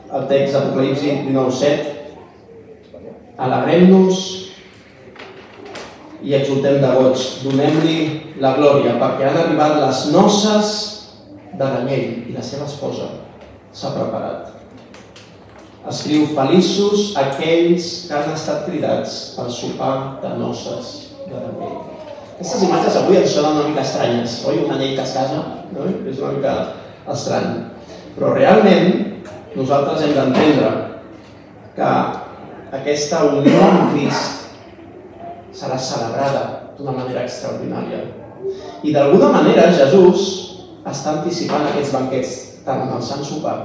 el 0.08 0.28
text 0.30 0.56
d'Apocalipsi 0.56 1.12
19.7 1.28 1.96
Alegrem-nos 3.38 4.22
i 6.26 6.34
exultem 6.34 6.80
de 6.82 6.88
goig, 6.96 7.20
donem-li 7.44 7.98
la 8.42 8.56
glòria, 8.56 8.96
perquè 8.98 9.28
han 9.28 9.38
arribat 9.44 9.76
les 9.78 10.00
noces 10.10 10.72
de 11.52 11.66
l'anyell 11.66 12.30
i 12.30 12.34
la 12.34 12.42
seva 12.42 12.66
esposa 12.66 13.12
s'ha 13.70 13.92
preparat 13.94 14.57
escriu 15.86 16.26
feliços 16.34 17.12
aquells 17.18 18.08
que 18.08 18.16
han 18.16 18.32
estat 18.34 18.66
cridats 18.66 19.38
al 19.38 19.50
sopar 19.52 20.18
de 20.22 20.34
noces 20.40 21.14
de 21.28 21.36
Daniel. 21.36 21.78
Aquestes 22.38 22.64
imatges 22.66 22.96
avui 23.00 23.18
ens 23.18 23.32
sonen 23.34 23.56
una 23.56 23.68
mica 23.70 23.82
estranyes, 23.82 24.40
oi? 24.46 24.60
Una 24.64 24.78
llei 24.78 24.94
que 24.96 25.02
es 25.02 25.14
casa, 25.14 25.42
no? 25.74 25.86
és 26.06 26.20
una 26.22 26.34
mica 26.36 26.54
estrany. 27.10 27.48
Però 28.14 28.34
realment 28.34 29.22
nosaltres 29.56 30.04
hem 30.06 30.14
d'entendre 30.14 30.70
que 31.74 31.90
aquesta 32.78 33.24
unió 33.30 33.58
amb 33.64 33.92
Crist 33.94 34.48
serà 35.58 35.78
celebrada 35.82 36.44
d'una 36.78 36.94
manera 36.94 37.24
extraordinària. 37.26 38.04
I 38.86 38.94
d'alguna 38.94 39.32
manera 39.34 39.70
Jesús 39.74 40.26
està 40.86 41.18
anticipant 41.18 41.66
aquests 41.66 41.94
banquets 41.94 42.34
tant 42.66 42.84
en 42.84 42.94
el 42.94 43.02
Sant 43.02 43.24
Sopar 43.26 43.56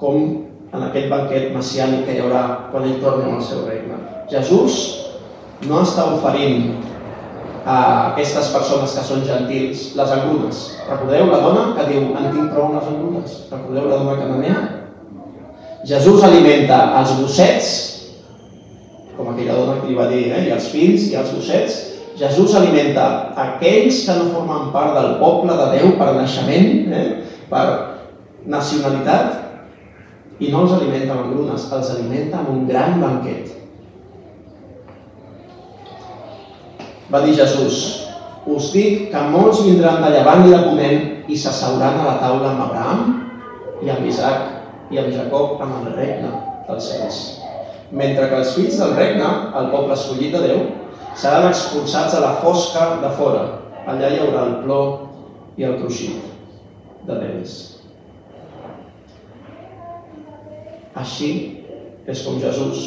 com 0.00 0.49
en 0.70 0.86
aquest 0.86 1.10
banquet 1.10 1.50
messiànic 1.54 2.06
que 2.06 2.14
hi 2.14 2.22
haurà 2.22 2.44
quan 2.70 2.86
ell 2.86 3.00
torni 3.02 3.30
al 3.30 3.42
seu 3.42 3.64
regne. 3.66 3.98
Jesús 4.30 4.78
no 5.66 5.82
està 5.82 6.06
oferint 6.14 6.70
a 7.66 7.76
aquestes 8.12 8.50
persones 8.54 8.94
que 8.96 9.04
són 9.04 9.24
gentils 9.26 9.90
les 9.98 10.12
engrunes. 10.16 10.62
Recordeu 10.88 11.28
la 11.28 11.40
dona 11.44 11.64
que 11.76 11.88
diu 11.90 12.10
en 12.14 12.30
tinc 12.30 12.54
prou 12.54 12.72
les 12.76 12.86
engrunes? 12.88 13.36
Recordeu 13.50 13.90
la 13.90 13.98
dona 14.00 14.18
cananea? 14.20 14.60
Jesús 15.90 16.22
alimenta 16.24 16.80
els 17.00 17.12
gossets, 17.18 17.68
com 19.16 19.30
aquella 19.32 19.58
dona 19.58 19.78
que 19.80 19.90
li 19.90 19.98
va 19.98 20.08
dir, 20.10 20.26
eh? 20.32 20.46
i 20.48 20.54
els 20.54 20.68
fills 20.72 21.08
i 21.10 21.16
els 21.20 21.32
gossets, 21.34 21.78
Jesús 22.20 22.54
alimenta 22.56 23.32
aquells 23.38 24.02
que 24.04 24.16
no 24.16 24.28
formen 24.32 24.68
part 24.74 24.92
del 24.96 25.14
poble 25.20 25.56
de 25.56 25.68
Déu 25.76 25.94
per 26.00 26.10
naixement, 26.16 26.92
eh? 26.92 27.06
per 27.48 27.64
nacionalitat, 28.48 29.49
i 30.40 30.50
no 30.52 30.64
els 30.64 30.74
alimenta 30.76 31.14
amb 31.14 31.26
engrunes, 31.28 31.66
els 31.76 31.90
alimenta 31.94 32.40
amb 32.40 32.52
un 32.54 32.66
gran 32.68 33.00
banquet. 33.00 33.56
Va 37.10 37.20
dir 37.24 37.34
Jesús, 37.36 37.80
us 38.46 38.70
dic 38.72 39.10
que 39.12 39.24
molts 39.32 39.64
vindran 39.66 40.00
de 40.04 40.12
llevant 40.14 40.46
i 40.46 40.52
de 40.54 40.60
ponent 40.64 41.02
i 41.28 41.36
s'asseuran 41.36 42.00
a 42.00 42.06
la 42.06 42.16
taula 42.22 42.52
amb 42.52 42.64
Abraham 42.68 43.02
i 43.84 43.90
amb 43.92 44.06
Isaac 44.06 44.92
i 44.94 45.00
amb 45.02 45.12
Jacob 45.14 45.60
amb 45.60 45.80
el 45.80 45.92
regne 45.98 46.30
dels 46.68 46.88
cels. 46.88 47.18
Mentre 47.90 48.28
que 48.30 48.38
els 48.38 48.54
fills 48.54 48.78
del 48.78 48.94
regne, 48.94 49.26
el 49.58 49.68
poble 49.74 49.96
escollit 49.96 50.36
de 50.36 50.44
Déu, 50.46 50.62
seran 51.18 51.48
expulsats 51.48 52.14
a 52.14 52.22
la 52.22 52.36
fosca 52.44 52.86
de 53.02 53.10
fora. 53.18 53.42
Allà 53.90 54.12
hi 54.12 54.22
haurà 54.22 54.46
el 54.46 54.56
plor 54.62 55.58
i 55.58 55.66
el 55.66 55.76
cruixit 55.82 56.22
de 57.08 57.18
dents. 57.18 57.79
Així 60.98 61.30
és 62.10 62.24
com 62.26 62.40
Jesús 62.42 62.78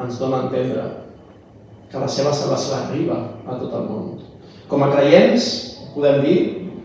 ens 0.00 0.18
dona 0.20 0.36
a 0.38 0.42
entendre 0.46 0.84
que 1.90 1.98
la 1.98 2.08
seva 2.08 2.32
salvació 2.34 2.76
arriba 2.76 3.16
a 3.46 3.58
tot 3.58 3.74
el 3.74 3.86
món. 3.88 4.10
Com 4.70 4.84
a 4.86 4.90
creients, 4.92 5.46
podem 5.96 6.20
dir, 6.22 6.38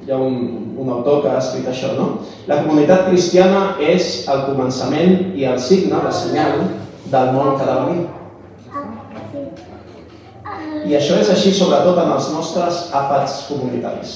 hi 0.06 0.12
ha 0.12 0.18
un, 0.18 0.38
un 0.82 0.90
autor 0.98 1.22
que 1.22 1.30
ha 1.30 1.38
escrit 1.42 1.68
això, 1.70 1.94
no? 1.98 2.08
La 2.50 2.64
comunitat 2.64 3.08
cristiana 3.12 3.76
és 3.82 4.26
el 4.32 4.46
començament 4.50 5.38
i 5.38 5.46
el 5.50 5.62
signe, 5.62 6.02
la 6.02 6.14
senyal 6.14 6.66
del 7.14 7.34
món 7.38 7.56
que 7.56 7.64
ha 7.66 7.72
de 7.72 7.78
venir. 7.86 8.06
I 10.86 10.98
això 10.98 11.18
és 11.22 11.30
així 11.34 11.54
sobretot 11.54 11.98
en 12.02 12.12
els 12.14 12.30
nostres 12.34 12.88
àpats 12.94 13.46
comunitaris. 13.50 14.16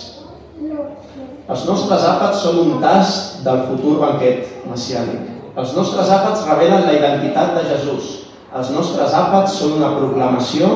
Els 1.49 1.65
nostres 1.65 2.03
àpats 2.05 2.43
són 2.45 2.59
un 2.61 2.77
tast 2.81 3.41
del 3.45 3.63
futur 3.69 3.97
banquet 4.01 4.65
messiànic. 4.69 5.38
Els 5.57 5.73
nostres 5.73 6.09
àpats 6.13 6.45
revelen 6.45 6.85
la 6.85 6.93
identitat 6.93 7.55
de 7.57 7.65
Jesús. 7.71 8.09
Els 8.55 8.71
nostres 8.73 9.13
àpats 9.13 9.57
són 9.57 9.77
una 9.79 9.93
proclamació 9.97 10.69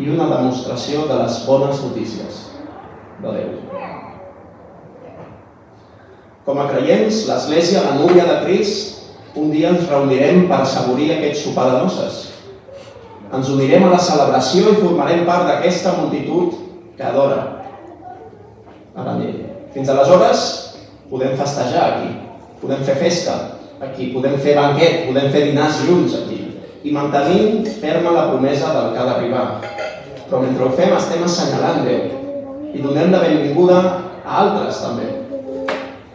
i 0.00 0.08
una 0.12 0.28
demostració 0.30 1.06
de 1.08 1.16
les 1.22 1.40
bones 1.48 1.80
notícies 1.84 2.42
de 3.22 3.32
Déu. 3.32 3.54
Com 6.46 6.60
a 6.62 6.68
creients, 6.70 7.24
l'Església, 7.26 7.82
la 7.82 7.96
núvia 7.98 8.26
de 8.28 8.36
Crist, 8.44 9.10
un 9.36 9.50
dia 9.52 9.72
ens 9.74 9.88
reunirem 9.90 10.46
per 10.48 10.62
assaborir 10.62 11.10
aquest 11.12 11.42
sopar 11.42 11.66
de 11.72 11.80
noces. 11.82 12.20
Ens 13.34 13.50
unirem 13.52 13.88
a 13.88 13.96
la 13.96 14.00
celebració 14.00 14.70
i 14.70 14.78
formarem 14.78 15.26
part 15.28 15.48
d'aquesta 15.48 15.96
multitud 15.98 16.54
que 16.96 17.04
adora 17.04 17.40
a 18.94 19.02
la 19.02 19.16
llei. 19.18 19.42
Fins 19.74 19.90
aleshores 19.92 20.46
podem 21.10 21.34
festejar 21.36 21.88
aquí, 21.90 22.14
podem 22.62 22.84
fer 22.86 22.96
festa 23.00 23.55
aquí, 23.80 24.12
podem 24.14 24.38
fer 24.40 24.56
banquet, 24.56 25.06
podem 25.08 25.30
fer 25.32 25.46
dinars 25.50 25.82
junts 25.86 26.16
aquí 26.22 26.40
i 26.86 26.92
mantenim 26.94 27.64
ferma 27.80 28.14
la 28.14 28.28
promesa 28.30 28.72
del 28.74 28.92
que 28.94 29.00
ha 29.02 29.06
d'arribar. 29.10 29.46
Però 30.26 30.40
mentre 30.42 30.64
ho 30.64 30.72
fem 30.78 30.94
estem 30.96 31.24
assenyalant 31.26 31.84
Déu 31.86 32.74
i 32.74 32.82
donem 32.82 33.12
la 33.12 33.22
benvinguda 33.22 33.78
a 34.24 34.42
altres 34.42 34.82
també. 34.82 35.08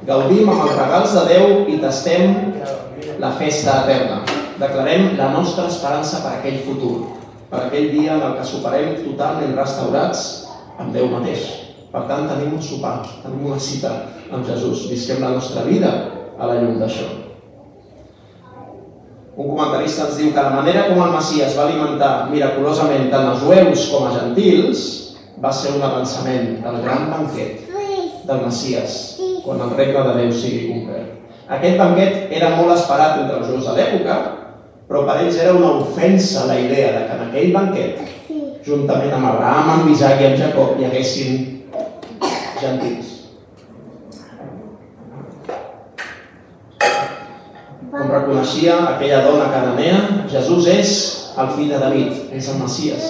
Gaudim 0.08 0.50
amb 0.50 0.66
els 0.66 0.78
regals 0.78 1.16
de 1.18 1.26
Déu 1.30 1.58
i 1.72 1.80
tastem 1.82 2.36
la 3.22 3.34
festa 3.40 3.82
eterna. 3.84 4.22
Declarem 4.62 5.16
la 5.18 5.32
nostra 5.34 5.68
esperança 5.70 6.22
per 6.24 6.36
aquell 6.38 6.62
futur, 6.66 6.96
per 7.50 7.66
aquell 7.66 7.90
dia 7.94 8.16
en 8.18 8.26
el 8.28 8.38
que 8.38 8.48
superem 8.48 8.94
totalment 9.02 9.58
restaurats 9.58 10.28
amb 10.80 10.94
Déu 10.96 11.10
mateix. 11.12 11.50
Per 11.92 12.06
tant, 12.08 12.30
tenim 12.30 12.56
un 12.56 12.64
sopar, 12.64 13.02
tenim 13.26 13.50
una 13.50 13.60
cita 13.60 13.92
amb 14.32 14.48
Jesús. 14.48 14.88
Visquem 14.92 15.20
la 15.20 15.34
nostra 15.36 15.66
vida 15.68 15.92
a 16.40 16.48
la 16.48 16.62
llum 16.62 16.80
d'això. 16.80 17.21
Un 19.42 19.48
comentarista 19.50 20.06
ens 20.06 20.20
diu 20.20 20.30
que 20.36 20.42
la 20.46 20.54
manera 20.54 20.84
com 20.92 21.00
el 21.02 21.16
Messias 21.16 21.56
va 21.58 21.64
alimentar 21.66 22.12
miraculosament 22.30 23.08
tant 23.10 23.32
els 23.32 23.42
jueus 23.42 23.88
com 23.90 24.06
a 24.06 24.12
gentils 24.14 24.84
va 25.42 25.50
ser 25.58 25.72
un 25.80 25.86
avançament 25.88 26.60
del 26.62 26.78
gran 26.84 27.08
banquet 27.10 27.64
del 28.28 28.44
Messias 28.44 29.00
quan 29.42 29.64
el 29.66 29.74
regne 29.80 30.04
de 30.06 30.14
Déu 30.20 30.36
sigui 30.38 30.68
complet. 30.70 31.08
Aquest 31.58 31.80
banquet 31.82 32.36
era 32.38 32.52
molt 32.60 32.76
esperat 32.76 33.24
entre 33.24 33.40
els 33.40 33.50
jueus 33.50 33.66
de 33.66 33.74
l'època, 33.80 34.18
però 34.88 35.02
per 35.08 35.18
ells 35.24 35.40
era 35.42 35.56
una 35.58 35.72
ofensa 35.82 36.46
la 36.52 36.60
idea 36.62 36.92
de 37.00 37.06
que 37.08 37.16
en 37.18 37.24
aquell 37.26 37.56
banquet, 37.56 38.04
juntament 38.68 39.16
amb 39.18 39.32
Abraham, 39.32 39.72
amb 39.74 39.96
Isaac 39.96 40.22
i 40.22 40.30
amb 40.30 40.44
Jacob, 40.44 40.78
hi 40.78 40.86
haguessin 40.92 41.42
gentils. 42.62 43.11
Com 48.02 48.10
reconeixia 48.10 48.80
aquella 48.96 49.20
dona 49.22 49.52
cananea, 49.54 49.98
Jesús 50.26 50.66
és 50.74 50.92
el 51.38 51.52
fill 51.54 51.68
de 51.70 51.78
David, 51.84 52.32
és 52.34 52.48
el 52.50 52.58
Messias. 52.58 53.04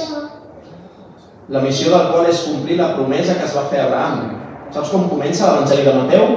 La 1.48 1.62
missió 1.64 1.94
del 1.94 2.10
qual 2.12 2.28
és 2.28 2.42
complir 2.50 2.76
la 2.76 2.90
promesa 2.98 3.38
que 3.38 3.48
es 3.48 3.56
va 3.56 3.64
fer 3.72 3.80
a 3.80 3.86
Abraham. 3.88 4.36
Saps 4.76 4.92
com 4.92 5.08
comença 5.08 5.48
l'Evangeli 5.48 5.88
de 5.88 5.96
Mateu? 5.96 6.28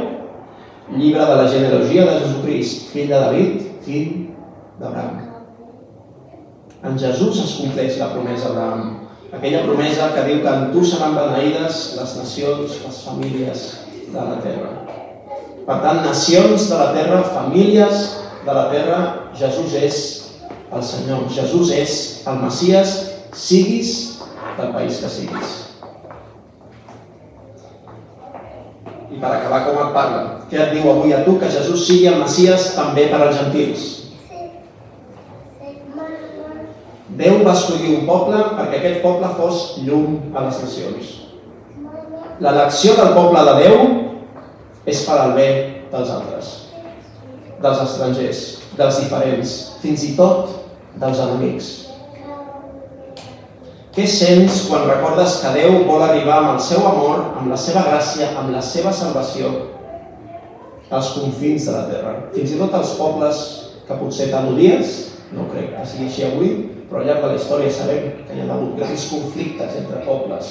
Llibre 0.94 1.26
de 1.32 1.40
la 1.42 1.50
genealogia 1.50 2.06
de 2.06 2.16
Jesucrist, 2.20 2.88
fill 2.94 3.10
de 3.10 3.18
David, 3.26 3.68
fill 3.82 4.08
d'Abraham. 4.78 5.20
En 6.86 6.98
Jesús 7.02 7.42
es 7.42 7.58
compleix 7.58 7.98
la 7.98 8.12
promesa 8.14 8.54
d'Abraham. 8.54 8.98
Aquella 9.34 9.66
promesa 9.66 10.12
que 10.14 10.28
diu 10.30 10.44
que 10.46 10.58
en 10.60 10.68
tu 10.70 10.86
seran 10.86 11.18
beneïdes 11.18 11.86
les 11.98 12.18
nacions, 12.22 12.82
les 12.86 13.06
famílies 13.10 13.70
de 14.14 14.20
la 14.20 14.42
terra. 14.46 14.76
Per 15.66 15.82
tant, 15.82 16.04
nacions 16.06 16.70
de 16.70 16.78
la 16.78 16.92
terra, 16.94 17.24
famílies 17.34 18.12
de 18.44 18.52
la 18.52 18.70
terra, 18.70 18.98
Jesús 19.34 19.74
és 19.74 19.96
el 20.72 20.82
Senyor. 20.82 21.28
Jesús 21.32 21.72
és 21.72 22.24
el 22.28 22.40
Messias, 22.42 22.94
siguis 23.32 24.20
del 24.58 24.72
país 24.74 25.00
que 25.00 25.10
siguis. 25.10 25.52
I 29.14 29.20
per 29.20 29.30
acabar, 29.30 29.64
com 29.66 29.80
et 29.80 29.92
parla? 29.94 30.22
Què 30.50 30.60
et 30.60 30.72
diu 30.76 30.88
avui 30.90 31.14
a 31.14 31.22
tu 31.24 31.38
que 31.40 31.50
Jesús 31.50 31.86
sigui 31.86 32.08
el 32.10 32.20
Messias 32.20 32.72
també 32.76 33.08
per 33.12 33.22
als 33.22 33.38
gentils? 33.40 33.90
Déu 37.14 37.44
va 37.46 37.54
escollir 37.54 37.94
un 37.94 38.08
poble 38.08 38.40
perquè 38.58 38.80
aquest 38.80 39.00
poble 39.04 39.30
fos 39.38 39.62
llum 39.86 40.34
a 40.34 40.48
les 40.48 40.58
nacions. 40.64 41.12
L'elecció 42.42 42.98
del 42.98 43.14
poble 43.14 43.46
de 43.46 43.54
Déu 43.62 43.86
és 44.90 45.06
per 45.06 45.20
al 45.22 45.36
bé 45.38 45.48
dels 45.94 46.10
altres 46.10 46.63
dels 47.64 47.80
estrangers, 47.86 48.44
dels 48.78 49.00
diferents, 49.00 49.56
fins 49.82 50.04
i 50.04 50.12
tot 50.18 50.52
dels 51.00 51.20
enemics. 51.24 51.72
Què 53.94 54.08
sents 54.10 54.64
quan 54.66 54.88
recordes 54.88 55.36
que 55.38 55.52
Déu 55.54 55.84
vol 55.86 56.02
arribar 56.02 56.40
amb 56.40 56.56
el 56.56 56.62
seu 56.66 56.82
amor, 56.88 57.20
amb 57.38 57.52
la 57.52 57.58
seva 57.60 57.84
gràcia, 57.86 58.32
amb 58.40 58.50
la 58.50 58.62
seva 58.64 58.90
salvació 58.92 59.52
als 60.90 61.12
confins 61.14 61.68
de 61.68 61.74
la 61.76 61.84
terra? 61.90 62.14
Fins 62.34 62.56
i 62.56 62.58
tot 62.58 62.74
als 62.74 62.96
pobles 62.98 63.42
que 63.86 63.98
potser 64.00 64.32
tan 64.32 64.50
odies, 64.50 64.96
no 65.34 65.46
crec 65.52 65.70
que 65.76 65.86
sigui 65.86 66.08
així 66.08 66.26
avui, 66.26 66.50
però 66.90 67.00
al 67.00 67.06
llarg 67.08 67.22
de 67.22 67.30
la 67.30 67.38
història 67.38 67.70
sabem 67.70 68.10
que 68.26 68.34
hi 68.34 68.42
ha 68.42 68.48
hagut 68.50 68.74
grans 68.80 69.06
conflictes 69.12 69.78
entre 69.78 70.02
pobles, 70.08 70.50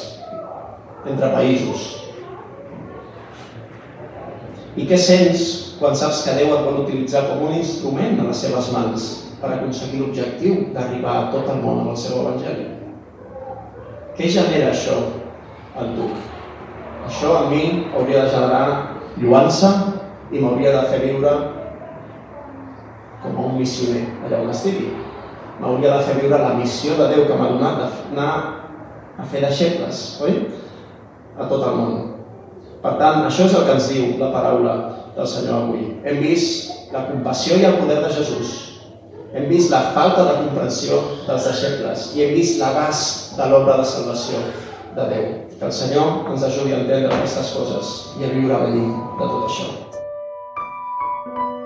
entre 1.04 1.34
països. 1.36 2.03
I 4.74 4.88
què 4.90 4.98
sents 4.98 5.44
quan 5.78 5.94
saps 5.98 6.24
que 6.26 6.34
Déu 6.38 6.54
et 6.56 6.64
vol 6.66 6.82
utilitzar 6.84 7.28
com 7.28 7.44
un 7.48 7.58
instrument 7.60 8.18
a 8.20 8.30
les 8.30 8.40
seves 8.46 8.72
mans 8.74 9.10
per 9.42 9.52
aconseguir 9.54 10.00
l'objectiu 10.02 10.70
d'arribar 10.74 11.18
a 11.20 11.26
tot 11.34 11.50
el 11.52 11.60
món 11.62 11.84
amb 11.84 11.92
el 11.92 12.00
seu 12.00 12.22
Evangeli. 12.22 12.70
Què 14.18 14.30
genera 14.32 14.72
això 14.72 14.96
en 15.82 15.94
tu? 15.98 16.08
Això 17.06 17.36
a 17.38 17.44
mi 17.52 17.64
hauria 17.92 18.24
de 18.24 18.32
generar 18.32 18.66
lluança 19.20 19.72
i 20.32 20.40
m'hauria 20.40 20.72
de 20.78 20.84
fer 20.90 21.02
viure 21.04 21.34
com 23.24 23.38
a 23.38 23.46
un 23.50 23.60
missioner 23.60 24.06
allà 24.26 24.42
on 24.42 24.54
estigui. 24.54 24.90
M'hauria 25.60 25.98
de 25.98 26.08
fer 26.08 26.18
viure 26.22 26.40
la 26.42 26.56
missió 26.58 26.98
de 26.98 27.12
Déu 27.14 27.28
que 27.28 27.38
m'ha 27.38 27.52
donat 27.52 27.84
d'anar 27.84 28.32
a 29.20 29.28
fer 29.30 29.44
deixebles, 29.46 30.02
oi? 30.24 30.40
A 31.38 31.46
tot 31.46 31.62
el 31.62 31.78
món. 31.78 32.13
Per 32.84 32.98
tant, 33.00 33.22
això 33.24 33.46
és 33.48 33.54
el 33.56 33.64
que 33.64 33.78
ens 33.78 33.86
diu 33.94 34.18
la 34.20 34.28
paraula 34.34 34.74
del 35.16 35.28
Senyor 35.30 35.62
avui. 35.62 35.86
Hem 36.04 36.20
vist 36.20 36.92
la 36.92 37.06
compassió 37.08 37.56
i 37.56 37.64
el 37.64 37.78
poder 37.80 38.02
de 38.04 38.10
Jesús. 38.12 38.52
Hem 39.34 39.48
vist 39.50 39.72
la 39.72 39.80
falta 39.96 40.26
de 40.28 40.34
comprensió 40.42 41.00
dels 41.24 41.48
deixebles 41.48 42.12
i 42.14 42.26
hem 42.26 42.36
vist 42.36 42.60
l'abast 42.60 43.38
de 43.40 43.48
l'obra 43.50 43.80
de 43.80 43.88
salvació 43.88 44.44
de 44.98 45.08
Déu. 45.14 45.32
Que 45.56 45.66
el 45.70 45.74
Senyor 45.74 46.28
ens 46.34 46.44
ajudi 46.44 46.76
a 46.76 46.82
entendre 46.84 47.16
aquestes 47.16 47.56
coses 47.56 47.96
i 48.20 48.28
a 48.28 48.36
viure 48.36 48.60
venim 48.68 48.92
de 49.16 49.32
tot 49.32 49.48
això. 49.48 49.72